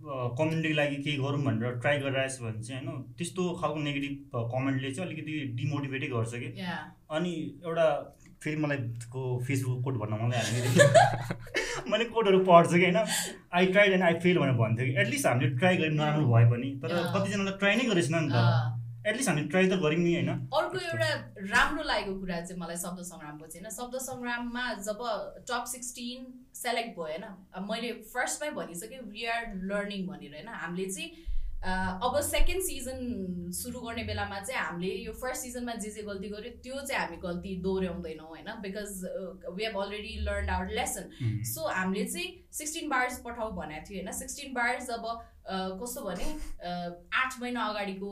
कम्युनिटीको 0.01 0.75
लागि 0.75 0.95
केही 1.03 1.17
गरौँ 1.17 1.41
भनेर 1.43 1.75
ट्राई 1.81 1.97
गरिरहेछ 1.99 2.39
भने 2.41 2.63
चाहिँ 2.63 2.85
होइन 2.85 3.01
त्यस्तो 3.17 3.43
खालको 3.61 3.79
नेगेटिभ 3.81 4.35
कमेन्टले 4.53 4.91
चाहिँ 4.91 5.07
अलिकति 5.07 5.33
डिमोटिभेटै 5.59 6.07
गर्छ 6.07 6.33
कि। 6.35 6.49
अनि 7.17 7.33
एउटा 7.65 7.87
फेरि 8.43 8.57
मलाई 8.57 8.77
को 9.13 9.21
फेसबुक 9.47 9.83
कोड 9.83 9.97
भन्न 10.01 10.13
मलाई 10.21 10.41
मैले 11.91 12.05
कोडहरू 12.05 12.39
पढ्छु 12.45 12.75
कि 12.75 12.83
होइन। 12.83 12.97
I 13.53 13.65
try 13.73 13.89
and 13.89 14.03
I 14.03 14.13
fail 14.19 14.37
भनेर 14.37 14.57
भन्थ्यो 14.57 14.85
कि। 14.85 14.93
एटलिस्ट 15.01 15.25
हामीले 15.27 15.49
ट्राई 15.57 15.77
गरेँ 15.77 15.95
नराम्रो 15.95 16.27
भए 16.33 16.45
पनि 16.51 16.69
तर 16.83 16.89
कतिजनालाई 17.15 17.57
ट्राई 17.61 17.75
नै 17.75 17.89
गरेछ 17.93 18.09
नि 18.11 18.27
त। 18.33 18.45
एटलिस्ट 19.07 19.29
हामी 19.29 19.43
ट्राई 19.51 19.67
त 19.67 19.77
गऱ्यौँ 19.83 20.03
नि 20.03 20.13
होइन। 20.15 20.29
अर्को 20.29 20.77
एउटा 20.89 21.09
राम्रो 21.53 21.83
लागेको 21.83 22.13
कुरा 22.19 22.39
चाहिँ 22.41 22.61
मलाई 22.61 22.77
शब्द 22.85 22.99
सङ्ग्रामको 23.11 23.45
चाहिँ 23.47 23.65
होइन। 23.65 23.75
शब्द 23.77 23.95
सङ्ग्राममा 24.09 24.65
जब 24.87 24.99
टप 25.49 25.65
सिक्सटिन 25.73 26.25
सेलेक्ट 26.53 26.95
भयो 26.97 27.07
होइन? 27.07 27.25
मैले 27.69 27.91
फर्स्टमै 28.13 28.49
भनिसकेँ 28.61 28.99
वी 29.11 29.25
आर 29.25 29.53
लर्निङ 29.73 30.07
भनेर 30.07 30.33
होइन? 30.35 30.47
हामीले 30.61 30.89
चाहिँ 30.91 31.29
अब 31.61 32.19
सेकेन्ड 32.25 32.63
सिजन 32.63 33.51
सुरु 33.53 33.79
गर्ने 33.79 34.03
बेलामा 34.03 34.39
चाहिँ 34.39 34.61
हामीले 34.61 34.93
यो 35.05 35.11
फर्स्ट 35.13 35.41
सिजनमा 35.41 35.73
जे 35.83 35.89
जे 35.91 36.01
गल्ती 36.03 36.29
गर्यो 36.29 36.51
त्यो 36.63 36.79
चाहिँ 36.81 37.01
हामी 37.01 37.17
गल्ती 37.21 37.55
दोहोऱ्याउँदैनौँ 37.61 38.27
होइन? 38.27 38.49
Because 38.61 39.03
we 39.57 39.63
have 39.65 39.77
already 39.81 40.15
learn 40.25 40.49
our 40.49 40.73
lesson 40.79 41.43
so 41.51 41.67
हामीले 41.69 42.05
चाहिँ 42.05 42.27
सिक्सटिन 42.59 42.89
बार्स 42.89 43.19
पठाउ 43.25 43.51
भनेको 43.59 43.85
थियो 43.89 43.99
होइन? 43.99 44.11
सिक्सटिन 44.19 44.53
बार्स 44.53 44.89
अब 44.89 45.05
कस्तो 45.81 46.01
भने 46.01 46.25
आठ 47.21 47.39
महिना 47.41 47.65
अगाडिको 47.69 48.09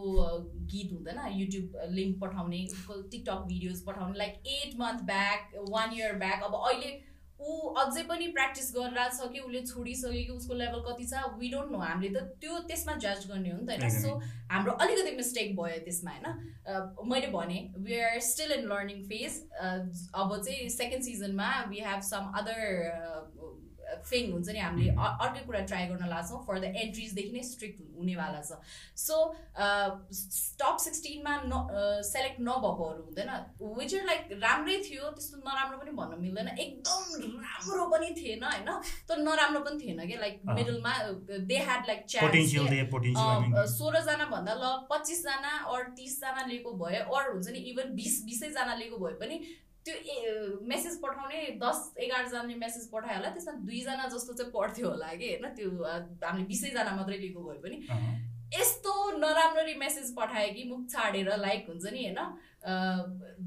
गीत 0.71 0.93
हुँदैन? 0.93 1.19
युट्युब 1.41 1.81
लिङ्क 1.97 2.19
पठाउने 2.21 2.65
टिकटक 2.87 3.45
भिडियोज 3.49 3.85
पठाउने 3.85 4.17
like 4.17 4.41
eight 4.57 4.79
month 4.79 5.03
back 5.11 5.51
one 5.69 5.93
year 5.97 6.13
back 6.25 6.43
अब 6.43 6.61
अहिले 6.63 6.97
ऊ 7.39 7.73
अझै 7.81 8.03
पनि 8.07 8.27
प्र्याक्टिस 8.37 8.71
गरिरहेको 8.75 9.17
छ 9.17 9.31
कि 9.33 9.39
उसले 9.39 9.61
छोडिसक्यो 9.67 10.11
कि 10.11 10.33
उसको 10.37 10.53
लेभल 10.61 10.81
कति 10.87 11.05
छ 11.11 11.23
वी 11.39 11.49
डोन्ट 11.51 11.71
नो 11.71 11.79
हामीले 11.83 12.09
त 12.15 12.23
त्यो 12.41 12.59
त्यसमा 12.71 12.95
जज 13.05 13.27
गर्ने 13.31 13.51
हो 13.51 13.57
नि 13.59 13.65
त 13.65 13.79
होइन? 13.79 14.01
सो 14.01 14.09
हाम्रो 14.51 14.73
अलिकति 14.85 15.15
मिस्टेक 15.19 15.55
भयो 15.59 15.79
त्यसमा 15.85 16.11
होइन? 16.15 16.27
मैले 17.13 17.27
भने 17.35 17.59
we 17.87 17.99
are 18.09 18.19
still 18.27 18.51
in 18.59 18.67
learning 18.73 19.03
phase 19.11 19.39
अब 19.63 20.35
चाहिँ 20.45 20.69
सेकेन्ड 20.75 21.03
सिजनमा 21.09 21.49
वी 21.69 21.85
हेभ 21.87 22.01
सम 22.09 22.31
अदर 22.41 22.59
फेङ 24.09 24.31
हुन्छ 24.31 24.49
नि 24.49 24.59
हामीले 24.59 24.91
अर्कै 25.25 25.41
कुरा 25.45 25.59
ट्राई 25.71 25.85
गर्न 25.91 26.09
लाग्छौँ 26.09 26.39
फर 26.47 26.59
द 26.59 26.71
एन्ट्रिजदेखि 26.83 27.31
नै 27.33 27.43
स्ट्रिक्ट 27.49 27.77
हुनेवाला 27.97 28.41
छ। 28.41 28.59
सो 29.03 29.15
टप 30.61 30.77
सिक्सटिनमा 30.85 31.33
न 31.45 31.53
सेलेक्ट 32.09 32.39
नभएकोहरू 32.49 33.01
हुँदैन। 33.03 33.31
विच 33.79 33.93
लाइक 34.09 34.39
राम्रै 34.43 34.77
थियो 34.87 35.09
त्यस्तो 35.11 35.37
नराम्रो 35.45 35.77
पनि 35.77 35.91
भन्न 36.01 36.21
मिल्दैन। 36.21 36.49
एकदम 36.65 37.03
राम्रो 37.45 37.85
पनि 37.93 38.09
थिएन 38.17 38.43
होइन? 38.43 38.69
तर 39.09 39.17
नराम्रो 39.27 39.61
पनि 39.69 39.77
थिएन 39.85 40.05
क्या 40.07 40.19
लाइक 40.19 40.41
मिडलमा 40.49 40.93
दे 41.53 41.57
ह्याड 41.69 41.87
लाइक 41.87 42.05
च्यान्स 42.09 42.57
सोह्रजना 43.77 44.25
भन्दा 44.35 44.53
ल 44.53 44.75
पच्चिसजना 44.91 45.53
अर 45.73 45.81
तिसजना 45.97 46.45
लिएको 46.51 46.71
भए 46.83 47.01
अर 47.07 47.31
हुन्छ 47.31 47.47
नि 47.49 47.59
इभन 47.71 47.95
बिस 47.95 48.21
बिसैजना 48.25 48.75
लिएको 48.75 48.97
भए 48.97 49.13
पनि 49.23 49.35
त्यो 49.85 50.59
मेसेज 50.67 50.99
पठाउने 51.01 51.41
दस 51.61 51.79
एघारजनाले 52.05 52.55
मेसेज 52.63 52.89
पठायो 52.91 53.17
होला 53.17 53.29
त्यसमा 53.35 53.53
दुईजना 53.65 54.07
जस्तो 54.13 54.33
चाहिँ 54.33 54.51
पढ्थ्यो 54.51 54.89
होला 54.89 55.13
कि 55.19 55.27
होइन? 55.29 55.45
त्यो 55.55 55.69
हामीले 56.23 56.45
बिसैजना 56.51 56.95
मात्रै 56.95 57.17
लिएको 57.19 57.41
भए 57.47 57.57
पनि 57.63 57.77
यस्तो 58.53 58.93
नराम्ररी 59.17 59.73
मेसेज 59.79 60.13
पठायो 60.15 60.53
कि 60.53 60.63
मुख 60.69 60.85
छाडेर 60.91 61.35
लाइक 61.37 61.67
हुन्छ 61.69 61.85
नि 61.93 62.03
होइन? 62.05 62.19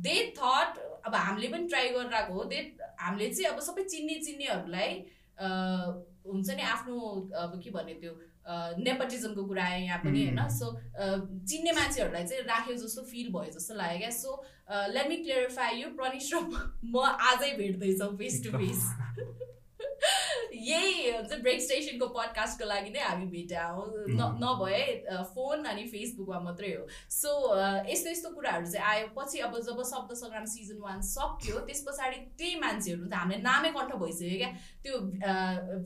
दे 0.06 0.16
थट 0.38 0.78
अब 1.06 1.14
हामीले 1.14 1.48
पनि 1.52 1.66
ट्राई 1.68 1.88
गरिरहेको 1.94 2.32
हो 2.34 2.44
दे 2.52 2.58
हामीले 3.00 3.28
चाहिँ 3.34 3.50
अब 3.52 3.60
सबै 3.68 3.84
चिन्ने 3.92 4.14
चिन्नेहरूलाई 4.26 4.92
हुन्छ 6.26 6.48
नि 6.56 6.62
आफ्नो 6.74 6.96
अब 7.42 7.60
के 7.64 7.70
भन्ने 7.76 7.94
त्यो 8.02 8.12
नेपटिजमको 8.48 9.42
कुरा 9.44 9.64
आयो 9.64 9.84
यहाँ 9.84 9.98
पनि 10.04 10.24
होइन? 10.24 10.40
सो 10.48 10.66
चिन्ने 11.48 11.72
मान्छेहरूलाई 11.72 12.24
चाहिँ 12.26 12.42
राख्यो 12.44 12.74
जस्तो 12.82 13.02
फिल 13.10 13.28
भयो 13.32 13.50
जस्तो 13.52 13.74
लाग्यो 13.74 13.98
क्या। 13.98 14.10
So 14.10 14.30
let 14.94 15.08
me 15.08 15.16
clarify 15.22 15.80
you 15.80 15.88
Pranish 15.96 16.32
र 16.34 16.40
म 16.84 17.06
आजै 17.30 17.50
भेट्दैछौँ 17.56 18.12
फेस 18.18 18.42
टु 18.44 18.50
फेस 18.58 18.82
यही 20.52 21.12
ब्रेक 21.42 21.60
स्टेसनको 21.62 22.06
पडकास्टको 22.16 22.64
लागि 22.68 22.90
नै 22.90 23.00
हामी 23.00 23.26
भेटा 23.26 23.64
हो। 23.66 23.82
नभए 24.42 24.82
फोन 25.32 25.64
अनि 25.64 25.84
फेसबुकमा 25.92 26.38
मात्रै 26.46 26.72
हो। 26.74 26.86
सो 27.10 27.30
यस्तो 27.88 28.10
यस्तो 28.10 28.28
कुराहरू 28.34 28.66
चाहिँ 28.66 28.86
आयो 28.86 29.06
पछि 29.16 29.38
अब 29.48 29.58
जब 29.66 29.82
शब्द 29.90 30.14
सङ्ग्राम 30.22 30.44
सिजन 30.54 30.78
वान 30.84 31.00
सक्यो 31.08 31.58
त्यस 31.66 31.80
पछाडि 31.88 32.16
त्यही 32.38 32.54
मान्छेहरू 32.60 33.08
त 33.08 33.14
हामीले 33.14 33.40
नामै 33.42 33.70
कण्ठ 33.72 33.96
भइसक्यो 34.04 34.38
क्या। 34.38 34.50
त्यो 34.84 34.94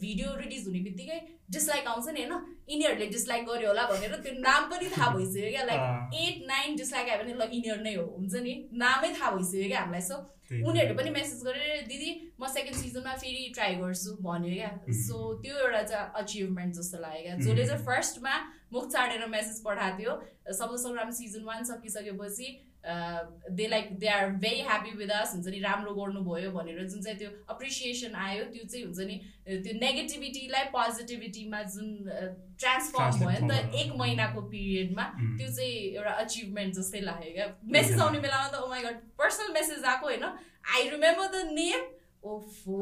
भिडियो 0.04 0.28
रिलिज 0.42 0.66
हुने 0.66 0.80
बित्तिकै 0.86 1.18
डिसलाइक 1.50 1.86
आउँछ 1.86 2.08
नि 2.10 2.22
होइन? 2.22 2.34
यिनीहरूले 2.68 3.06
डिसलाइक 3.06 3.44
गर्यो 3.46 3.68
होला 3.70 3.84
भनेर 3.90 4.14
त्यो 4.22 4.32
नाम 4.42 4.70
पनि 4.70 4.86
थाहा 4.96 5.10
भइसक्यो 5.16 5.50
क्या। 5.50 5.64
लाइक 5.70 5.82
एट 6.22 6.46
नाइन 6.46 6.76
डिसलाइक 6.76 7.08
आयो 7.08 7.22
भने 7.22 7.34
ल 7.34 7.42
यिनीहरू 7.52 7.82
नै 7.82 7.94
हो। 7.94 8.06
हुन्छ 8.16 8.34
नि? 8.46 8.54
नामै 8.74 9.08
थाहा 9.14 9.30
भइसक्यो 9.36 9.68
क्या 9.68 9.80
हामीलाई। 9.80 10.02
सो 10.10 10.16
उनीहरूले 10.50 10.94
पनि 10.94 11.10
मेसेज 11.10 11.42
गरेर 11.46 11.86
दिदी 11.88 12.10
म 12.40 12.46
सेकेन्ड 12.54 12.76
सिजनमा 12.78 13.14
फेरि 13.22 13.50
ट्राई 13.54 13.74
गर्छु 13.82 14.10
भन्यो 14.22 14.52
क्या। 14.54 14.70
सो 15.02 15.16
त्यो 15.42 15.54
एउटा 15.58 15.82
चाहिँ 15.82 16.06
अचिभमेन्ट 16.22 16.74
जस्तो 16.78 16.98
लाग्यो 17.02 17.22
क्या। 17.22 17.34
जसले 17.42 17.66
चाहिँ 17.66 17.84
फर्स्टमा 17.86 18.34
मुख 18.72 18.84
चाडेर 18.92 19.26
मेसेज 19.34 19.58
पठाएको 19.66 19.96
थियो 19.98 20.12
शब्द 20.60 20.78
सङ्ग्राम 20.84 21.10
सिजन 21.18 21.42
वान 21.50 21.64
सकिसकेपछि 21.72 22.46
they 22.86 23.66
like 23.68 23.86
they 23.98 24.08
are 24.08 24.28
very 24.42 24.60
happy 24.66 24.90
with 24.98 25.10
us 25.10 25.32
हुन्छ 25.34 25.46
नि 25.54 25.60
राम्रो 25.60 25.94
गर्नुभयो 25.94 26.50
भनेर 26.56 26.86
जुन 26.86 27.02
चाहिँ 27.02 27.18
त्यो 27.18 27.30
अप्रिसिएसन 27.54 28.14
आयो 28.26 28.44
त्यो 28.52 28.64
चाहिँ 28.64 28.84
हुन्छ 28.84 29.00
नि 29.10 29.16
त्यो 29.64 29.72
नेगेटिभिटीलाई 29.80 30.64
पोजिटिभिटीमा 30.76 31.62
जुन 31.74 31.88
ट्रान्सफर्म 32.62 33.18
भयो 33.24 33.40
नि 33.42 33.48
त 33.50 33.74
एक 33.82 33.92
महिनाको 34.02 34.40
पिरियडमा 34.54 35.04
त्यो 35.18 35.48
चाहिँ 35.56 35.74
एउटा 35.98 36.12
अचिभमेन्ट 36.24 36.74
जस्तै 36.78 37.00
लाग्यो 37.10 37.32
क्या। 37.34 37.46
मेसेज 37.78 38.00
आउने 38.06 38.20
बेलामा 38.26 38.48
त 38.48 38.62
ओमाई 38.68 38.82
गड 38.86 39.02
पर्सनल 39.18 39.52
मेसेज 39.58 39.84
आएको 39.84 40.06
होइन? 40.06 40.24
आई 40.76 40.88
रिमेम्बर 40.90 41.26
द 41.34 41.44
नेम 41.58 41.80
ओफो 42.24 42.78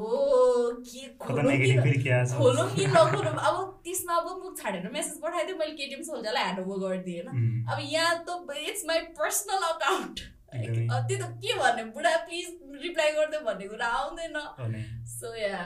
के 0.86 1.02
खोलौँ 1.20 2.68
कि 2.74 2.84
नखोलौँ 2.86 3.34
अब 3.48 3.56
त्यसमा 3.84 4.14
अब 4.16 4.26
मुख 4.44 4.54
छाडेर 4.60 4.88
मेसेज 4.92 5.20
पठाइदियो 5.22 5.56
मैले 5.56 5.72
केटिएम 5.80 6.02
सोल्जालाई 6.02 6.42
ह्यान्ड 6.42 6.60
ओभर 6.60 6.78
गरिदिएँ 6.86 7.22
होइन। 7.22 7.66
अब 7.70 7.78
यहाँ 7.92 8.14
त 8.28 8.30
इट्स 8.68 8.84
माई 8.88 9.00
पर्सनल 9.20 9.62
अकाउन्ट 9.68 10.16
त्यो 10.54 11.16
त 11.18 11.22
के 11.44 11.52
भन्ने 11.60 11.84
बुढा 11.92 12.16
प्लिज 12.26 12.46
रिप्लाई 12.82 13.10
गरिदियो 13.12 13.40
भन्ने 13.46 13.66
कुरा 13.68 13.88
आउँदैन। 14.00 14.36
सो 15.12 15.34
या 15.36 15.62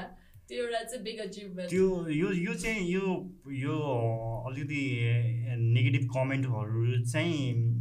त्यो 0.48 0.64
एउटा 0.64 0.82
चाहिँ 0.82 1.02
बिग 1.04 1.18
अचिभमेन्ट 1.20 1.70
त्यो 1.70 1.86
यो 2.10 2.28
यो 2.32 2.54
चाहिँ 2.54 2.82
यो 2.88 3.04
यो 3.62 3.74
अलिकति 4.48 4.82
नेगेटिभ 5.76 6.04
कमेन्टहरू 6.14 7.04
चाहिँ 7.04 7.34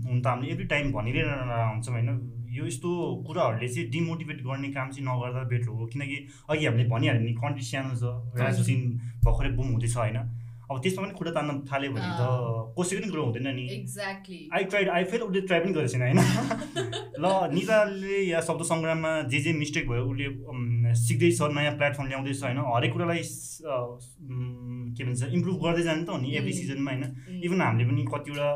हुन 0.08 0.22
त 0.22 0.28
हामीले 0.28 0.52
एभ्री 0.54 0.68
टाइम 0.74 0.92
भनिरहेर 0.94 1.28
हुन्छौँ 1.28 1.94
होइन। 1.94 2.10
यो 2.58 2.66
यस्तो 2.66 2.90
कुराहरूले 3.28 3.68
चाहिँ 3.68 3.90
डिमोटिभेट 3.90 4.42
गर्ने 4.44 4.70
काम 4.74 4.90
चाहिँ 4.92 5.06
नगर्दा 5.08 5.44
बेटर 5.54 5.70
हो। 5.70 5.86
किनकि 5.94 6.18
अघि 6.50 6.66
हामीले 6.66 6.90
भनिहाल्यो 6.90 7.24
नि 7.24 7.34
कन्ट्री 7.44 7.66
सानो 7.70 7.96
छ 8.02 8.42
राजसिन 8.42 8.82
भर्खरै 9.26 9.50
बुम 9.56 9.68
हुँदैछ 9.72 9.98
होइन? 9.98 10.20
अब 10.68 10.80
त्यसमा 10.84 11.04
पनि 11.04 11.14
खुट्टा 11.16 11.32
तान्न 11.32 11.52
थाल्यो 11.64 11.92
भने 11.96 12.10
त 12.20 12.24
कसैको 12.76 13.02
पनि 13.02 13.10
कुरो 13.12 13.24
हुँदैन 13.26 13.48
नि। 13.56 13.66
Exactly 13.74 14.40
I 14.54 14.64
tried 14.72 14.90
I 14.90 15.04
fail 15.12 15.22
उसले 15.22 15.42
ट्राई 15.48 15.60
पनि 15.60 15.74
गरेको 15.74 15.92
छैन 15.94 16.02
होइन? 16.02 16.20
ल 17.24 17.26
निताले 17.54 18.18
या 18.30 18.42
शब्द 18.48 18.64
सङ्ग्राममा 18.72 19.12
जे 19.32 19.40
जे 19.40 19.54
मिस्टेक 19.54 19.88
भयो 19.90 20.04
उसले 20.12 20.28
सिक्दैछ 20.96 21.42
नयाँ 21.58 21.76
प्लेटफर्म 21.78 22.08
ल्याउँदैछ 22.08 22.44
होइन? 22.44 22.58
हरेक 22.76 22.92
कुरालाई 22.94 23.22
के 24.98 25.04
भन्छ 25.04 25.24
इम्प्रुभ 25.38 25.58
गर्दै 25.64 25.84
जानु 25.84 26.04
त 26.06 26.10
हो 26.10 26.18
नि 26.18 26.30
एभ्री 26.38 26.54
सिजनमा 26.54 26.92
होइन? 26.92 27.04
इभन 27.44 27.62
हामीले 27.62 27.86
पनि 27.90 28.04
कतिवटा 28.14 28.48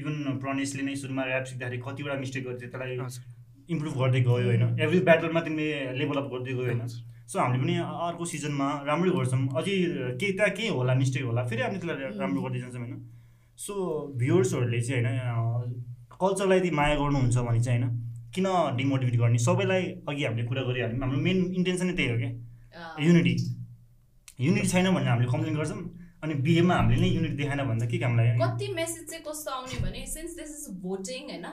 इभन 0.00 0.14
प्रणेशले 0.42 0.82
नै 0.82 0.94
सुरुमा 1.02 1.22
ऱ्याप 1.24 1.44
सिक्दाखेरि 1.50 1.78
कतिवटा 1.86 2.14
मिस्टेक 2.20 2.44
गर्थ्यो 2.44 2.68
त्यसलाई 2.70 2.96
इम्प्रुभ 3.74 3.94
गर्दै 4.02 4.20
गयो 4.20 4.46
होइन? 4.50 4.64
एभ्री 4.80 5.00
ब्याटलमा 5.08 5.40
तिमीले 5.40 5.68
लेभल 5.98 6.16
अप 6.22 6.28
गर्दै 6.32 6.52
गयो 6.52 6.64
होइन? 6.68 6.86
सो 7.24 7.38
हामीले 7.40 7.62
पनि 7.62 7.74
अर्को 7.80 8.24
सिजनमा 8.32 8.68
राम्रै 8.86 9.10
गर्छौँ। 9.16 9.42
अझै 9.56 9.74
केही 10.20 10.32
त्यहाँ 10.36 10.52
केही 10.56 10.68
होला 10.68 10.94
मिस्टेक 10.94 11.24
होला 11.24 11.46
फेरि 11.48 11.62
हामीले 11.62 11.80
त्यसलाई 11.80 12.18
राम्रो 12.20 12.40
गर्दै 12.44 12.60
जान्छौँ 12.60 12.82
होइन? 12.84 13.00
सो 13.58 13.72
भ्युवर्सहरूले 14.20 14.80
चाहिँ 14.80 15.04
होइन 15.04 15.72
कल्चरलाई 16.20 16.58
यदि 16.58 16.70
माया 16.78 16.94
गर्नुहुन्छ 17.00 17.36
भने 17.48 17.60
चाहिँ 17.64 17.80
होइन? 17.80 17.92
किन 18.34 18.46
डिमोटिभेट 18.76 19.16
गर्ने? 19.20 19.38
सबैलाई 19.38 19.82
अघि 20.08 20.24
हामीले 20.24 20.46
कुरा 20.48 20.62
गरिहाल्यौँ। 20.68 21.00
हाम्रो 21.02 21.18
मेन 21.26 21.38
इन्टेन्सनै 21.58 21.94
त्यही 21.98 22.10
हो 22.10 22.16
क्या 22.18 22.30
युनिटी 23.00 23.34
युनिटी 24.40 24.68
छैन 24.68 24.90
भने 24.94 25.08
हामीले 25.10 25.30
कम्प्लेन 25.32 25.56
गर्छौँ 25.56 25.82
अनि 26.22 26.34
बिहेमा 26.44 26.74
हामीले 26.74 27.00
नै 27.00 27.08
युनिट 27.08 27.34
देखाएन 27.36 27.62
भने 27.68 27.80
त 27.80 27.90
के 27.90 27.98
काम 28.02 28.16
लाग्यो 28.18 28.34
कति 28.42 28.66
मेसेज 28.74 29.04
चाहिँ 29.10 29.24
कस्तो 29.24 29.50
आउने 29.50 29.78
भने 29.84 30.06
सिन्स 30.08 30.36
दिस 30.36 30.52
इज 30.56 30.66
भोटिङ 30.82 31.22
होइन 31.30 31.46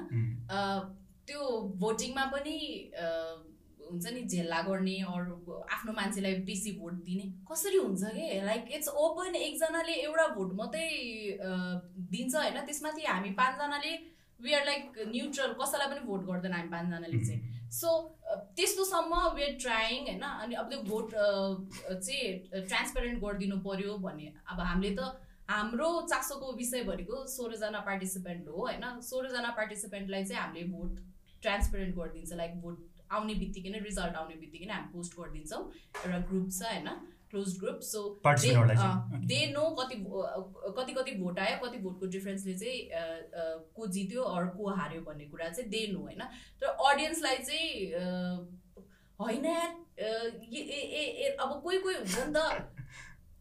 त्यो 1.27 1.41
भोटिङमा 1.82 2.25
पनि 2.34 2.55
हुन्छ 3.86 4.05
नि 4.15 4.21
झेल्ला 4.23 4.59
गर्ने 4.67 4.95
अरू 5.13 5.34
आफ्नो 5.75 5.91
मान्छेलाई 5.93 6.36
बेसी 6.47 6.71
भोट 6.79 6.93
दिने। 7.05 7.25
कसरी 7.49 7.77
हुन्छ 7.77 8.03
कि? 8.15 8.25
लाइक 8.45 8.71
इट्स 8.75 8.89
ओपन 9.03 9.36
एकजनाले 9.36 9.93
एउटा 10.03 10.27
भोट 10.36 10.53
मात्रै 10.59 10.88
दिन्छ 12.13 12.36
होइन 12.36 12.59
त्यसमाथि 12.65 13.05
हामी 13.05 13.32
पाँचजनाले 13.39 13.91
वी 14.43 14.53
आर 14.53 14.65
लाइक 14.65 15.07
न्युट्रल 15.07 15.53
कसैलाई 15.61 15.87
पनि 15.93 16.05
भोट 16.05 16.21
गर्दैन 16.25 16.53
हामी 16.53 16.69
पाँचजनाले 16.69 17.19
चाहिँ। 17.25 17.69
सो 17.71 17.89
त्यस्तोसम्म 18.57 19.13
वी 19.35 19.43
आर 19.43 19.53
ट्राइङ 19.61 20.07
होइन? 20.07 20.21
अनि 20.21 20.55
अब 20.55 20.69
त्यो 20.69 20.79
भोट 20.83 21.07
चाहिँ 21.11 22.65
ट्रान्सपेरेन्ट 22.67 23.23
गरिदिनु 23.23 23.57
पऱ्यो 23.67 23.97
भन्ने। 24.05 24.33
अब 24.49 24.59
हामीले 24.59 24.95
त 24.95 25.11
हाम्रो 25.49 25.89
चासोको 26.09 26.51
विषय 26.57 26.83
भनेको 26.87 27.25
सोह्रजना 27.27 27.79
पार्टिसिपेन्ट 27.87 28.47
हो 28.47 28.57
होइन? 28.57 28.85
सोह्रजना 29.03 29.49
पार्टिसिपेन्टलाई 29.57 30.23
चाहिँ 30.25 30.41
हामीले 30.41 30.67
भोट 30.73 30.99
ट्रान्सपेरेन्ट 31.41 31.95
गरिदिन्छ। 31.95 32.33
लाइक 32.33 32.61
भोट 32.61 32.77
आउने 33.11 33.33
बित्तिकै 33.35 33.69
नै 33.69 33.79
रिजल्ट 33.83 34.15
आउने 34.15 34.35
बित्तिकै 34.41 34.65
नै 34.65 34.73
हामी 34.73 34.91
पोस्ट 34.93 35.17
गरिदिन्छौँ। 35.19 35.63
एउटा 36.03 36.19
ग्रुप 36.29 36.47
छ 36.51 36.61
होइन? 36.63 36.87
Close 37.32 37.57
group 37.59 37.79
so 37.84 38.01
they 39.32 39.45
know 39.51 39.63
कति 39.79 39.95
कति 40.77 40.93
कति 40.93 41.11
भोट 41.19 41.39
आयो 41.39 41.57
कति 41.65 41.77
भोटको 41.84 42.05
डिफ्रेन्सले 42.15 42.53
चाहिँ 42.53 42.79
को 43.75 43.88
जित्यो 43.97 44.23
अरू 44.36 44.47
को 44.57 44.73
हार्यो 44.79 45.01
भन्ने 45.01 45.25
कुरा 45.25 45.49
चाहिँ 45.49 45.69
दे 45.69 45.86
नो 45.93 45.99
होइन? 46.01 46.21
तर 46.61 46.67
अडियन्सलाई 46.89 47.38
चाहिँ 47.38 47.69
होइन 49.19 49.45
अब 51.39 51.59
कोही 51.63 51.77
कोही 51.79 51.95
हुन्छ 51.95 52.17
नि 52.17 52.34
त 52.36 52.38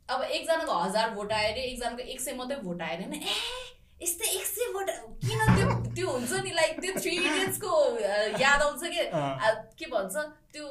अब 0.09 0.23
एकजनाको 0.23 0.79
हजार 0.79 1.11
भोट 1.15 1.33
आयो 1.33 1.51
अरे 1.53 1.63
एकजनाको 1.65 2.03
एक 2.13 2.21
सय 2.21 2.33
मात्रै 2.37 2.57
भोट 2.63 2.83
आयो 2.83 2.97
अरे 2.99 3.19
ए 3.19 3.35
यस्तै 4.03 4.29
एक 4.39 4.47
सय 4.47 4.73
भोट 4.73 4.91
किन 5.25 5.41
त्यो 5.57 5.69
त्यो 5.97 6.07
हुन्छ 6.11 6.33
नि 6.45 6.51
लाइक 6.61 6.81
त्यो 6.83 6.93
थ्री 7.01 7.15
इडियट्सको 7.17 7.73
याद 8.43 8.63
आउँछ 8.63 8.83
कि? 8.95 9.03
के 9.79 9.87
भन्छ? 9.95 10.15
त्यो 10.53 10.67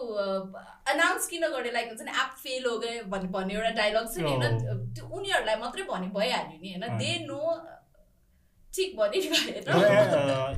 अनाउन्स 0.92 1.28
किन 1.30 1.44
गरे 1.56 1.72
लाइक 1.72 1.88
हुन्छ 1.88 2.02
नि 2.08 2.12
एप 2.24 2.32
फेल 2.44 2.66
हो 2.66 2.78
गयो 2.80 3.04
भन्ने 3.34 3.54
एउटा 3.56 3.72
डायलग 3.82 4.06
छ 4.14 4.18
नि 4.18 4.32
होइन? 4.32 4.56
त्यो 4.96 5.04
उनीहरूलाई 5.18 5.56
मात्रै 5.66 5.84
भने 5.92 6.08
भइहाल्यो 6.16 6.58
नि 6.62 6.70
होइन? 6.74 6.98
दे 7.02 7.12
नो 7.28 7.40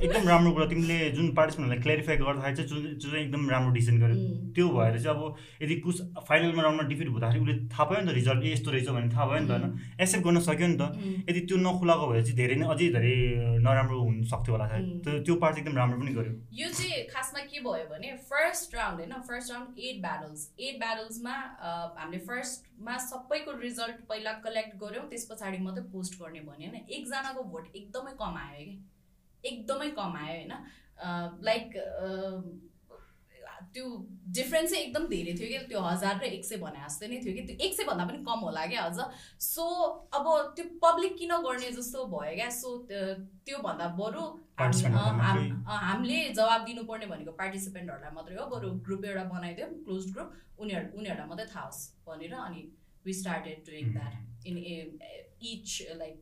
एकदम 0.02 0.28
राम्रो 0.28 0.50
कुरा 0.52 0.66
तिमीले 0.68 0.96
जुन 1.12 1.28
पार्टिसिपेन्टलाई 1.34 1.80
क्ल्यारिफाई 1.82 2.16
गर्दाखेरि 2.16 2.56
चाहिँ 2.56 2.68
जुन 2.68 2.82
जो 3.00 3.08
चाहिँ 3.10 3.24
एकदम 3.24 3.42
राम्रो 3.50 3.70
डिसिजन 3.72 3.96
गर्यो। 4.00 4.16
त्यो 4.52 4.66
भएर 4.68 4.98
चाहिँ 5.02 5.16
अब 5.16 5.20
यदि 5.62 5.74
कुछ 5.80 5.96
फाइनलमा 6.28 6.62
राउन्डमा 6.62 6.84
डिफिट 6.88 7.08
हुँदाखेरि 7.08 7.40
उसले 7.42 7.54
थाहा 7.72 7.84
पायो 7.88 8.00
नि 8.04 8.06
त 8.12 8.14
रिजल्ट 8.14 8.44
यस्तो 8.44 8.70
रहेछ 8.70 8.88
भने 8.88 9.08
थाहा 9.16 9.24
भयो 9.26 9.40
नि 9.40 9.48
त 9.48 9.50
होइन। 9.52 9.64
एक्सेप्ट 10.00 10.24
गर्न 10.26 10.38
सक्यो 10.44 10.66
नि 10.68 10.76
त। 10.76 10.82
यदि 11.30 11.40
त्यो 11.48 11.56
नखुलाएको 11.56 12.04
भए 12.12 12.22
चाहिँ 12.22 12.36
धेरै 12.36 12.56
नै 12.60 12.66
अझै 12.68 12.88
धेरै 12.96 13.16
नराम्रो 13.64 13.96
हुन 14.02 14.16
सक्थ्यो 14.28 14.52
होला 14.54 14.66
सायद। 14.68 14.86
त्यो 15.24 15.34
पार्ट 15.40 15.54
एकदम 15.58 15.74
राम्रो 15.80 15.96
पनि 16.02 16.12
गर्यो। 16.12 16.32
यो 16.52 16.68
चाहिँ 16.68 17.08
खासमा 17.08 17.40
के 17.48 17.58
भयो 17.64 17.86
भने 17.92 18.08
फर्स्ट 18.28 18.68
राउन्ड 18.76 18.96
होइन 19.00 19.14
first 19.24 19.48
round 19.52 19.68
at 19.80 19.96
battles 20.04 20.40
at 20.60 20.74
ब्याटल्समा 20.84 21.34
हामीले 21.96 22.20
फर्स्टमा 22.28 22.94
सबैको 23.08 23.50
रिजल्ट 23.64 23.96
पहिला 24.04 24.32
कलेक्ट 24.44 24.72
गऱ्यौँ 24.84 25.04
त्यस 25.08 25.24
पछाडि 25.32 25.58
मात्रै 25.64 25.84
पोस्ट 25.96 26.12
गर्ने 26.20 26.40
भन्यो 26.44 26.68
होइन। 26.68 26.84
एकजनाको 26.92 27.42
भोट 27.52 27.64
एकदम 27.72 28.01
एकदमै 28.02 28.18
कम 28.18 28.36
आयो 28.36 28.64
कि? 28.66 28.74
एकदमै 29.44 29.88
कम 29.96 30.16
आयो 30.16 30.34
होइन। 30.34 30.52
लाइक 31.44 31.66
त्यो 33.74 33.84
डिफ्रेन्स 34.36 34.70
चाहिँ 34.70 34.84
एकदम 34.84 35.06
धेरै 35.08 35.32
थियो 35.38 35.48
कि। 35.48 35.58
त्यो 35.68 35.80
हजार 35.80 36.18
र 36.20 36.24
एक 36.36 36.44
सय 36.44 36.56
भने 36.62 36.80
जस्तै 36.84 37.06
नै 37.08 37.18
थियो 37.24 37.34
कि। 37.34 37.42
त्यो 37.48 37.56
एक 37.66 37.72
सयभन्दा 37.76 38.04
पनि 38.04 38.18
कम 38.26 38.38
होला 38.46 38.64
क्या 38.72 38.82
अझ 38.84 38.98
सो 39.40 39.64
अब 40.18 40.26
त्यो 40.56 40.64
पब्लिक 40.82 41.16
किन 41.18 41.32
गर्ने 41.46 41.70
जस्तो 41.78 42.04
भयो 42.12 42.34
क्या? 42.36 42.50
सो 42.50 42.68
त्योभन्दा 42.90 43.86
बरु 44.00 44.24
हामीले 45.86 46.18
जवाब 46.34 46.60
दिनुपर्ने 46.64 47.06
भनेको 47.12 47.32
पार्टिसिपेन्टहरूलाई 47.40 48.12
मात्रै 48.18 48.36
हो। 48.36 48.46
बरु 48.54 48.68
ग्रुप 48.86 49.04
एउटा 49.04 49.24
बनाइदियो 49.34 49.66
क्लोज 49.84 50.12
ग्रुप 50.12 50.60
उनीहरू 50.60 50.98
उनीहरूलाई 50.98 51.28
मात्रै 51.28 51.46
थाहा 51.54 51.64
होस् 51.66 51.82
भनेर 52.06 52.34
अनि 52.46 52.60
we 53.06 53.12
started 53.20 53.58
doing 53.70 53.92
that 53.94 54.46
in 54.46 54.56
each 55.52 55.70
like 56.02 56.20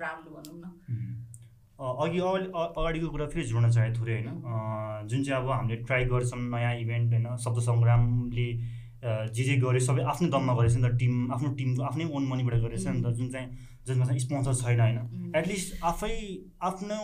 round 0.00 0.26
भनौँ 0.34 0.56
न। 0.62 0.64
अघि 1.78 2.18
अगाडिको 2.18 3.08
कुरा 3.12 3.26
फेरि 3.28 3.44
जोड्न 3.46 3.70
चाहे 3.70 3.92
थोरै 3.94 4.14
होइन? 4.16 4.28
जुन 5.08 5.22
चाहिँ 5.24 5.42
अब 5.42 5.50
हामीले 5.50 5.76
ट्राई 5.84 6.04
गर्छौँ 6.12 6.40
नयाँ 6.40 6.74
इभेन्ट 6.80 7.12
होइन? 7.12 7.36
शब्द 7.44 7.58
सङ्ग्रामले 7.68 8.48
जे 9.36 9.42
जे 9.44 9.54
गरे 9.62 9.80
सबै 9.86 10.02
आफ्नै 10.10 10.28
दममा 10.34 10.52
गरेछ 10.58 10.74
नि 10.76 10.82
त 10.82 10.96
टिम 11.00 11.32
आफ्नो 11.32 11.48
टिमको 11.58 11.82
आफ्नै 11.88 12.04
ओन 12.16 12.24
मनीबाट 12.28 12.54
गरेछ 12.64 12.86
नि 12.86 13.02
त 13.04 13.12
जुन 13.18 13.28
चाहिँ 13.34 13.48
जसमा 13.86 14.04
चाहिँ 14.06 14.20
स्पोन्सर 14.20 14.54
छैन 14.62 14.80
होइन? 14.80 14.98
एटलिस्ट 15.36 15.84
आफै 15.84 16.16
आफ्नो 16.68 16.98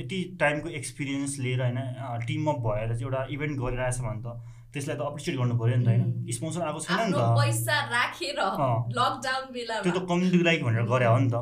यति 0.00 0.18
टाइमको 0.40 0.68
एक्सपिरियन्स 0.80 1.38
लिएर 1.38 1.62
होइन? 1.62 1.78
टिमअप 2.26 2.58
भएर 2.66 2.88
चाहिँ 2.88 3.06
एउटा 3.06 3.20
इभेन्ट 3.38 3.54
गरिरहेछ 3.62 3.98
भने 4.04 4.20
त 4.26 4.28
त्यसलाई 4.74 4.96
त 4.96 5.00
अप्रिसिएट 5.08 5.36
गर्नु 5.38 5.54
पऱ्यो 5.62 5.76
नि 5.78 5.84
त 5.84 5.88
होइन? 5.88 6.04
स्पोन्सर 6.36 6.60
आएको 6.68 6.80
छैन 6.84 7.00
नि 7.06 7.12
त। 7.16 7.24
पैसा 7.38 7.76
राखेर 7.94 8.38
लकडाउन 8.98 9.44
बेला 9.54 9.80
त्यो 9.86 9.92
त 9.94 10.04
कम्युनिटीको 10.10 10.44
लागि 10.50 10.62
भनेर 10.68 10.84
गरे 10.92 11.06
हो 11.06 11.18
नि 11.24 11.30
त। 11.32 11.36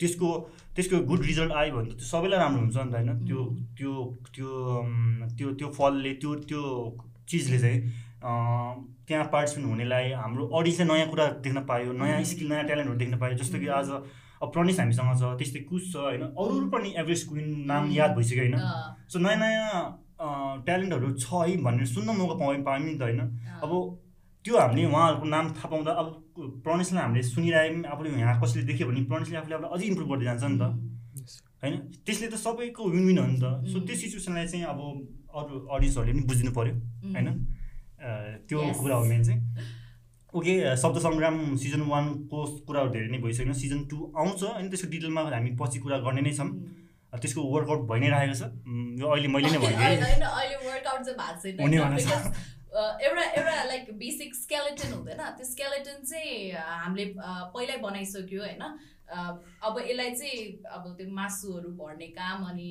त्यसको 0.00 0.28
त्यसको 0.76 0.96
गुड 1.10 1.20
रिजल्ट 1.30 1.52
आयो 1.60 1.74
भने 1.76 1.88
त 1.90 1.94
त्यो 2.00 2.06
सबैलाई 2.12 2.38
राम्रो 2.40 2.60
हुन्छ 2.60 2.76
नि 2.76 2.90
त 2.90 2.94
होइन? 2.94 3.10
त्यो 3.28 3.40
त्यो 3.78 3.92
त्यो 4.34 4.48
त्यो 5.38 5.48
त्यो 5.58 5.68
फलले 5.78 6.12
त्यो 6.22 6.34
त्यो 6.50 6.62
चिजले 7.30 7.58
चाहिँ 7.64 7.78
त्यहाँ 9.06 9.24
पार्टिसिपेन्ट 9.32 9.68
हुनेलाई 9.70 10.10
हाम्रो 10.22 10.46
अडियन्सले 10.58 10.86
नयाँ 10.92 11.08
कुरा 11.12 11.26
देख्न 11.44 11.60
पायो 11.70 11.92
नयाँ 12.00 12.22
स्किल 12.30 12.48
नयाँ 12.52 12.64
ट्यालेन्टहरू 12.66 12.98
देख्न 12.98 13.18
पायो। 13.22 13.34
जस्तो 13.42 13.58
कि 13.60 13.68
आज 13.78 13.90
अब 14.42 14.48
प्रनिस 14.52 14.80
हामीसँग 14.80 15.16
छ 15.20 15.32
त्यस्तै 15.38 15.60
कुस 15.70 15.92
छ 15.92 15.96
होइन? 15.96 16.22
अरू 16.32 16.52
अरू 16.58 16.68
पनि 16.74 16.88
एभरेज 16.96 17.22
क्विन 17.28 17.48
नाम 17.70 17.90
याद 17.92 18.10
भइसक्यो 18.16 18.42
होइन? 18.44 18.56
सो 19.12 19.18
नयाँ 19.18 19.38
नयाँ 19.40 20.62
ट्यालेन्टहरू 20.66 21.08
छ 21.16 21.26
है 21.32 21.56
भनेर 21.64 21.86
सुन्न 21.92 22.16
मौका 22.20 22.34
पाउँ 22.40 22.62
पायौँ 22.68 22.84
नि 22.84 22.94
त 22.98 23.02
होइन? 23.02 23.20
अब 23.64 23.72
त्यो 24.44 24.56
हामीले 24.56 24.84
उहाँहरूको 24.86 25.26
नाम 25.28 25.44
थाहा 25.56 25.68
पाउँदा 25.68 25.92
अब 26.00 26.06
प्रनिसलाई 26.64 27.02
हामीले 27.02 27.22
सुनिरहेको 27.22 27.88
आफूले 27.92 28.08
यहाँ 28.20 28.36
कसैले 28.40 28.64
देख्यो 28.70 28.86
भने 28.88 29.00
प्रनिसले 29.10 29.36
आफूले 29.36 29.54
आफूलाई 29.54 29.70
अझै 29.76 29.86
इम्प्रुभ 29.86 30.08
गर्दै 30.12 30.24
जान्छ 30.24 30.44
नि 30.44 30.58
त। 30.60 30.64
होइन? 31.62 31.74
त्यसले 32.06 32.26
त 32.32 32.36
सबैको 32.40 32.82
विन 32.88 33.04
विन 33.06 33.18
हो 33.18 33.26
नि 33.26 33.38
त। 33.40 33.44
सो 33.68 33.76
त्यो 33.84 33.96
सिचुएसनलाई 34.02 34.46
चाहिँ 34.48 34.64
अब 34.72 34.80
अरू 35.40 35.52
अडियन्सहरूले 35.76 36.12
पनि 36.12 36.24
बुझिनु 36.30 36.50
पऱ्यो 36.56 36.74
होइन? 37.14 37.28
त्यो 38.48 38.58
कुरा 38.80 38.96
हो 38.96 39.04
मेन 39.12 39.22
चाहिँ। 39.28 39.40
ओके 40.34 40.54
शब्द 40.82 40.96
सङ्ग्राम 41.04 41.36
सिजन 41.60 41.82
वानको 41.92 42.38
कुराहरू 42.66 42.90
धेरै 42.96 43.08
नै 43.12 43.18
भइसक्यो। 43.20 43.52
सिजन 43.60 43.80
टू 43.92 43.96
आउँछ 44.16 44.40
अनि 44.56 44.68
त्यसको 44.72 44.88
डिटेलमा 44.90 45.22
हामी 45.36 45.50
पछि 45.60 45.78
कुरा 45.84 45.98
गर्ने 46.06 46.22
नै 46.24 46.32
छौँ। 46.32 46.50
त्यसको 47.12 47.40
वर्कआउट 47.42 47.80
भइ 47.90 47.98
नै 48.00 48.08
रहेको 48.08 48.34
छ। 48.40 48.42
यो 49.00 49.06
अहिले 49.10 49.28
मैले 49.28 49.48
नै 49.52 49.58
भने 51.60 51.76
हुने 51.76 51.98
एउटा 52.70 53.22
एउटा 53.22 53.62
लाइक 53.64 53.90
बेसिक 53.98 54.34
स्केलेटन 54.34 54.92
हुँदैन। 54.92 55.22
त्यो 55.36 55.46
स्केलेटन 55.46 56.04
चाहिँ 56.06 56.54
हामीले 56.54 57.06
पहिल्यै 57.18 57.78
बनाइसक्यो 57.82 58.42
होइन। 58.42 58.62
अब 59.10 59.78
यसलाई 59.90 60.10
चाहिँ 60.14 60.62
अब 60.70 60.84
त्यो 60.98 61.10
मासुहरू 61.10 61.70
भर्ने 61.74 62.08
काम 62.14 62.44
अनि 62.46 62.70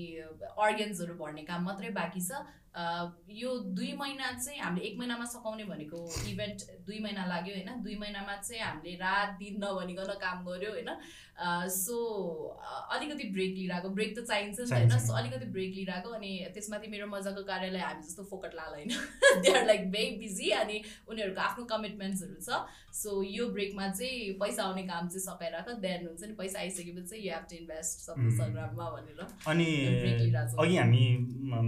अर्गेन्सहरू 0.55 1.13
भर्ने 1.19 1.43
काम 1.43 1.63
मात्रै 1.67 1.91
बाँकी 1.99 2.21
छ। 2.23 2.31
यो 3.35 3.49
दुई 3.77 3.91
महिना 3.99 4.31
चाहिँ 4.33 4.59
हामीले 4.59 4.85
एक 4.87 4.97
महिनामा 4.97 5.25
सकाउने 5.25 5.63
भनेको 5.65 5.99
इभेन्ट 6.29 6.61
दुई 6.87 6.99
महिना 6.99 7.25
लाग्यो 7.25 7.55
होइन। 7.55 7.81
दुई 7.83 7.95
महिनामा 7.99 8.35
चाहिँ 8.37 8.61
हामीले 8.63 8.95
रात 8.97 9.29
दिन 9.39 9.63
नभनिकन 9.63 10.13
काम 10.21 10.45
गऱ्यो 10.45 10.71
होइन। 10.71 10.89
सो 11.71 11.95
अलिकति 12.95 13.29
ब्रेक 13.31 13.53
लिइरहेको। 13.55 13.89
ब्रेक 13.89 14.11
त 14.17 14.25
चाहिन्छ 14.27 14.59
नि 14.59 14.65
त 14.65 14.73
होइन। 14.73 14.97
सो 14.99 15.13
अलिकति 15.13 15.45
ब्रेक 15.55 15.71
लिइरहेको 15.75 16.09
अनि 16.09 16.31
त्यसमाथि 16.53 16.87
मेरो 16.87 17.07
मजाको 17.07 17.43
कार्यालय 17.43 17.79
हामी 17.79 18.03
जस्तो 18.03 18.23
फोकट 18.31 18.55
लाल 18.55 18.71
होइन। 18.73 18.91
They 19.43 19.53
are 19.53 19.65
like 19.65 19.91
very 19.91 20.15
busy 20.19 20.49
अनि 20.61 20.81
उनीहरूको 21.07 21.41
आफ्नो 21.41 21.65
कमिटमेन्ट्सहरू 21.73 22.35
छ। 22.41 22.49
सो 22.93 23.21
यो 23.23 23.47
ब्रेकमा 23.53 23.87
चाहिँ 23.89 24.33
पैसा 24.41 24.63
आउने 24.63 24.83
काम 24.83 25.07
चाहिँ 25.07 25.23
सकाइराख 25.25 25.69
देन 25.85 26.07
हुन्छ 26.07 26.23
नि। 26.23 26.33
पैसा 26.39 26.59
आइसकेपछि 26.59 27.07
चाहिँ 27.09 27.23
यु 27.25 27.31
हेभ 27.33 27.43
टु 27.49 27.55
इन्भेस्ट 27.55 27.95
सबै 28.07 28.29
सङ्ग्राममा 28.37 28.89
भनेर। 28.95 29.19
अनि 29.47 29.69
अघि 30.59 30.75
हामी 30.77 31.03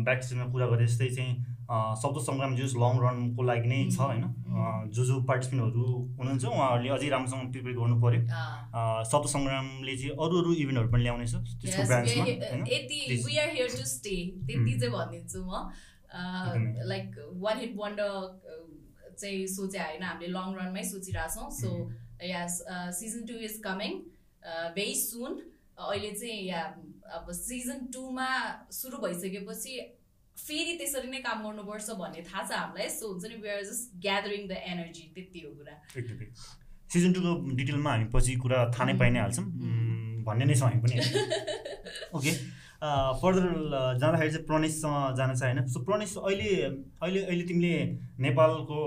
ब्याक 0.06 0.20
कुरा 0.52 0.68
गरे 0.74 0.86
जस्तै 0.88 1.10
चाहिँ 1.16 1.34
शब्द 1.72 2.18
सङ्ग्राम 2.24 2.56
जुस 2.56 2.74
लङ 2.76 2.98
रनको 3.02 3.44
लागि 3.48 3.68
नै 3.72 3.80
छ 3.90 4.00
होइन? 4.00 4.24
जो 4.92 5.06
जो 5.10 5.20
पार्टिसिपेन्टहरू 5.30 5.86
हुनुहुन्छ 6.18 6.44
उहाँहरूले 6.46 6.90
अझै 6.96 7.10
राम्रोसँग 7.14 7.52
प्रिपेयर 7.52 7.76
गर्नु 7.78 7.96
पऱ्यो 8.02 8.22
शब्द 9.12 9.26
सङ्ग्रामले 9.36 9.96
चाहिँ 10.02 10.18
अरू 10.26 10.42
अरू 10.42 10.52
इभेन्टहरू 10.64 10.92
पनि 10.92 11.04
ल्याउनेछ 11.04 11.34
त्यसको 11.62 11.84
ब्रान्चमा 11.88 12.26
त्यति 12.68 13.00
चाहिँ 14.80 14.92
भनिदिन्छु 14.92 15.40
म। 15.48 15.54
लाइक 16.92 17.08
वान 17.40 17.60
हिट 17.60 17.74
वन्डर 17.78 18.12
चाहिँ 19.20 19.48
सोचे 19.48 19.80
होइन 19.80 20.04
हामीले 20.04 20.32
लङ 20.34 20.56
रनमै 20.60 20.84
सोचिरहेछौँ 20.90 21.50
so 21.60 21.72
yeah 22.26 22.42
season 23.00 23.26
two 23.28 23.40
is 23.48 23.60
coming 23.64 23.98
very 24.76 24.96
soon 25.00 25.40
अहिले 25.80 26.12
चाहिँ 26.12 26.42
या 26.48 26.62
अब 27.18 27.32
सिजन 27.40 27.80
टूमा 27.94 28.30
सुरु 28.72 28.98
भइसकेपछि 29.04 29.80
फेरि 30.38 30.74
त्यसरी 30.78 31.10
नै 31.10 31.20
काम 31.26 31.44
गर्नुपर्छ 31.44 31.96
भन्ने 32.00 32.22
थाहा 32.30 32.44
छ 32.50 32.52
हामीलाई। 32.60 32.90
सो 32.90 33.08
हुन्छ 33.12 33.32
नि 33.32 33.36
we 33.42 33.50
are 33.50 33.64
just 33.64 33.98
gathering 34.06 34.48
the 34.48 34.58
energy 34.74 35.04
त्यति 35.16 35.40
हो 35.46 35.52
कुरा। 35.58 35.76
सिजन 36.94 37.14
टूको 37.14 37.34
डिटेलमा 37.60 37.92
हामी 37.92 38.08
पछि 38.14 38.36
कुरा 38.46 38.64
थाहा 38.78 38.86
नै 38.86 38.96
पाइ 39.02 39.10
नै 39.12 39.20
हाल्छौँ। 39.20 39.46
भन्ने 40.28 40.46
नै 40.46 40.56
छ 40.56 40.64
हामी 40.64 40.80
पनि। 40.86 40.96
ओके 42.18 42.32
फर्दर 42.82 43.46
जाँदाखेरि 44.02 44.32
चाहिँ 44.32 44.46
प्रणेशसँग 44.46 45.16
जान 45.18 45.34
चाहिँ 45.36 45.54
होइन। 45.54 45.68
सो 45.70 45.80
प्रणेश 45.86 46.16
अहिले 46.18 46.50
अहिले 46.98 47.20
अहिले 47.22 47.44
तिमीले 47.46 47.74
नेपालको 48.26 48.78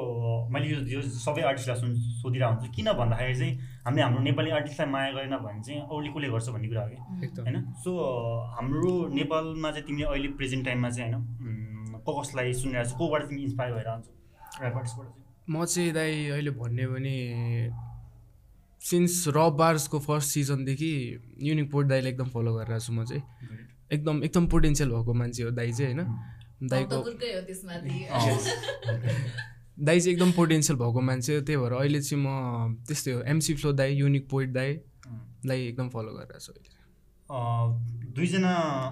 मैले 0.51 0.67
यो 0.67 0.79
यो 0.95 1.03
सबै 1.03 1.43
आर्टिस्टलाई 1.47 1.79
सुन 1.81 1.95
सोधिरहेको 2.23 2.55
हुन्छु। 2.55 2.73
किन 2.75 2.93
भन्दाखेरि 2.93 3.35
चाहिँ 3.39 3.55
हामीले 3.87 4.03
हाम्रो 4.03 4.23
नेपाली 4.23 4.51
आर्टिस्टलाई 4.51 4.89
माया 4.91 5.11
गरेन 5.15 5.37
भने 5.47 5.63
चाहिँ 5.63 5.81
अरूले 5.87 6.11
कसले 6.11 6.29
गर्छ 6.35 6.49
भन्ने 6.51 6.69
कुरा 6.69 6.83
हो 6.83 6.89
कि? 6.91 6.99
होइन? 7.39 7.57
सो 7.85 7.91
हाम्रो 8.59 8.93
नेपालमा 9.15 9.71
चाहिँ 9.71 9.87
तिमीले 9.87 10.07
अहिले 10.11 10.29
प्रेजेन्ट 10.43 10.65
टाइममा 10.67 10.91
चाहिँ 10.91 11.13
होइन 11.13 12.03
को 12.03 12.11
कसलाई 12.21 12.53
सुनिरहेको 12.53 12.91
छ 12.91 12.99
कोबाट 12.99 13.23
तिमी 13.29 13.43
इन्सपायर 13.43 13.73
भएर 13.75 13.89
आउँछ? 13.89 14.07
चाहिँ। 14.59 15.13
म 15.51 15.65
चाहिँ 15.65 15.93
दाइ 15.93 16.13
अहिले 16.35 16.51
भन्ने 16.51 16.87
भने 16.87 17.17
सिन्स 18.81 19.29
र 19.29 19.39
बार्सको 19.55 19.99
फर्स्ट 19.99 20.29
सिजनदेखि 20.31 20.93
युनिक 21.47 21.71
पोर्ट 21.73 21.87
दाइले 21.89 22.09
एकदम 22.11 22.29
फलो 22.35 22.53
गरिरहेको 22.55 22.85
छु 22.87 22.93
म 22.93 23.05
चाहिँ। 23.05 23.23
एकदम 23.93 24.25
एकदम 24.25 24.47
पोटेन्सियल 24.47 24.91
भएको 24.91 25.15
मान्छे 25.15 25.43
हो 25.43 25.51
दाई 25.51 25.73
चाहिँ 25.73 25.95
होइन? 25.95 26.07
दाईको 26.69 27.03
दाई 29.81 30.01
चाहिँ 30.01 30.13
एकदम 30.13 30.33
पोटेन्सियल 30.33 30.79
भएको 30.79 31.01
मान्छे 31.01 31.37
हो 31.37 31.43
त्यही 31.43 31.59
भएर 31.59 31.73
अहिले 31.73 32.01
चाहिँ 32.01 32.25
म 32.25 32.77
त्यस्तै 32.87 33.13
हो। 33.13 33.23
एमसी 33.23 33.55
फ्लो 33.55 33.73
दाई 33.73 33.95
युनिक 33.95 34.31
पोइट 34.31 34.53
दाई 34.53 34.75
दाई 35.47 35.69
एकदम 35.69 35.89
फलो 35.89 36.13
गरिरहेको 36.13 36.39
छु 36.39 36.53
अहिले। 36.53 36.75
दुईजना 38.15 38.51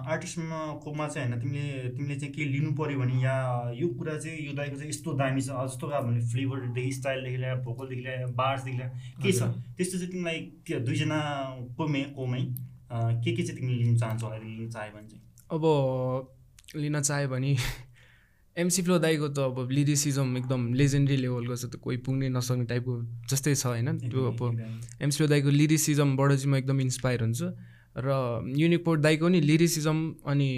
आर्टिस्टमा 0.09 0.79
कोमा 0.83 1.07
चाहिँ 1.07 1.29
होइन 1.29 1.41
तिमीले 1.41 1.89
तिमीले 1.89 2.15
चाहिँ 2.15 2.33
के 2.33 2.45
लिनु 2.45 2.71
पऱ्यो 2.71 2.99
भने 2.99 3.23
या 3.23 3.71
यो 3.75 3.87
कुरा 3.87 4.19
चाहिँ 4.19 4.47
यो 4.47 4.53
दाइको 4.53 4.75
चाहिँ 4.75 4.89
यस्तो 4.89 5.13
दामी 5.13 5.41
छ 5.41 5.45
जस्तो 5.45 5.87
अब 5.87 6.07
भने 6.07 6.21
फ्लेभरदेखि 6.21 6.91
स्टाइलदेखि 6.91 7.37
लिएर 7.37 7.55
भोकलदेखि 7.55 8.01
लिएर 8.01 8.25
बार्सदेखि 8.25 8.77
लिएर 8.77 8.89
के 9.23 9.31
छ? 9.31 9.43
त्यस्तो 9.77 9.97
चाहिँ 9.97 10.11
तिमीलाई 10.11 10.79
दुईजना 10.79 11.19
कोमै 11.77 12.03
कोमै? 12.03 12.39
के 12.91 13.31
के 13.35 13.43
चाहिँ 13.43 13.59
तिमीले 13.59 13.83
लिन 13.83 13.97
चाहन्छौ 13.97 14.27
अहिले 14.27 14.49
लिन 14.57 14.69
चाह्यो 14.69 14.91
भने 14.95 15.07
चाहिँ। 15.07 15.23
अब 15.51 15.63
लिन 16.75 17.01
चाह्यो 17.01 17.29
भने 17.29 17.55
एमसी 18.57 18.81
फ्लो 18.81 18.97
दाईको 18.99 19.27
त 19.27 19.39
अब 19.39 19.69
लिरिसिजम 19.71 20.37
एकदम 20.37 20.73
लेजेन्डरी 20.73 21.17
लेभलको 21.17 21.55
छ 21.55 21.65
त 21.65 21.75
कोही 21.81 21.97
पुग्नै 22.05 22.29
नसक्ने 22.29 22.65
टाइपको 22.69 22.93
जस्तै 23.29 23.55
छ 23.55 23.65
होइन? 23.65 23.97
त्यो 24.09 24.21
अब 24.29 24.39
एमसी 25.01 25.17
फ्लो 25.17 25.27
दाईको 25.27 25.49
लिरिसिजमबाट 25.49 26.31
चाहिँ 26.33 26.51
म 26.51 26.55
एकदम 26.55 26.81
इन्सपायर 26.81 27.21
हुन्छु। 27.21 27.47
र 27.97 28.09
युनिपोर्ट 28.57 29.01
दाईको 29.01 29.27
नि 29.29 29.41
लिरिसिजम 29.41 29.97
अनि 30.25 30.49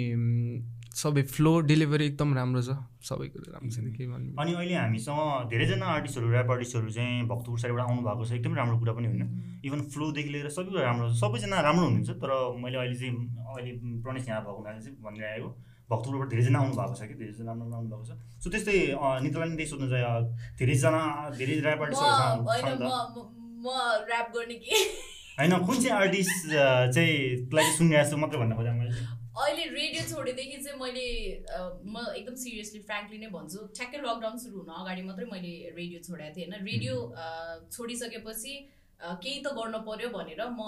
सबै 0.96 1.22
फ्लो 1.28 1.52
डेलिभरी 1.68 2.04
एकदम 2.06 2.30
राम्रो 2.34 2.60
छ। 2.64 2.72
सबै 3.04 3.26
कुरो 3.32 3.52
राम्रो 3.52 3.70
छ। 3.70 3.78
के 3.96 4.04
भन्नु? 4.08 4.32
अनि 4.40 4.52
अहिले 4.56 4.74
हामीसँग 4.80 5.20
धेरैजना 5.52 5.86
आर्टिस्टहरू 5.96 6.26
ऱ्याप 6.32 6.50
आर्टिस्टहरू 6.56 6.88
चाहिँ 6.96 7.22
भक्तपुर 7.28 7.58
साइडबाट 7.60 7.82
आउनु 7.84 8.02
भएको 8.06 8.24
छ। 8.24 8.32
एकदम 8.40 8.54
राम्रो 8.56 8.76
कुरा 8.80 8.92
पनि 8.96 9.06
होइन। 9.12 9.24
इभन 9.66 9.80
फ्लोदेखि 9.92 10.30
लिएर 10.32 10.48
सबै 10.56 10.68
कुरा 10.72 10.82
राम्रो 10.88 11.04
छ। 11.12 11.14
सबैजना 11.20 11.56
राम्रो 11.68 11.84
हुनुहुन्छ 11.84 12.10
तर 12.16 12.32
मैले 12.64 12.76
अहिले 12.80 12.96
चाहिँ 12.96 13.12
अहिले 13.12 13.72
प्रणेश 14.04 14.24
यहाँ 14.28 14.40
भएको 14.40 14.56
हुनाले 14.56 14.80
चाहिँ 14.80 14.96
भनिरहेको 15.04 15.48
भक्तपुरबाट 15.90 16.28
धेरैजना 16.32 16.58
आउनु 16.58 16.74
भएको 16.80 16.94
छ 16.96 17.02
कि? 17.06 17.14
धेरैजना 17.20 17.50
राम्रो 17.52 17.76
आउनु 17.76 17.88
भएको 17.92 18.04
छ। 18.08 18.12
सो 18.40 18.46
त्यस्तै 18.50 18.76
नितलाई 18.96 19.48
नै 19.52 19.66
सोध्नु 19.68 19.86
चाहिँ 19.92 20.22
धेरैजना 20.58 21.02
धेरै 21.36 21.54
ऱ्याप 21.60 21.80
आर्टिस्टहरू 21.84 23.20
म 23.60 23.66
ऱ्याप 24.08 24.26
गर्ने 24.32 24.56
कि? 24.64 24.74
होइन 25.36 25.52
कुन 25.68 25.76
चाहिँ 25.76 25.94
आर्टिस्ट 26.00 26.40
चाहिँ 26.96 27.14
लागि 27.52 27.70
सुनिरहेको 27.76 28.10
छु 28.10 28.16
मात्रै 28.16 28.38
भन्न 28.40 28.56
खोजेँ 28.56 28.74
मैले। 28.80 28.92
अहिले 29.36 29.64
रेडियो 29.68 30.02
छोडेदेखि 30.08 30.56
चाहिँ 30.64 30.78
मैले 30.80 31.08
म 31.92 32.04
एकदम 32.18 32.34
सिरियसली 32.42 32.78
फ्रेङ्कली 32.88 33.18
नै 33.22 33.28
भन्छु 33.34 33.64
ठ्याक्कै 33.76 33.98
लकडाउन 34.04 34.38
सुरु 34.44 34.60
हुन 34.60 34.70
अगाडि 34.76 35.02
मात्रै 35.08 35.26
मैले 35.32 35.50
रेडियो 35.76 36.00
छोडेको 36.06 36.34
थिएँ 36.36 36.46
होइन। 36.46 36.64
रेडियो 36.68 36.94
छोडिसकेपछि 37.76 38.54
केही 39.24 39.42
त 39.44 39.52
गर्न 39.58 39.80
पर्यो 39.88 40.08
भनेर 40.16 40.40
म 40.40 40.60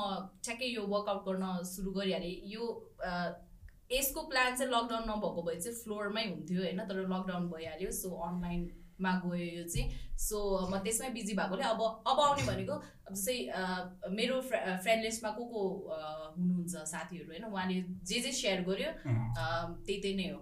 ठ्याक्कै 0.45 0.69
यो 0.69 0.83
वर्कआउट 0.95 1.25
गर्न 1.29 1.45
सुरु 1.71 1.93
गरिहालेँ। 1.97 2.35
यो 2.55 2.69
यसको 3.97 4.27
प्लान 4.29 4.57
चाहिँ 4.57 4.73
लकडाउन 4.73 5.09
नभएको 5.13 5.47
भए 5.49 5.57
चाहिँ 5.65 5.79
फ्लोरमै 5.81 6.25
हुन्थ्यो 6.29 6.61
होइन 6.63 6.85
तर 6.93 7.01
लकडाउन 7.15 7.49
भइहाल्यो 7.55 7.91
सो 8.01 8.13
अनलाइन 8.29 8.69
मा 9.01 9.13
गयो 9.25 9.47
यो 9.59 9.65
चाहिँ। 9.69 9.87
सो 10.19 10.37
म 10.71 10.79
त्यसमै 10.85 11.09
बिजी 11.15 11.35
भएकोले 11.39 11.65
अब 11.65 11.81
अब 12.07 12.21
आउने 12.21 12.43
भनेको 12.47 12.75
अब 13.07 13.15
जस्तै 13.15 13.37
मेरो 14.11 14.41
फ्रेन्ड 14.51 15.03
लिस्टमा 15.05 15.31
को 15.39 15.45
को 15.53 15.63
हुनुहुन्छ 16.37 16.75
साथीहरू 16.93 17.27
होइन 17.31 17.45
उहाँले 17.45 17.77
जे 18.05 18.21
जे 18.21 18.33
सेयर 18.35 18.63
गर्यो 18.69 18.91
त्यही 18.93 20.01
त्यही 20.03 20.15
नै 20.15 20.29
हो। 20.31 20.41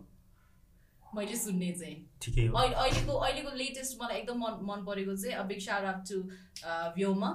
मैले 1.15 1.37
सुन्ने 1.37 1.71
चाहिँ। 1.73 1.97
अहिलेको 2.21 3.13
अहिलेको 3.13 3.51
लेटेस्ट 3.57 3.93
मलाई 4.03 4.17
एकदम 4.21 4.39
मन 4.41 4.55
मन 4.69 4.81
परेको 4.85 5.17
चाहिँ 5.17 5.47
बिग 5.49 5.61
सार 5.67 5.85
अप 5.85 6.03
टु 6.09 6.17
भ्योमा 6.97 7.31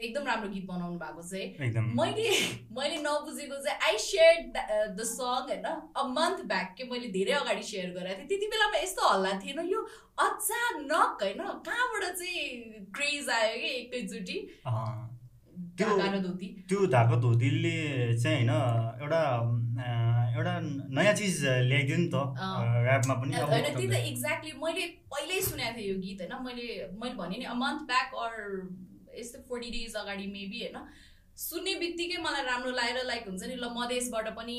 एकदम 0.00 0.24
राम्रो 0.26 0.48
गीत 0.54 0.66
बनाउनु 0.66 0.98
भएको 0.98 1.22
चाहिँ 1.22 1.48
मैले 1.98 2.28
मैले 2.78 2.96
नबुझेको 3.02 3.56
चाहिँ 3.64 3.78
आई 3.88 3.98
सेयर 4.06 4.34
द 4.96 5.00
सङ 5.10 5.30
होइन 5.48 5.64
अ 5.64 6.02
मन्थ 6.16 6.38
ब्याक 6.50 6.74
के 6.78 6.84
मैले 6.90 7.08
धेरै 7.16 7.32
अगाडि 7.40 7.62
सेयर 7.70 7.88
गरेको 7.96 8.18
थिएँ। 8.18 8.28
त्यति 8.28 8.46
बेलामा 8.52 8.76
यस्तो 8.82 9.02
हल्ला 9.12 9.32
थिएन। 9.44 9.58
यो 9.70 9.80
अचानक 10.26 11.22
होइन 11.22 11.40
कहाँबाट 11.68 12.04
चाहिँ 12.18 12.44
क्रेज 12.96 13.28
आयो 13.38 13.56
कि 13.62 13.70
एकैचोटि? 13.78 14.38
त्यो 15.78 16.86
धाको 16.94 17.16
धोतीले 17.22 17.76
चाहिँ 18.22 18.46
होइन 18.46 18.52
एउटा 19.02 19.22
एउटा 20.36 20.54
नयाँ 20.96 21.14
चिज 21.14 21.36
ल्याइदियो 21.68 21.96
नि 21.98 22.08
त। 22.12 22.16
ऱ्यापमा 22.84 23.14
पनि। 23.20 23.30
होइन 23.36 23.64
त्यही 23.64 23.88
त 23.88 23.94
एक्ज्याक्टली 24.12 24.52
मैले 24.62 24.86
पहिल्यै 25.12 25.40
सुनेको 25.48 25.76
थिएँ 25.76 25.88
यो 25.88 25.96
गीत 26.04 26.20
होइन। 26.22 26.32
मैले 26.46 26.66
मैले 27.00 27.14
भने 27.20 27.36
नि 27.38 27.44
अ 27.44 27.54
मन्थ 27.62 27.80
ब्याक 27.90 28.08
अर 28.24 28.32
यस्तै 29.20 29.38
फोर्टी 29.48 29.70
डेज 29.70 29.96
अगाडि 30.02 30.26
मेबी 30.36 30.60
होइन 30.62 30.78
सुन्ने 31.36 31.74
बित्तिकै 31.80 32.18
मलाई 32.22 32.42
राम्रो 32.44 32.70
लागेर 32.78 33.04
लाइक 33.06 33.28
हुन्छ 33.28 33.42
नि 33.42 33.54
ल 33.54 33.68
मधेसबाट 33.76 34.26
पनि 34.38 34.56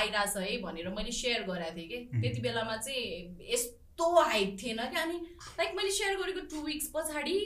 आइरहेछ 0.00 0.36
है 0.36 0.56
भनेर 0.62 0.88
मैले 0.96 1.12
सेयर 1.16 1.42
गरेको 1.48 1.74
थिएँ 1.76 1.88
कि। 1.88 1.98
त्यति 2.20 2.40
बेलामा 2.46 2.76
चाहिँ 2.76 3.02
यस्तो 3.52 4.06
हाइप 4.30 4.56
थिएन 4.62 4.80
क्या 4.94 5.02
अनि 5.02 5.18
लाइक 5.58 5.76
मैले 5.76 5.90
सेयर 5.98 6.16
गरेको 6.22 6.40
टु 6.54 6.62
विक्स 6.66 6.88
पछाडि 6.94 7.36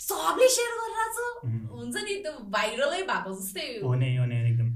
सबले 0.00 0.48
सेयर 0.56 0.72
गरिरहेछ। 0.78 1.16
हुन्छ 1.74 1.96
नि 2.08 2.14
त्यो 2.24 2.32
भाइरलै 2.56 3.02
भएको 3.12 3.30
जस्तै। 3.36 3.68
हो 3.84 3.94
नै 4.00 4.10
हो 4.16 4.24
नै 4.32 4.40
एकदम 4.48 4.68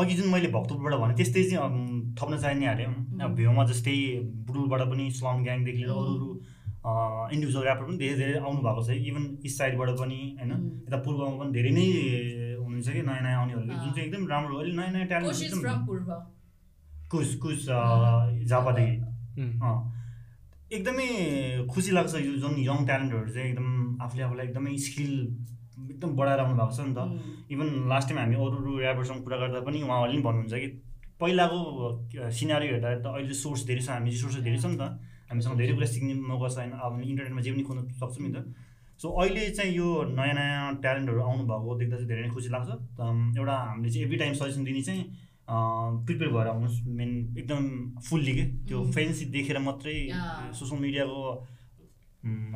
अघि 0.00 0.14
जुन 0.14 0.28
मैले 0.30 0.48
भक्तपुरबाट 0.54 1.00
भने 1.02 1.14
त्यस्तै 1.18 1.42
चाहिँ 1.50 2.14
थप्न 2.20 2.38
चाहिने 2.40 2.66
हालेँ 2.66 3.28
भ्यूमा 3.36 3.64
जस्तै 3.70 3.98
बुडुलबाट 4.46 4.82
पनि 4.90 5.10
स्लम 5.18 5.42
ग्याङदेखि 5.44 5.78
लिएर 5.78 5.90
अरू 5.92 6.14
अरू 6.14 6.28
इन्डिभिजुअल 6.80 7.64
ऱ्यापर 7.66 7.84
पनि 7.84 7.96
धेरै 8.02 8.16
धेरै 8.20 8.38
आउनु 8.40 8.60
भएको 8.66 8.82
छ 8.86 8.90
इभन 9.10 9.24
इस्ट 9.44 9.56
साइडबाट 9.58 9.90
पनि 10.00 10.20
होइन? 10.40 10.52
यता 10.88 10.98
पूर्वमा 11.04 11.36
पनि 11.40 11.50
धेरै 11.56 11.70
नै 11.76 11.86
हुनुहुन्छ 12.56 12.88
कि 12.96 13.02
नयाँ 13.08 13.22
नयाँ 13.26 13.38
आउनेहरू 13.40 13.62
जुन 13.68 13.92
चाहिँ 13.92 14.06
एकदम 14.08 14.22
राम्रो 14.32 14.54
अहिले 14.58 14.74
नयाँ 14.76 14.92
नयाँ 14.92 15.06
ट्यालेन्ट 15.12 15.34
कुस 17.12 17.28
कुस 17.42 17.60
झापादेखि 18.48 18.94
एकदमै 20.76 21.08
खुसी 21.74 21.90
लाग्छ 21.92 22.14
यो 22.14 22.32
जुन 22.42 22.54
यङ 22.64 22.78
ट्यालेन्टहरू 22.88 23.28
चाहिँ 23.34 23.48
एकदम 23.50 23.68
आफूले 24.06 24.22
आफूलाई 24.22 24.46
एकदमै 24.46 24.76
स्किल 24.86 25.12
एकदम 25.90 26.10
बढाएर 26.16 26.40
आउनु 26.40 26.54
भएको 26.60 26.74
छ 26.76 26.80
नि 26.86 26.94
त। 26.96 27.00
इभन 27.52 27.68
लास्ट 27.92 28.06
टाइम 28.08 28.18
हामी 28.20 28.36
अरू 28.44 28.56
अरू 28.62 28.72
ऱ्यापरसँग 28.80 29.20
कुरा 29.24 29.36
गर्दा 29.42 29.60
पनि 29.68 29.78
उहाँहरूले 29.82 30.16
पनि 30.16 30.22
भन्नुहुन्छ 30.26 30.54
कि 30.62 30.68
पहिलाको 31.20 31.58
सिनारी 32.38 32.66
हेर्दा 32.72 32.88
त 33.04 33.06
अहिले 33.12 33.34
सोर्स 33.44 33.60
धेरै 33.68 33.82
छ 33.82 33.88
हामी 33.90 34.10
रिसोर्स 34.10 34.36
धेरै 34.46 34.58
छ 34.62 34.66
नि 34.70 34.76
त। 34.78 34.82
हामीसँग 35.30 35.56
धेरै 35.58 35.72
कुरा 35.78 35.86
सिक्ने 35.94 36.14
मौका 36.30 36.48
छ 36.48 36.56
होइन 36.58 36.72
अब 36.74 37.00
इन्टरनेटमा 37.00 37.40
जे 37.40 37.50
पनि 37.54 37.62
खोज्न 37.68 37.80
सक्छौँ 38.02 38.26
नि 38.26 38.32
त। 38.34 38.38
सो 39.00 39.06
अहिले 39.22 39.42
चाहिँ 39.56 39.72
यो 39.72 39.86
नयाँ 40.12 40.34
नयाँ 40.36 40.74
ट्यालेन्टहरू 40.82 41.20
आउनुभएको 41.22 41.76
देख्दा 41.80 41.96
चाहिँ 41.96 42.08
धेरै 42.08 42.22
नै 42.22 42.30
खुसी 42.36 42.48
लाग्छ। 42.52 42.70
एउटा 43.38 43.54
हामीले 43.56 43.90
चाहिँ 43.90 44.04
एभ्री 44.06 44.18
टाइम 44.22 44.32
सजेसन 44.40 44.64
दिने 44.64 44.82
चाहिँ 44.88 45.04
प्रिपेयर 46.06 46.30
भएर 46.32 46.46
आउनुहोस्। 46.46 46.76
मेन 46.98 47.10
एकदम 47.38 47.62
फुल्ली 48.08 48.32
के 48.36 48.44
त्यो 48.68 48.78
फेन्सी 48.96 49.24
देखेर 49.32 49.58
मात्रै 49.58 49.96
सोसियल 50.58 50.80
मिडियाको 50.82 51.22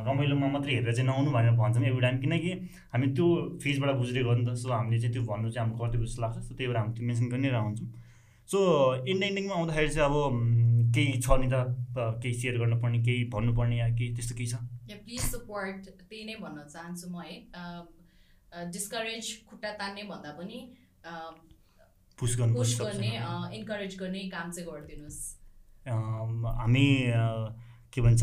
रमाइलोमा 0.07 0.49
मात्रै 0.55 0.73
हेरेर 0.75 0.95
चाहिँ 0.95 1.09
नआउनु 1.09 1.31
भनेर 1.33 1.57
भन्छौँ 1.57 1.85
एभ्री 1.89 2.03
टाइम 2.05 2.17
किनकि 2.21 2.51
हामी 2.93 3.07
त्यो 3.17 3.27
फेजबाट 3.63 3.97
गुज्रेको 3.99 4.29
हो 4.29 4.35
नि 4.37 4.45
त। 4.45 4.55
सो 4.61 4.69
हामीले 4.69 5.01
चाहिँ 5.01 5.13
त्यो 5.15 5.23
भन्नु 5.25 5.51
चाहिँ 5.51 5.65
हाम्रो 5.65 5.79
कर्तव्य 5.81 6.07
जस्तो 6.07 6.23
लाग्छ। 6.23 6.39
सो 6.45 6.53
त्यही 6.55 6.69
भएर 6.69 6.79
हामी 6.79 6.93
त्यो 6.95 7.07
मेन्सन 7.09 7.27
पनि 7.33 7.49
हुन्छौँ 7.49 7.89
सो 8.49 8.59
इन्ड 9.09 9.23
एन्डिङमा 9.25 9.55
आउँदाखेरि 9.55 9.91
चाहिँ 9.95 10.09
अब 10.09 10.17
केही 10.95 11.13
छ 11.21 11.29
नि 11.43 11.49
त 11.51 11.57
केही 12.23 12.35
सेयर 12.41 12.59
गर्नुपर्ने 12.59 12.99
केही 13.03 13.25
भन्नुपर्ने 13.35 13.77
या 13.79 13.89
केही 13.99 14.15
त्यस्तो 14.15 14.35
केही 14.39 14.49
छ? 14.53 14.55
प्लिज 15.05 15.21
सपोर्ट 15.21 15.89
त्यही 15.89 16.25
नै 16.25 16.35
भन्न 16.41 16.59
चाहन्छु 16.69 17.07
म 17.11 17.23
है। 17.23 17.37
डिस्करेज 18.71 19.27
खुट्टा 19.51 19.71
तान्ने 19.79 20.03
भन्दा 20.11 20.31
पनि 20.39 20.59
पुस 22.19 22.37
गर्नु 22.39 22.55
पुस 22.55 22.81
गर्ने 22.81 23.13
इन्करेज 23.59 23.97
गर्ने 23.99 24.21
काम 24.35 24.51
चाहिँ 24.51 24.67
गरिदिनुहोस्। 24.69 25.21
हामी 26.61 26.87
के 27.93 28.01
भन्छ 28.01 28.23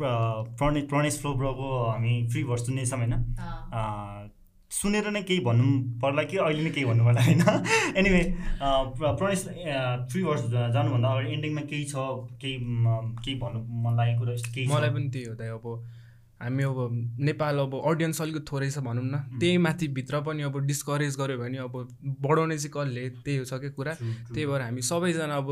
प्रणेश 0.00 0.84
प्रणेश 0.90 1.14
फ्लो 1.20 1.30
ब्रोको 1.40 1.68
हामी 1.86 2.12
फ्री 2.30 2.44
भर्स 2.44 2.66
सुन्नेछौँ 2.66 2.98
होइन 2.98 3.14
सुनेर 4.70 5.10
नै 5.10 5.22
केही 5.28 5.40
भन्नु 5.44 5.68
पर्ला 6.02 6.22
कि 6.30 6.36
अहिले 6.38 6.62
नै 6.64 6.70
केही 6.74 6.86
भन्नु 6.86 7.04
पर्ला 7.04 7.20
होइन? 7.20 7.40
एनिवे 7.98 8.22
प्रणेश 9.20 9.40
फ्री 10.10 10.22
भर्स 10.24 10.44
जानुभन्दा 10.50 11.08
अगाडि 11.08 11.32
एन्डिङमा 11.36 11.62
केही 11.70 11.84
छ 11.92 12.04
केही 12.42 12.56
केही 13.24 13.38
भन्नु 13.40 13.64
मन 13.86 13.96
लागेको 14.00 14.20
कुरा 14.20 14.36
केही 14.54 14.66
मलाई 14.72 14.90
पनि 14.90 15.08
त्यही 15.16 15.26
हो 15.26 15.34
त 15.34 15.42
अब 15.56 15.66
हामी 16.40 16.62
अब 16.64 16.78
नेपाल 17.28 17.58
अब 17.60 17.74
अडियन्स 17.88 18.20
अलिकति 18.22 18.44
थोरै 18.50 18.68
छ 18.70 18.78
भनौँ 18.84 19.04
न। 19.04 19.40
त्यही 19.40 19.56
माथि 19.64 19.88
भित्र 19.96 20.20
पनि 20.28 20.42
अब 20.42 20.54
डिस्करेज 20.66 21.16
गऱ्यो 21.20 21.36
भने 21.38 21.58
अब 21.64 21.74
बढाउने 22.24 22.56
चाहिँ 22.58 22.72
कसले 22.76 23.08
त्यही 23.26 23.36
हो 23.38 23.44
छ 23.44 23.58
क्या 23.60 23.70
कुरा 23.76 23.92
त्यही 24.00 24.46
भएर 24.46 24.62
हामी 24.62 24.82
सबैजना 24.88 25.36
अब 25.36 25.50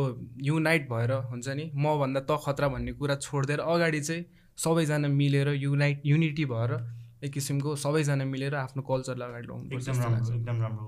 युनाइट 0.48 0.88
भएर 0.92 1.12
हुन्छ 1.32 1.48
नि 1.58 1.70
मभन्दा 1.76 2.20
त 2.30 2.38
खतरा 2.46 2.68
भन्ने 2.72 2.92
कुरा 3.02 3.16
छोडिदिएर 3.26 3.60
अगाडि 3.66 4.00
चाहिँ 4.00 4.24
सबैजना 4.58 5.08
मिलेर 5.18 5.52
युनाइट 5.58 6.00
युनिटी 6.06 6.44
भएर 6.54 6.72
एक 7.24 7.32
किसिमको 7.32 7.76
सबैजना 7.76 8.24
मिलेर 8.24 8.54
आफ्नो 8.54 8.82
कल्चरलाई 8.82 9.28
अगाडि 9.28 9.46
ल्याउनु 9.46 9.64
एकदम 9.76 10.00
राम्रो 10.02 10.34
एकदम 10.34 10.60
राम्रो 10.62 10.86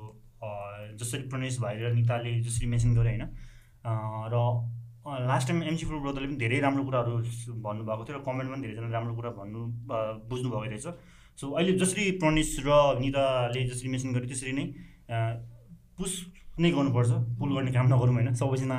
जसरी 1.00 1.22
प्रणेश 1.28 1.58
भाइ 1.60 1.74
र 1.80 1.92
निताले 1.94 2.40
जसरी 2.40 2.66
मेन्सन 2.66 2.94
गरे 2.94 3.10
होइन 3.10 3.24
र 4.32 4.36
लास्ट 5.26 5.48
टाइम 5.48 5.62
एमसी 5.62 5.86
फुल 5.86 5.98
ब्रदरले 6.00 6.26
पनि 6.26 6.36
धेरै 6.36 6.58
राम्रो 6.60 6.84
कुराहरू 6.84 7.12
भन्नुभएको 7.66 8.04
थियो 8.04 8.18
र 8.18 8.22
कमेन्ट 8.22 8.48
पनि 8.52 8.62
धेरैजना 8.62 8.88
राम्रो 8.90 9.14
कुरा 9.14 9.30
भन्नु 9.38 9.60
बुझ्नुभएको 10.30 10.64
रहेछ। 10.64 10.86
सो 11.38 11.50
अहिले 11.50 11.72
जसरी 11.78 12.10
प्रणेश 12.22 12.56
र 12.66 12.70
निताले 13.00 13.60
जसरी 13.66 13.88
मेन्सन 13.88 14.12
गरे 14.14 14.26
त्यसरी 14.26 14.52
नै 14.52 14.64
पुस 15.98 16.12
नै 16.58 16.70
गर्नुपर्छ 16.70 17.10
पुल 17.38 17.54
गर्ने 17.56 17.72
काम 17.72 17.86
नगरौँ 17.94 18.14
होइन। 18.14 18.34
सबैजना 18.36 18.78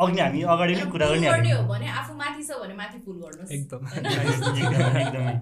अघि 0.00 0.20
हामी 0.20 0.42
अगाडि 0.48 0.74
नै 0.74 0.84
कुरा 0.90 1.06
गर्ने 1.06 1.28
एकदमै 3.54 5.02
एकदमै। 5.04 5.34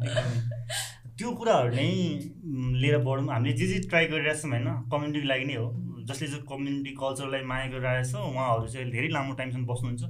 त्यो 1.19 1.31
कुराहरू 1.35 1.71
नै 1.75 1.87
लिएर 2.81 2.97
बढौँ। 3.03 3.27
हामीले 3.29 3.53
जे 3.59 3.66
जे 3.66 3.79
ट्राई 3.91 4.05
गरिरहेको 4.07 4.41
छौँ 4.41 4.51
होइन 4.51 4.66
कम्युनिटीको 4.91 5.27
लागि 5.29 5.45
नै 5.45 5.55
हो। 5.59 5.66
जसले 6.07 6.27
चाहिँ 6.29 6.45
कम्युनिटी 6.47 6.91
कल्चरलाई 6.95 7.43
माया 7.51 7.66
गरिरहेको 7.75 8.07
छ 8.11 8.14
उहाँहरू 8.23 8.66
चाहिँ 8.73 8.91
धेरै 8.91 9.09
लामो 9.16 9.35
टाइमसम्म 9.35 9.66
बस्नुहुन्छ। 9.66 10.05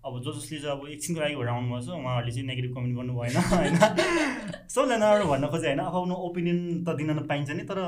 अब 0.00 0.14
जो 0.24 0.32
जसले 0.32 0.58
चाहिँ 0.60 0.72
अब 0.72 0.86
एकछिनको 0.88 1.20
लागि 1.20 1.34
भएर 1.36 1.48
आउनुभएको 1.50 1.84
छ 1.86 1.96
उहाँहरूले 2.00 2.32
चाहिँ 2.32 2.46
नेगेटिभ 2.46 2.72
कमेन्ट 2.74 2.96
गर्नु 2.96 3.12
भएन 3.14 3.36
होइन? 3.52 3.74
सबैजनाहरू 4.74 5.24
भन्न 5.28 5.46
खोजे 5.52 5.66
होइन? 5.68 5.80
आफ्नो 5.80 6.14
ओपिनियन 6.28 6.60
त 6.86 6.94
दिन 7.00 7.18
पाइन्छ 7.30 7.50
नि 7.50 7.64
तर 7.68 7.78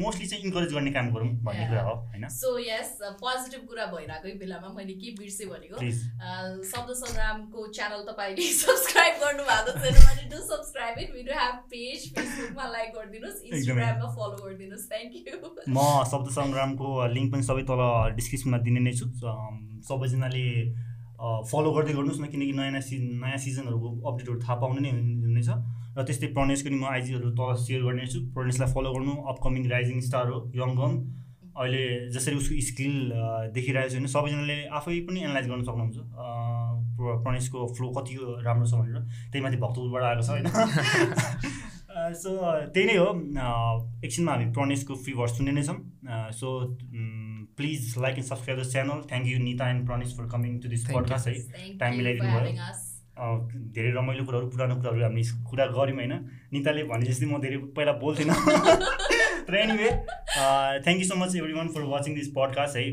मोस्टली 0.00 0.26
चाहिँ 0.26 0.44
इन्करेज 0.44 0.72
गर्ने 0.74 0.90
काम 0.90 1.10
गरौँ 1.14 1.28
भन्ने 1.46 1.66
कुरा 1.68 1.82
हो 1.88 1.94
होइन? 1.94 2.26
सो 2.36 2.50
यस 2.58 2.90
पोजिटिभ 3.22 3.62
कुरा 3.70 3.86
भइरहेकै 3.94 4.34
बेलामा 4.42 4.72
मैले 4.74 4.94
के 4.98 5.14
बिर्सेँ 5.20 5.48
भनेको 5.52 5.78
शब्द 6.72 6.90
सङ्ग्रामको 7.02 7.66
च्यानल 7.78 8.02
तपाईँले 8.10 8.50
सब्सक्राइब 8.58 9.14
गर्नु 9.22 9.46
भएको 9.52 9.78
छैन 9.86 10.28
do 10.34 10.42
subscribe 10.50 10.98
it 11.06 11.14
we 11.14 11.22
do 11.30 11.38
have 11.38 11.56
page 11.70 12.10
फेसबुकमा 12.18 12.68
लाइक 12.74 12.92
गरिदिनुहोस् 12.98 13.40
इन्स्टाग्राममा 13.46 14.12
फलो 14.18 14.36
गरिदिनुहोस्. 14.44 14.86
थ्याङ्क 14.90 15.12
यू 15.22 15.54
म 15.70 15.88
शब्द 16.12 16.34
सङ्ग्रामको 16.34 16.92
लिङ्क 17.16 17.32
पनि 17.32 17.50
सबै 17.50 17.62
तल 17.70 17.82
डिस्क्रिप्सनमा 18.18 18.64
दिने 18.68 18.86
नै 18.88 18.92
छु। 19.00 19.12
सबैजनाले 19.88 20.46
फलो 21.20 21.72
गर्दै 21.72 21.92
गर्नुहोस् 21.92 22.20
न 22.20 22.26
किनकि 22.26 22.52
नयाँ 22.52 22.70
नयाँ 22.70 22.86
सिजन 22.88 23.06
नयाँ 23.22 23.40
सिजनहरूको 23.44 23.88
अपडेटहरू 24.08 24.38
थाहा 24.40 24.56
पाउने 24.60 24.80
नै 24.80 24.90
हुनेछ 24.90 25.48
र 25.96 26.04
त्यस्तै 26.08 26.28
प्रणेशको 26.36 26.68
नि 26.70 26.78
म 26.80 26.84
आइजीहरू 26.88 27.30
तल 27.36 27.54
सेयर 27.64 27.82
गर्नेछु 27.84 28.18
प्रणेशलाई 28.34 28.72
फलो 28.74 28.92
गर्नु 28.94 29.14
अपकमिङ 29.32 29.62
राइजिङ 29.70 30.00
स्टार 30.00 30.30
हो 30.32 30.38
यङ 30.54 30.76
गन 30.76 30.94
अहिले 31.56 31.82
जसरी 32.10 32.36
उसको 32.36 32.60
स्किल 32.66 32.94
देखिरहेको 33.54 33.90
छ 33.90 33.96
भने 33.96 34.12
सबैजनाले 34.12 34.56
आफै 34.78 35.00
पनि 35.08 35.20
एनालाइज 35.20 35.48
गर्न 35.48 35.62
सक्नुहुन्छ। 35.62 35.98
प्रणेशको 37.24 37.66
फ्लो 37.74 37.88
कति 37.90 38.16
राम्रो 38.46 38.66
छ 38.66 38.74
भनेर। 38.74 39.02
त्यही 39.32 39.42
माथि 39.44 39.56
भक्तपुरबाट 39.56 40.02
आएको 40.02 40.22
छ 40.22 40.30
होइन। 40.30 40.46
सो 42.22 42.30
त्यही 42.74 42.86
नै 42.86 42.96
हो। 42.96 43.08
एकछिनमा 44.04 44.32
हामी 44.32 44.46
प्रणेशको 44.52 44.94
फ्री 45.04 45.12
भर्स 45.14 45.36
सुन्ने 45.36 45.52
नै 45.52 45.62
छौँ। 45.62 45.78
So 46.32 46.48
please 47.60 47.94
like 48.04 48.14
and 48.16 48.28
subscribe 48.28 48.60
the 48.60 48.68
channel 48.70 49.00
thank 49.10 49.26
you 49.28 49.38
Nita 49.44 49.70
and 49.70 49.86
Pranesh 49.86 50.16
for 50.18 50.28
coming 50.34 50.58
to 50.60 50.68
this 50.68 50.84
podcast 50.90 51.28
है 51.28 51.34
टाइम 51.80 51.96
मिलाइदिनु 51.96 52.28
भयो। 52.34 52.52
धेरै 53.76 53.90
रमाइलो 53.92 54.24
कुराहरू 54.24 54.46
पुरानो 54.52 54.74
कुराहरू 54.76 55.02
हामी 55.02 55.22
कुरा 55.48 55.64
गऱ्यौँ 55.76 55.96
होइन? 55.96 56.12
निताले 56.52 56.84
भने 56.90 57.04
जस्तै 57.08 57.26
म 57.26 57.40
धेरै 57.40 57.56
पहिला 57.76 57.92
बोल्थेन। 58.04 58.30
तर 59.48 59.54
anyway 59.56 59.90
thank 60.84 60.98
you 61.00 61.08
so 61.08 61.16
much 61.22 61.36
every 61.36 61.52
one 61.54 61.68
for 61.74 61.82
watching 61.90 62.14
this 62.14 62.28
podcast 62.38 62.76
है? 62.76 62.84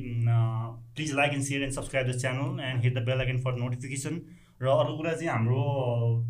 Please 0.98 1.14
like 1.20 1.32
and 1.34 1.46
share 1.48 1.64
and 1.64 1.74
subscribe 1.74 2.12
the 2.12 2.18
channel 2.18 2.60
and 2.72 2.84
hit 2.84 2.94
the 2.98 3.06
bell 3.08 3.20
again 3.26 3.40
for 3.48 3.58
notification 3.64 4.20
र 4.62 4.68
अर्को 4.74 4.94
कुरा 4.98 5.14
चाहिँ 5.14 5.32
हाम्रो 5.32 5.64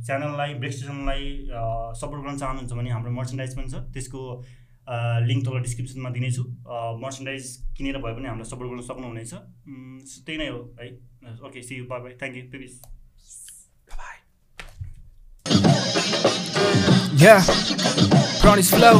च्यानललाई 0.05 0.53
ब्रेक 0.61 0.73
स्टेसनलाई 0.77 1.23
सपोर्ट 1.99 2.21
गर्न 2.23 2.37
चाहनुहुन्छ 2.37 2.79
भने 2.79 2.89
हाम्रो 2.91 3.11
मर्चेन्डाइज 3.19 3.55
पनि 3.57 3.69
छ। 3.71 3.75
त्यसको 3.93 4.21
लिङ्क 5.27 5.41
तल 5.45 5.59
डिस्क्रिप्सनमा 5.61 6.09
दिनेछु। 6.17 6.43
मर्चेन्डाइज 7.03 7.45
किनेर 7.77 7.97
भए 8.03 8.13
पनि 8.17 8.27
हामीलाई 8.27 8.49
सपोर्ट 8.51 8.67
गर्न 8.71 8.81
सक्नुहुनेछ। 8.89 9.31
त्यही 10.25 10.37
नै 10.37 10.47
हो 10.47 10.59
है। 10.81 10.87
Okay 11.47 11.61
see 11.61 11.73
you 11.75 11.85
bye 11.89 11.99
bye 12.05 12.13
thank 12.21 12.35
you 12.37 12.43
पेबिस 12.53 12.75
Yeah, 17.19 17.41
flow. 18.71 18.97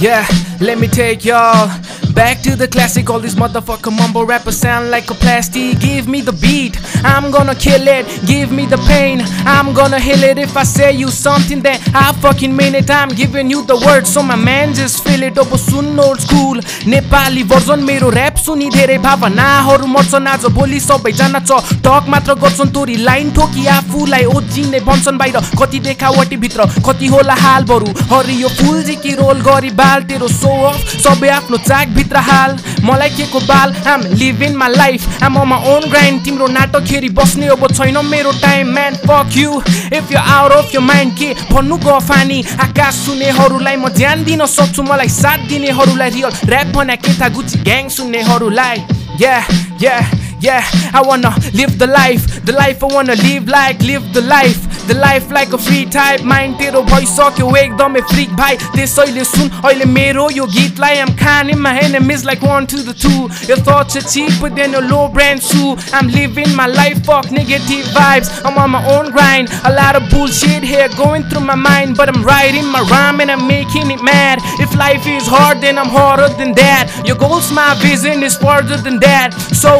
Yeah, 0.00 0.26
let 0.60 0.76
me 0.80 0.88
take 0.88 1.24
y'all 1.24 1.70
Back 2.18 2.42
to 2.42 2.56
the 2.56 2.66
classic, 2.66 3.10
all 3.10 3.20
these 3.20 3.36
motherfucker 3.36 3.96
mumble 3.96 4.26
rappers 4.26 4.56
sound 4.56 4.90
like 4.90 5.08
a 5.08 5.14
plastic. 5.14 5.78
Give 5.78 6.08
me 6.08 6.20
the 6.20 6.32
beat, 6.32 6.76
I'm 7.04 7.30
gonna 7.30 7.54
kill 7.54 7.86
it. 7.86 8.06
Give 8.26 8.50
me 8.50 8.66
the 8.66 8.78
pain, 8.88 9.20
I'm 9.46 9.72
gonna 9.72 10.00
heal 10.00 10.24
it. 10.24 10.36
If 10.36 10.56
I 10.56 10.64
say 10.64 10.90
you 10.92 11.10
something, 11.10 11.60
then 11.62 11.78
I 11.94 12.12
fucking 12.14 12.56
mean 12.56 12.74
it. 12.74 12.90
I'm 12.90 13.10
giving 13.10 13.48
you 13.48 13.64
the 13.64 13.76
word, 13.86 14.04
so 14.04 14.20
my 14.30 14.34
man 14.34 14.74
just 14.74 15.04
feel 15.04 15.22
it. 15.22 15.38
अब 15.38 15.54
सुन्नु 15.56 16.02
old 16.02 16.20
school 16.20 16.60
Nepali 16.90 17.42
version 17.52 17.82
मेरो 17.90 18.10
rap 18.10 18.36
सुनि 18.46 18.68
धेरै 18.74 18.98
भावनाहरू 19.06 19.86
मर्छन् 19.86 20.26
आज 20.28 20.46
भोलि 20.58 20.80
सबैजना 20.80 21.40
च 21.46 21.78
टक 21.86 22.10
मात्र 22.14 22.34
गर्छन् 22.42 22.74
तोरी 22.74 22.96
लाइन 23.06 23.30
ठोकी 23.38 23.66
आफूलाई 23.76 24.24
ओझिने 24.34 24.80
भन्छन् 24.90 25.18
बाहिर 25.22 25.38
कति 25.62 25.78
देखावटी 25.86 26.36
भित्र 26.42 26.66
कति 26.88 27.06
होला 27.14 27.34
हाल 27.44 27.64
बरु 27.70 27.94
हरियो 28.10 28.48
फुल 28.58 28.82
जिकी 28.90 29.14
रोल 29.22 29.40
गरी 29.48 29.70
बाल 29.78 30.02
तेरो 30.10 30.28
सो 30.34 30.58
अफ 30.72 30.98
सबै 31.06 31.28
आफ्नो 31.38 31.56
चाक 31.70 31.88
भित्र 31.94 32.06
भित्र 32.08 32.20
हाल। 32.24 32.56
मलाई 32.84 33.10
के 33.10 33.24
को 33.28 33.40
बाल? 33.44 33.74
I'm 33.86 34.00
living 34.16 34.54
my 34.56 34.72
life 34.72 35.22
I'm 35.22 35.36
my 35.48 35.56
own 35.68 35.88
grind 35.90 36.24
तिम्रो 36.24 36.46
नाटकखेरि 36.48 37.08
बस्ने 37.12 37.46
अब 37.52 37.66
छैन 37.72 37.98
मेरो 38.06 38.32
time 38.40 38.72
man 38.74 38.94
fuck 39.04 39.36
you 39.36 39.60
if 39.92 40.12
you 40.12 40.18
out 40.18 40.52
of 40.52 40.74
you 40.74 40.80
mind 40.80 41.12
के 41.18 41.28
भन्नु 41.52 41.76
गफानी 41.84 42.42
आकाश 42.64 42.94
सुन्नेहरूलाई 43.04 43.76
म 43.76 43.88
ज्यान 43.92 44.24
दिन 44.24 44.46
सक्छु। 44.48 44.82
मलाई 44.82 45.08
साथ 45.12 45.48
दिनेहरूलाई 45.48 46.10
रियल 46.16 46.32
ऱ्याप 46.48 46.72
भन्या 46.76 46.96
केथा 46.96 47.28
गुची 47.36 47.58
ग्याङ 47.68 47.88
सुन्नेहरूलाई। 47.92 48.84
Yeah, 49.18 49.46
yeah, 49.82 50.10
yeah, 50.40 50.62
I 50.94 51.00
wanna 51.02 51.30
live 51.52 51.72
the 51.76 51.88
life, 51.88 52.26
the 52.44 52.52
life 52.52 52.84
I 52.84 52.90
wanna 52.94 53.16
live 53.16 53.48
like, 53.50 53.82
live 53.82 54.04
the 54.14 54.22
life 54.22 54.67
the 54.87 54.97
life 54.97 55.31
like 55.39 55.53
a 55.53 55.57
free 55.65 55.83
type 55.97 56.25
mind 56.33 56.57
तेरो 56.59 56.81
भइसक्यो 56.93 57.55
एकदमै 57.63 58.01
फ्रिक 58.13 58.35
भाइ 58.43 58.57
त्यसैले 58.75 59.23
सुन 59.33 59.49
अहिले 59.63 59.85
मेरो 59.97 60.29
यो 60.37 60.45
गीतलाई 60.57 60.97
एम 61.05 61.15
खाने 61.23 61.53
my 61.63 61.79
enemies 61.79 62.25
like 62.25 62.41
one 62.41 62.67
to 62.67 62.77
the 62.77 62.93
two 62.93 63.29
Your 63.47 63.57
thoughts 63.57 63.95
are 63.95 64.01
cheaper 64.01 64.49
than 64.49 64.75
a 64.75 64.81
low 64.81 65.07
brand 65.07 65.41
shoe 65.41 65.75
I'm 65.93 66.07
living 66.07 66.53
my 66.55 66.67
life, 66.67 67.05
fuck 67.05 67.31
negative 67.31 67.85
vibes 67.95 68.29
I'm 68.43 68.57
on 68.57 68.71
my 68.71 68.83
own 68.95 69.11
grind 69.11 69.49
A 69.63 69.71
lot 69.71 69.95
of 69.95 70.09
bullshit 70.09 70.63
here 70.63 70.89
going 70.97 71.23
through 71.23 71.45
my 71.45 71.55
mind 71.55 71.95
But 71.95 72.09
I'm 72.13 72.21
writing 72.23 72.67
my 72.67 72.81
rhyme 72.91 73.21
and 73.21 73.31
I'm 73.31 73.47
making 73.47 73.91
it 73.91 74.03
mad 74.03 74.39
If 74.59 74.75
life 74.75 75.07
is 75.07 75.25
hard 75.25 75.61
then 75.61 75.77
I'm 75.77 75.87
harder 75.87 76.29
than 76.35 76.53
that 76.55 77.03
Your 77.05 77.15
goals, 77.15 77.51
my 77.51 77.75
vision 77.79 78.23
is 78.23 78.35
farther 78.35 78.77
than 78.77 78.99
that 78.99 79.33
So 79.63 79.71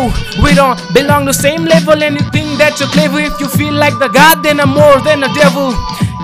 we 0.44 0.56
don't 0.56 0.80
belong 0.94 1.26
the 1.26 1.34
same 1.34 1.66
level 1.66 2.02
And 2.02 2.16
you 2.16 2.26
think 2.32 2.58
that 2.60 2.80
you're 2.80 2.90
clever 2.90 3.20
If 3.20 3.40
you 3.42 3.48
feel 3.48 3.74
like 3.74 4.00
the 4.00 4.08
god 4.08 4.44
then 4.44 4.60
I'm 4.60 4.70
more 4.70 4.97
than 5.01 5.23
a 5.23 5.29
devil. 5.35 5.75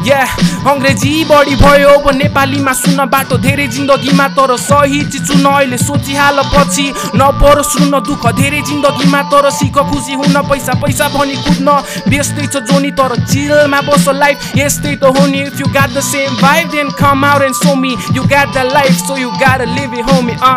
या 0.04 0.20
अङ्ग्रेजी 0.68 1.24
बढी 1.24 1.54
भयो 1.56 1.88
अब 1.88 2.06
नेपालीमा 2.12 2.72
सुन्न 2.76 3.04
बाटो 3.08 3.36
धेरै 3.40 3.66
जिन्दगीमा 3.74 4.26
तर 4.36 4.56
सही 4.60 5.00
चिज 5.12 5.22
चुन 5.28 5.44
अहिले 5.48 5.78
सोचिहाल 5.78 6.40
पछि। 6.52 6.86
नपरोस् 7.16 7.72
सुन्न 7.72 8.00
दुःख 8.04 8.26
धेरै 8.36 8.60
जिन्दगीमा 8.68 9.20
तर 9.32 9.48
सिक 9.50 9.78
खुसी 9.90 10.14
हुन 10.14 10.36
पैसा 10.50 10.72
पैसा 10.82 11.08
भनी 11.08 11.36
कुद्न 11.44 11.68
व्यस्तै 12.08 12.46
छ 12.46 12.60
जोनी 12.68 12.90
तर 13.00 13.14
चिलमा 13.24 13.80
बस 13.88 14.08
लाइफ 14.20 14.36
यस्तै 14.56 14.94
त 14.96 15.04
हो 15.08 15.24
नि। 15.26 15.40
If 15.40 15.60
you 15.60 15.66
got 15.72 15.90
the 15.96 16.00
same 16.04 16.36
vibe 16.42 16.68
then 16.76 16.90
come 17.00 17.24
out 17.24 17.42
and 17.48 17.56
show 17.62 17.74
me 17.80 17.96
you 18.12 18.22
got 18.34 18.52
the 18.52 18.66
life 18.74 18.92
so 19.06 19.16
you 19.16 19.30
got 19.40 19.60
live 19.72 19.94
it 19.94 20.12
homie 20.12 20.36
uh 20.42 20.54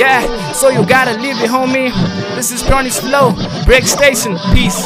yeah 0.00 0.10
so 0.60 0.70
you 0.74 0.82
got 0.90 1.08
live 1.22 1.44
it 1.44 1.50
homie 1.50 1.86
this 2.34 2.52
is 2.52 2.66
Pranish 2.66 3.00
flow 3.06 3.22
break 3.62 3.86
station 3.94 4.34
peace 4.50 4.82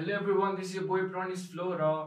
Hello 0.00 0.14
everyone, 0.14 0.56
this 0.56 0.68
is 0.68 0.76
your 0.76 0.84
boy 0.84 1.00
Pranis 1.00 1.40
Flora. 1.40 2.06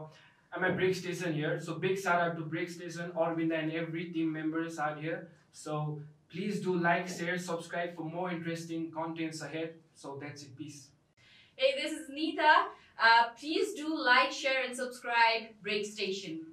I'm 0.52 0.64
at 0.64 0.74
break 0.74 0.96
station 0.96 1.32
here. 1.32 1.60
So 1.60 1.74
big 1.74 1.96
shout 1.96 2.20
out 2.20 2.36
to 2.36 2.42
break 2.42 2.68
station, 2.68 3.12
Arvinda 3.16 3.56
and 3.56 3.70
every 3.70 4.06
team 4.06 4.32
members 4.32 4.80
are 4.80 4.96
here. 4.96 5.28
So 5.52 6.00
please 6.28 6.58
do 6.58 6.74
like, 6.74 7.06
share, 7.06 7.38
subscribe 7.38 7.94
for 7.94 8.02
more 8.02 8.32
interesting 8.32 8.90
contents 8.90 9.42
ahead. 9.42 9.74
So 9.94 10.18
that's 10.20 10.42
it, 10.42 10.56
peace. 10.56 10.88
Hey, 11.54 11.80
this 11.80 11.92
is 11.92 12.08
Nita. 12.08 12.64
Uh, 13.00 13.28
please 13.38 13.74
do 13.74 13.96
like, 13.96 14.32
share 14.32 14.64
and 14.66 14.74
subscribe 14.74 15.50
break 15.62 15.86
station. 15.86 16.46